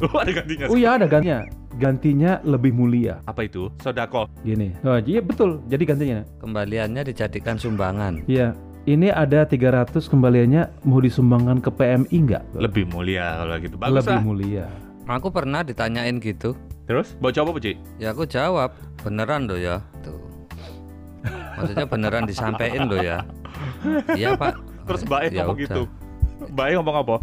Oh, 0.00 0.16
ada 0.16 0.32
gantinya. 0.32 0.64
oh 0.66 0.76
iya 0.76 0.96
ada 0.96 1.04
gantinya 1.04 1.38
gantinya 1.76 2.32
lebih 2.42 2.72
mulia 2.72 3.20
Apa 3.24 3.44
itu? 3.44 3.68
Sodako. 3.78 4.26
gini 4.40 4.72
oh 4.80 4.96
iya 4.98 5.20
betul 5.20 5.60
jadi 5.66 5.84
gantinya 5.84 6.20
Kembaliannya 6.38 7.04
dijadikan 7.04 7.56
sumbangan. 7.56 8.24
iya 8.24 8.56
ini 8.84 9.08
ada 9.08 9.44
300 9.44 9.92
kembaliannya 10.02 10.72
mau 10.82 10.98
disumbangkan 10.98 11.60
ke 11.60 11.68
PMI 11.68 12.16
nggak 12.18 12.44
Lebih 12.56 12.88
mulia 12.88 13.36
kalau 13.38 13.56
gitu. 13.60 13.76
Bagus 13.76 13.96
lebih 14.00 14.16
lah. 14.16 14.22
mulia 14.22 14.66
Aku 15.04 15.28
pernah 15.28 15.60
ditanyain 15.60 16.16
gitu. 16.16 16.54
Terus, 16.86 17.18
mau 17.18 17.28
coba 17.28 17.50
apa, 17.50 17.60
Ci? 17.60 17.74
Ya 17.98 18.10
aku 18.10 18.22
jawab, 18.24 18.70
beneran 19.00 19.46
loh 19.46 19.58
ya. 19.58 19.82
Tuh. 20.00 20.14
Maksudnya 21.56 21.82
beneran 21.84 22.24
disampaikan 22.24 22.86
loh 22.86 22.98
ya. 22.98 23.18
Iya, 24.10 24.38
Pak. 24.38 24.54
Terus 24.86 25.02
Mbak 25.04 25.20
Ya 25.28 25.42
ngomong 25.42 25.56
udah. 25.56 25.62
gitu. 25.66 25.82
Mbak 26.48 26.64
E 26.64 26.72
ngomong 26.74 26.96
apa? 26.96 27.16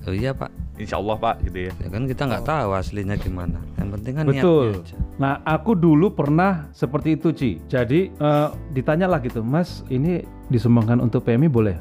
Oh 0.00 0.14
iya, 0.14 0.30
Pak. 0.32 0.50
Insya 0.78 0.96
Allah 1.02 1.16
Pak 1.18 1.42
gitu 1.44 1.58
ya. 1.68 1.72
Ya 1.82 1.88
kan 1.90 2.02
kita 2.06 2.22
nggak 2.24 2.44
tahu 2.46 2.70
aslinya 2.72 3.18
gimana. 3.18 3.58
Yang 3.76 3.88
penting 3.98 4.12
kan 4.14 4.24
Betul. 4.24 4.66
niatnya 4.70 4.82
aja. 4.86 4.96
Nah, 5.18 5.32
aku 5.42 5.74
dulu 5.74 6.14
pernah 6.14 6.70
seperti 6.70 7.18
itu, 7.18 7.28
Ci. 7.34 7.50
Jadi 7.66 8.14
eh, 8.14 8.48
ditanya 8.72 9.10
lah 9.10 9.18
gitu, 9.18 9.42
Mas, 9.42 9.82
ini 9.90 10.22
disumbangkan 10.48 11.02
untuk 11.02 11.26
PMI 11.26 11.50
boleh? 11.50 11.76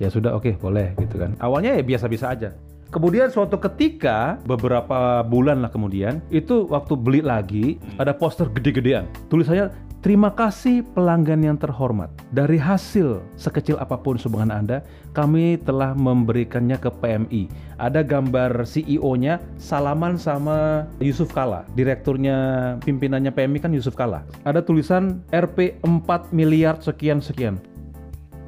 Ya 0.00 0.08
sudah, 0.08 0.32
oke, 0.32 0.56
boleh 0.56 0.96
gitu 0.96 1.20
kan. 1.20 1.36
Awalnya 1.38 1.76
ya 1.76 1.82
biasa-biasa 1.84 2.26
aja. 2.32 2.50
Kemudian 2.88 3.28
suatu 3.28 3.60
ketika 3.60 4.40
beberapa 4.48 5.20
bulan 5.20 5.60
lah 5.60 5.68
kemudian 5.68 6.24
itu 6.32 6.64
waktu 6.72 6.96
beli 6.96 7.20
lagi 7.20 7.76
ada 8.00 8.16
poster 8.16 8.48
gede-gedean. 8.48 9.04
Tulisannya 9.28 9.68
Terima 9.98 10.30
kasih 10.30 10.86
pelanggan 10.94 11.42
yang 11.42 11.58
terhormat. 11.58 12.06
Dari 12.30 12.54
hasil 12.54 13.18
sekecil 13.34 13.82
apa 13.82 13.98
pun 13.98 14.14
sumbangan 14.14 14.54
Anda, 14.54 14.78
kami 15.10 15.58
telah 15.66 15.90
memberikannya 15.98 16.78
ke 16.78 16.86
PMI. 17.02 17.50
Ada 17.82 18.06
gambar 18.06 18.62
CEO-nya 18.62 19.42
salaman 19.58 20.14
sama 20.14 20.86
Yusuf 21.02 21.34
Kala, 21.34 21.66
direkturnya 21.74 22.38
pimpinannya 22.86 23.34
PMI 23.34 23.58
kan 23.58 23.74
Yusuf 23.74 23.98
Kala. 23.98 24.22
Ada 24.46 24.62
tulisan 24.62 25.18
RP 25.34 25.82
4 25.82 26.30
miliar 26.30 26.78
sekian 26.78 27.18
sekian. 27.18 27.58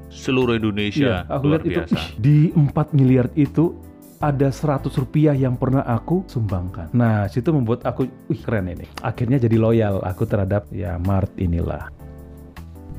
Seluruh 0.06 0.54
Indonesia 0.54 1.26
Iya, 1.26 1.34
aku 1.34 1.50
luar 1.50 1.62
lihat 1.66 1.66
itu 1.66 1.70
biasa. 1.82 1.98
ih, 1.98 2.06
di 2.22 2.38
4 2.54 2.94
miliar 2.94 3.26
itu 3.34 3.74
ada 4.20 4.52
100 4.52 4.84
rupiah 4.92 5.32
yang 5.32 5.56
pernah 5.56 5.80
aku 5.80 6.28
sumbangkan. 6.28 6.92
Nah, 6.92 7.24
situ 7.24 7.56
membuat 7.56 7.88
aku, 7.88 8.04
wih 8.28 8.36
keren 8.36 8.68
ini. 8.68 8.84
Akhirnya 9.00 9.40
jadi 9.40 9.56
loyal 9.56 10.04
aku 10.04 10.28
terhadap 10.28 10.68
ya 10.68 11.00
Mart 11.00 11.32
inilah. 11.40 11.88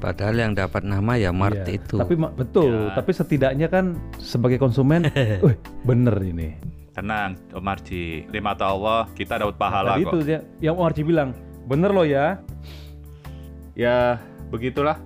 Padahal 0.01 0.33
yang 0.33 0.57
dapat 0.57 0.81
nama 0.81 1.13
ya 1.13 1.29
Mart 1.29 1.61
Iya, 1.61 1.77
itu. 1.77 2.01
Tapi 2.01 2.17
betul, 2.17 2.89
Ya. 2.89 2.97
tapi 2.97 3.11
setidaknya 3.13 3.69
kan 3.69 3.93
sebagai 4.17 4.57
konsumen, 4.57 5.05
wih 5.45 5.53
bener 5.85 6.17
ini. 6.25 6.57
Tenang, 6.91 7.37
Om 7.53 7.69
Arci. 7.69 8.25
Di 8.25 8.39
mata 8.41 8.73
Allah 8.73 9.05
kita 9.13 9.37
dapat 9.37 9.55
pahala 9.61 9.95
Tadi 9.95 10.03
kok. 10.03 10.11
itu 10.11 10.17
ya, 10.25 10.39
yang 10.59 10.81
Om 10.81 10.89
Archie 10.89 11.05
bilang, 11.05 11.37
bener 11.69 11.93
loh 11.93 12.03
ya. 12.03 12.41
Ya, 13.77 14.17
begitulah. 14.49 14.97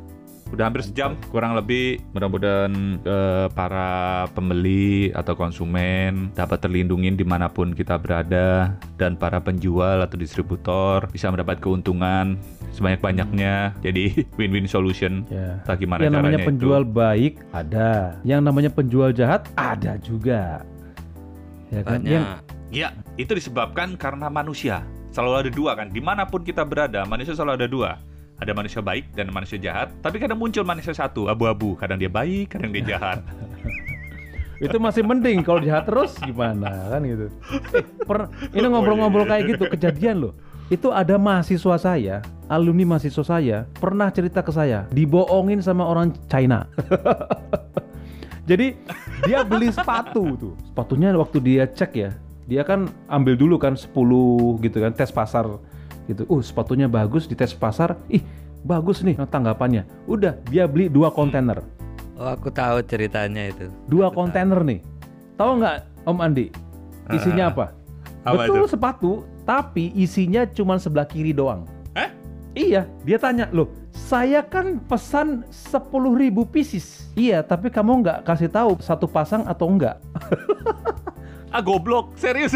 Udah 0.56 0.72
hampir 0.72 0.88
sejam 0.88 1.20
kurang 1.36 1.52
lebih. 1.60 2.00
Mudah-mudahan 2.16 3.04
eh, 3.04 3.48
para 3.52 4.24
pembeli 4.32 5.12
atau 5.12 5.36
konsumen 5.36 6.32
dapat 6.32 6.64
terlindungi 6.64 7.12
di 7.12 7.28
mana 7.28 7.52
pun 7.52 7.76
kita 7.76 8.00
berada 8.00 8.72
dan 8.96 9.20
para 9.20 9.44
penjual 9.44 10.00
atau 10.00 10.16
distributor 10.16 11.12
bisa 11.12 11.28
mendapat 11.28 11.60
keuntungan 11.60 12.40
sebanyak-banyaknya. 12.72 13.76
Jadi 13.84 14.24
win-win 14.40 14.64
solution. 14.64 15.28
Ya. 15.28 15.60
Entah 15.60 15.76
gimana 15.76 16.08
yang 16.08 16.16
namanya 16.16 16.24
caranya 16.24 16.40
itu. 16.40 16.50
penjual 16.56 16.82
baik 16.88 17.34
ada, 17.52 17.92
yang 18.24 18.40
namanya 18.40 18.72
penjual 18.72 19.12
jahat 19.12 19.52
ada 19.60 20.00
juga. 20.00 20.64
Ya 21.68 21.84
kan? 21.84 22.00
Yang 22.08 22.24
Banyak. 22.24 22.56
Ya, 22.74 22.92
itu 23.20 23.32
disebabkan 23.36 24.00
karena 24.00 24.32
manusia. 24.32 24.88
Selalu 25.12 25.48
ada 25.48 25.52
dua 25.52 25.72
kan. 25.76 25.88
Di 25.92 26.00
mana 26.00 26.24
pun 26.28 26.44
kita 26.44 26.64
berada, 26.64 27.04
manusia 27.04 27.36
selalu 27.36 27.54
ada 27.60 27.68
dua. 27.68 27.92
Ada 28.36 28.52
manusia 28.52 28.84
baik 28.84 29.16
dan 29.16 29.32
manusia 29.32 29.56
jahat. 29.56 29.96
Tapi 30.04 30.20
kadang 30.20 30.36
muncul 30.36 30.68
manusia 30.68 30.92
satu, 30.92 31.32
abu-abu. 31.32 31.80
Kadang 31.80 31.96
dia 31.96 32.12
baik, 32.12 32.60
kadang 32.60 32.76
dia 32.76 32.84
jahat. 32.96 33.24
itu 34.66 34.78
masih 34.80 35.04
mending 35.04 35.44
kalau 35.44 35.60
jahat 35.60 35.84
terus 35.84 36.16
gimana 36.24 36.88
kan 36.88 37.02
gitu. 37.04 37.28
Eh, 37.76 37.84
per- 38.08 38.32
ini 38.56 38.66
ngobrol-ngobrol 38.68 39.28
kayak 39.28 39.56
gitu 39.56 39.64
kejadian 39.68 40.16
loh. 40.28 40.34
Itu 40.72 40.90
ada 40.90 41.20
mahasiswa 41.20 41.76
saya, 41.78 42.16
alumni 42.50 42.96
mahasiswa 42.96 43.22
saya, 43.22 43.58
pernah 43.78 44.10
cerita 44.10 44.42
ke 44.42 44.50
saya, 44.50 44.90
dibohongin 44.90 45.62
sama 45.62 45.86
orang 45.86 46.16
China. 46.32 46.66
Jadi 48.50 48.78
dia 49.26 49.46
beli 49.46 49.70
sepatu 49.70 50.38
tuh. 50.38 50.54
Sepatunya 50.66 51.14
waktu 51.14 51.38
dia 51.42 51.64
cek 51.70 51.92
ya, 51.94 52.12
dia 52.50 52.62
kan 52.66 52.90
ambil 53.10 53.38
dulu 53.38 53.56
kan 53.58 53.78
10 53.78 53.94
gitu 54.62 54.78
kan 54.82 54.94
tes 54.94 55.10
pasar 55.10 55.46
gitu. 56.10 56.24
Uh, 56.30 56.42
sepatunya 56.42 56.86
bagus 56.90 57.26
di 57.26 57.34
tes 57.38 57.54
pasar. 57.54 57.98
Ih, 58.10 58.22
bagus 58.62 59.02
nih 59.06 59.18
tanggapannya. 59.30 59.86
Udah, 60.06 60.38
dia 60.50 60.66
beli 60.66 60.90
dua 60.90 61.10
kontainer. 61.14 61.62
Oh 62.16 62.32
aku 62.32 62.48
tahu 62.48 62.80
ceritanya 62.88 63.52
itu. 63.52 63.68
Dua 63.92 64.08
kontainer 64.08 64.64
nih. 64.64 64.80
Tahu 65.36 65.60
nggak 65.60 65.76
Om 66.08 66.18
Andi? 66.24 66.48
Isinya 67.12 67.50
Ah, 67.50 67.54
apa? 67.54 67.66
apa 68.26 68.48
Betul 68.48 68.66
itu? 68.66 68.72
sepatu, 68.72 69.12
tapi 69.46 69.94
isinya 69.94 70.48
cuma 70.50 70.80
sebelah 70.82 71.06
kiri 71.06 71.36
doang. 71.36 71.68
Hah? 71.94 72.10
Iya, 72.56 72.88
dia 73.04 73.20
tanya, 73.20 73.46
loh 73.52 73.70
Saya 73.96 74.44
kan 74.44 74.80
pesan 74.86 75.48
10.000 75.50 76.44
pieces. 76.52 77.08
Iya, 77.16 77.44
tapi 77.44 77.72
kamu 77.72 78.04
nggak 78.04 78.20
kasih 78.28 78.52
tahu 78.52 78.76
satu 78.84 79.08
pasang 79.08 79.44
atau 79.48 79.70
enggak. 79.72 80.00
Ah 81.56 81.64
goblok, 81.64 82.12
serius. 82.20 82.52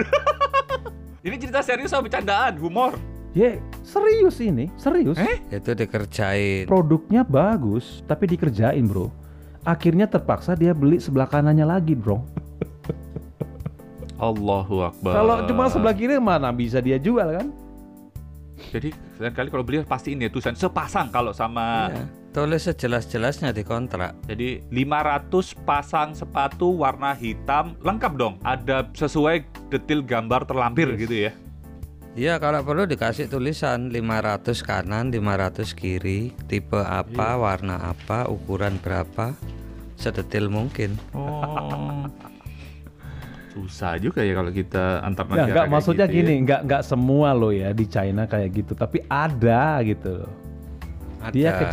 ini 1.26 1.40
cerita 1.40 1.64
serius 1.64 1.88
sama 1.88 2.12
bercandaan, 2.12 2.60
humor. 2.60 3.00
Ye, 3.32 3.62
serius 3.86 4.42
ini, 4.42 4.74
serius. 4.74 5.14
Eh? 5.22 5.38
Itu 5.54 5.78
dikerjain. 5.78 6.66
Produknya 6.66 7.22
bagus, 7.22 8.02
tapi 8.10 8.26
dikerjain, 8.26 8.82
Bro. 8.90 9.14
Akhirnya 9.62 10.10
terpaksa 10.10 10.58
dia 10.58 10.74
beli 10.74 10.98
sebelah 10.98 11.30
kanannya 11.30 11.68
lagi, 11.68 11.94
Bro. 11.94 12.26
Allahu 14.20 14.84
Akbar. 14.84 15.14
Kalau 15.14 15.36
cuma 15.46 15.70
sebelah 15.70 15.96
kiri 15.96 16.18
mana 16.20 16.50
bisa 16.52 16.82
dia 16.82 17.00
jual 17.00 17.38
kan? 17.40 17.48
Jadi 18.70 18.92
lain 19.16 19.32
kali 19.32 19.48
kalau 19.48 19.64
beli 19.64 19.80
pasti 19.88 20.12
ini 20.14 20.28
ya 20.28 20.30
tulisan 20.30 20.52
sepasang 20.52 21.08
kalau 21.08 21.32
sama 21.32 21.88
Iya. 21.88 22.04
Tulis 22.30 22.62
sejelas-jelasnya 22.62 23.50
di 23.50 23.66
kontrak. 23.66 24.14
Jadi 24.30 24.62
500 24.70 25.58
pasang 25.66 26.14
sepatu 26.14 26.78
warna 26.78 27.18
hitam 27.18 27.74
lengkap 27.82 28.14
dong. 28.20 28.38
Ada 28.46 28.86
sesuai 28.94 29.48
detail 29.74 30.06
gambar 30.06 30.46
terlampir 30.46 30.94
Yes. 30.94 31.00
gitu 31.02 31.16
ya. 31.26 31.32
Iya 32.20 32.36
kalau 32.36 32.60
perlu 32.62 32.84
dikasih 32.84 33.32
tulisan 33.32 33.88
500 33.88 34.60
kanan, 34.60 35.08
500 35.08 35.72
kiri, 35.72 36.36
tipe 36.52 36.76
apa, 36.76 37.40
warna 37.40 37.96
apa, 37.96 38.28
ukuran 38.28 38.76
berapa, 38.76 39.32
sedetil 39.96 40.52
mungkin. 40.52 41.00
Oh. 41.16 42.04
Susah 43.56 43.96
juga 43.96 44.20
ya 44.20 44.36
kalau 44.36 44.52
kita 44.52 45.00
antar 45.00 45.24
Ya, 45.26 45.32
negara. 45.32 45.48
enggak 45.48 45.64
kayak 45.64 45.72
maksudnya 45.72 46.06
gitu 46.06 46.12
ya. 46.12 46.18
gini, 46.20 46.34
enggak 46.38 46.62
enggak 46.68 46.84
semua 46.84 47.30
loh 47.32 47.52
ya 47.56 47.72
di 47.72 47.86
China 47.88 48.28
kayak 48.28 48.50
gitu, 48.52 48.72
tapi 48.76 49.00
ada 49.08 49.80
gitu. 49.88 50.12
loh. 50.20 50.34
Dia 51.32 51.56
Ada. 51.56 51.72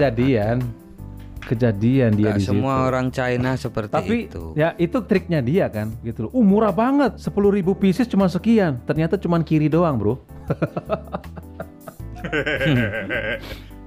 Kejadian, 1.47 2.11
dia 2.13 2.35
Nggak 2.35 2.39
di 2.39 2.45
semua 2.45 2.75
situ. 2.75 2.87
orang 2.91 3.07
China 3.09 3.51
seperti 3.55 3.93
Tapi 3.95 4.17
itu. 4.27 4.43
ya 4.59 4.75
itu 4.75 4.99
triknya 5.01 5.39
dia 5.39 5.71
kan, 5.71 5.95
gitu 6.03 6.27
loh. 6.27 6.31
Uh, 6.35 6.43
murah 6.43 6.75
banget, 6.75 7.15
10.000 7.17 7.31
pieces 7.79 8.11
cuma 8.11 8.27
sekian. 8.27 8.83
Ternyata 8.83 9.15
cuma 9.17 9.39
kiri 9.41 9.71
doang, 9.71 9.95
bro. 9.97 10.15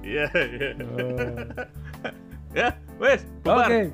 Iya, 0.00 0.26
iya. 0.32 0.70
Ya, 2.50 2.68
wes. 2.98 3.22
Oke, 3.46 3.92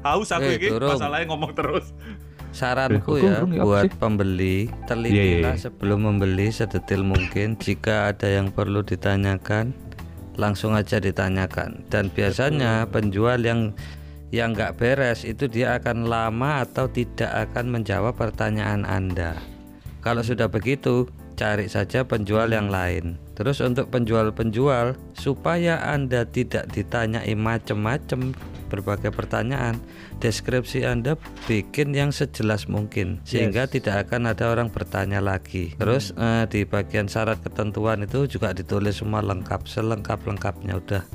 Haus 0.00 0.30
aku 0.30 0.46
Eh, 0.46 0.56
ini, 0.56 0.78
masalahnya 0.78 1.26
ngomong 1.28 1.52
terus. 1.52 1.90
Saranku 2.48 3.20
ya 3.20 3.44
apa 3.44 3.60
buat 3.60 3.92
pembeli, 4.00 4.70
Iya, 4.70 4.86
telitilah 4.88 5.54
iya. 5.54 5.60
sebelum 5.60 6.06
membeli 6.08 6.48
sedetil 6.48 7.04
mungkin. 7.04 7.60
Jika 7.60 8.14
ada 8.14 8.24
yang 8.24 8.48
perlu 8.48 8.80
ditanyakan, 8.80 9.74
langsung 10.38 10.72
aja 10.72 11.02
ditanyakan. 11.02 11.84
Dan 11.90 12.08
biasanya 12.14 12.86
penjual 12.88 13.42
yang 13.42 13.74
yang 14.30 14.54
nggak 14.54 14.76
beres 14.78 15.24
itu 15.26 15.48
dia 15.50 15.76
akan 15.76 16.06
lama 16.06 16.62
atau 16.64 16.86
tidak 16.88 17.48
akan 17.48 17.80
menjawab 17.80 18.14
pertanyaan 18.14 18.86
Anda. 18.86 19.36
Kalau 19.98 20.22
sudah 20.22 20.46
begitu, 20.46 21.10
cari 21.38 21.70
saja 21.70 22.02
penjual 22.02 22.50
yang 22.50 22.66
lain. 22.66 23.14
Terus 23.38 23.62
untuk 23.62 23.94
penjual-penjual 23.94 24.98
supaya 25.14 25.78
Anda 25.86 26.26
tidak 26.26 26.74
ditanyai 26.74 27.38
macam-macam 27.38 28.34
berbagai 28.68 29.14
pertanyaan, 29.14 29.80
deskripsi 30.20 30.84
Anda 30.84 31.14
bikin 31.46 31.94
yang 31.94 32.10
sejelas 32.12 32.68
mungkin 32.68 33.22
sehingga 33.24 33.64
Yes. 33.64 33.80
tidak 33.80 34.10
akan 34.10 34.34
ada 34.34 34.50
orang 34.52 34.68
bertanya 34.68 35.22
lagi. 35.22 35.72
Terus 35.78 36.12
eh, 36.18 36.44
di 36.50 36.66
bagian 36.66 37.06
syarat 37.06 37.38
ketentuan 37.40 38.02
itu 38.04 38.26
juga 38.26 38.52
ditulis 38.52 38.98
semua 39.00 39.22
lengkap, 39.22 39.64
selengkap-lengkapnya 39.64 40.76
udah. 40.76 41.06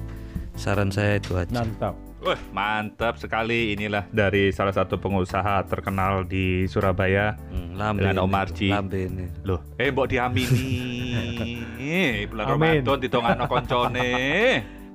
Saran 0.55 0.89
saya 0.89 1.19
itu 1.19 1.36
aja. 1.38 1.51
Mantap. 1.51 1.93
Wah, 2.24 2.39
mantap 2.55 3.19
sekali 3.19 3.76
inilah 3.76 4.07
dari 4.07 4.47
salah 4.55 4.71
satu 4.71 4.95
pengusaha 4.95 5.67
terkenal 5.67 6.24
di 6.24 6.63
Surabaya. 6.71 7.36
Hmm, 7.51 7.76
lambe 7.76 7.99
Dengan 7.99 8.24
Om 8.24 8.32
Arji. 8.32 8.71
lambe 8.71 9.11
ini. 9.11 9.28
Loh, 9.43 9.59
eh 9.76 9.91
mbok 9.91 10.07
diamini. 10.07 10.71
Bulan 12.32 12.45
Amin. 12.47 12.80
Ramadan 12.80 12.97
ditongakno 13.03 13.43
koncone. 13.51 14.11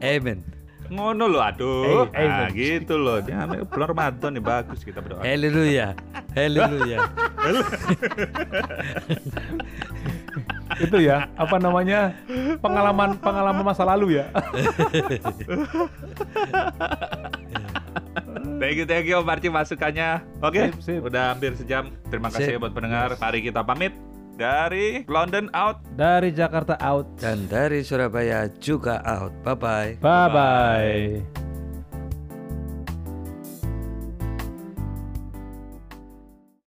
Amen. 0.01 0.41
Ngono 0.89 1.29
loh, 1.29 1.45
aduh. 1.45 2.09
Eh, 2.17 2.25
eh, 2.25 2.29
nah, 2.33 2.49
gitu 2.49 2.97
loh. 2.97 3.21
Dia 3.21 3.45
bulan 3.45 3.93
Ramadan 3.93 4.33
nih 4.33 4.41
bagus 4.41 4.81
kita 4.81 5.05
berdoa. 5.05 5.21
Haleluya. 5.21 5.93
Haleluya. 6.33 6.99
itu 10.79 10.99
ya, 11.03 11.27
apa 11.35 11.57
namanya? 11.59 12.15
Pengalaman 12.59 13.19
pengalaman 13.19 13.65
masa 13.65 13.83
lalu 13.83 14.23
ya. 14.23 14.27
Thank 18.59 18.75
you, 18.75 18.87
thank 18.91 19.07
you 19.07 19.15
Om 19.15 19.29
Arci 19.31 19.47
masukannya. 19.47 20.19
Oke, 20.43 20.75
Sip, 20.83 20.99
sip. 20.99 21.01
udah 21.07 21.31
hampir 21.35 21.55
sejam. 21.55 21.95
Terima 22.11 22.27
kasih 22.27 22.59
Sip. 22.59 22.61
buat 22.61 22.75
pendengar. 22.75 23.15
Mari 23.15 23.39
kita 23.39 23.63
pamit 23.63 23.95
dari 24.35 25.07
London 25.07 25.47
out. 25.55 25.79
Dari 25.95 26.35
Jakarta 26.35 26.75
out. 26.83 27.07
Dan 27.23 27.47
dari 27.47 27.87
Surabaya 27.87 28.51
juga 28.59 28.99
out. 29.07 29.31
Bye 29.47 29.55
bye. 29.55 29.91
Bye 30.03 30.29
bye. 30.31 31.58